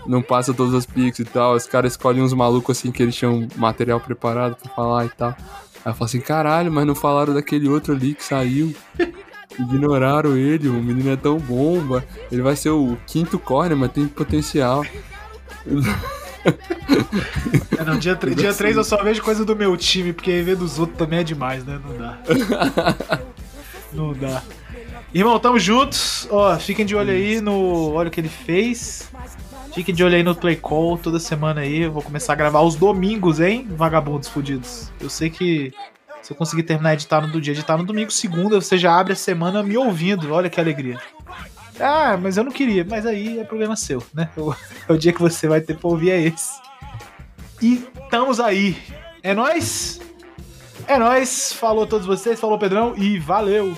não 0.06 0.22
passa 0.22 0.54
todas 0.54 0.74
as 0.74 0.86
picks 0.86 1.20
e 1.20 1.26
tal. 1.26 1.56
Os 1.56 1.66
caras 1.66 1.94
escolhem 1.94 2.22
uns 2.22 2.34
malucos 2.34 2.78
assim 2.78 2.92
que 2.92 3.02
eles 3.04 3.16
tinham 3.16 3.48
material 3.56 4.00
preparado 4.00 4.56
pra 4.56 4.72
falar 4.74 5.06
e 5.06 5.10
tal. 5.10 5.30
Aí 5.86 5.92
eu 5.92 5.94
falo 5.94 6.06
assim, 6.06 6.22
caralho, 6.22 6.72
mas 6.72 6.86
não 6.86 6.96
falaram 6.96 7.34
daquele 7.34 7.68
outro 7.68 7.94
ali 7.94 8.14
que 8.14 8.24
saiu. 8.24 8.74
Ignoraram 9.60 10.36
ele, 10.36 10.68
o 10.68 10.74
menino 10.74 11.12
é 11.12 11.16
tão 11.16 11.38
bomba. 11.38 12.04
Ele 12.32 12.42
vai 12.42 12.56
ser 12.56 12.70
o 12.70 12.98
quinto 13.06 13.38
corner, 13.38 13.78
mas 13.78 13.92
tem 13.92 14.08
potencial. 14.08 14.84
É, 17.78 17.84
não, 17.86 17.98
dia, 17.98 18.16
tre- 18.18 18.36
dia 18.36 18.54
3 18.54 18.76
eu 18.76 18.84
só 18.84 19.02
vejo 19.02 19.22
coisa 19.22 19.46
do 19.46 19.56
meu 19.56 19.78
time, 19.78 20.12
porque 20.12 20.42
ver 20.42 20.58
dos 20.58 20.78
outros 20.78 20.98
também 20.98 21.20
é 21.20 21.24
demais, 21.24 21.64
né? 21.64 21.80
Não 21.82 21.98
dá. 21.98 22.18
não 23.94 24.14
dá. 24.14 24.42
Irmão, 25.14 25.40
tamo 25.40 25.58
juntos. 25.58 26.28
Ó, 26.30 26.54
fiquem 26.58 26.86
de 26.86 26.96
olho 26.96 27.12
aí 27.12 27.40
no. 27.40 27.92
Olha 27.94 28.10
o 28.10 28.12
que 28.12 28.20
ele 28.20 28.28
fez. 28.30 29.10
Fiquem 29.74 29.94
de 29.94 30.04
olho 30.04 30.16
aí 30.16 30.24
no 30.24 30.36
Play 30.36 30.56
Call 30.56 30.98
toda 31.00 31.20
semana 31.20 31.62
aí. 31.62 31.82
Eu 31.82 31.92
vou 31.92 32.04
começar 32.04 32.34
a 32.34 32.36
gravar 32.36 32.62
os 32.62 32.76
domingos, 32.76 33.40
hein? 33.40 33.68
Vagabundos 33.72 34.30
fudidos. 34.30 34.92
Eu 35.02 35.10
sei 35.10 35.32
que 35.32 35.74
se 36.22 36.32
eu 36.32 36.38
conseguir 36.38 36.64
terminar 36.64 36.94
editar 36.94 37.20
no 37.20 37.28
do 37.28 37.42
dia, 37.42 37.54
editar 37.54 37.76
no 37.76 37.84
domingo, 37.84 38.12
segunda, 38.12 38.62
você 38.62 38.78
já 38.78 38.98
abre 38.98 39.14
a 39.14 39.16
semana 39.16 39.64
me 39.64 39.76
ouvindo. 39.76 40.32
Olha 40.32 40.50
que 40.50 40.60
alegria. 40.60 41.00
Ah, 41.80 42.18
mas 42.22 42.38
eu 42.38 42.44
não 42.44 42.52
queria. 42.52 42.86
Mas 42.88 43.06
aí 43.06 43.40
é 43.40 43.44
problema 43.44 43.76
seu, 43.76 44.02
né? 44.14 44.30
O, 44.38 44.54
o 44.94 44.98
dia 44.98 45.12
que 45.12 45.22
você 45.22 45.48
vai 45.48 45.60
ter 45.60 45.76
pra 45.76 45.90
ouvir 45.90 46.12
é 46.12 46.22
esse. 46.22 46.52
E 47.62 47.84
estamos 48.04 48.40
aí. 48.40 48.78
É 49.24 49.34
nóis? 49.34 50.00
É 50.88 51.00
nóis. 51.00 51.52
Falou 51.52 51.88
todos 51.88 52.06
vocês, 52.06 52.40
falou 52.40 52.60
Pedrão 52.60 52.94
e 52.96 53.18
valeu! 53.18 53.76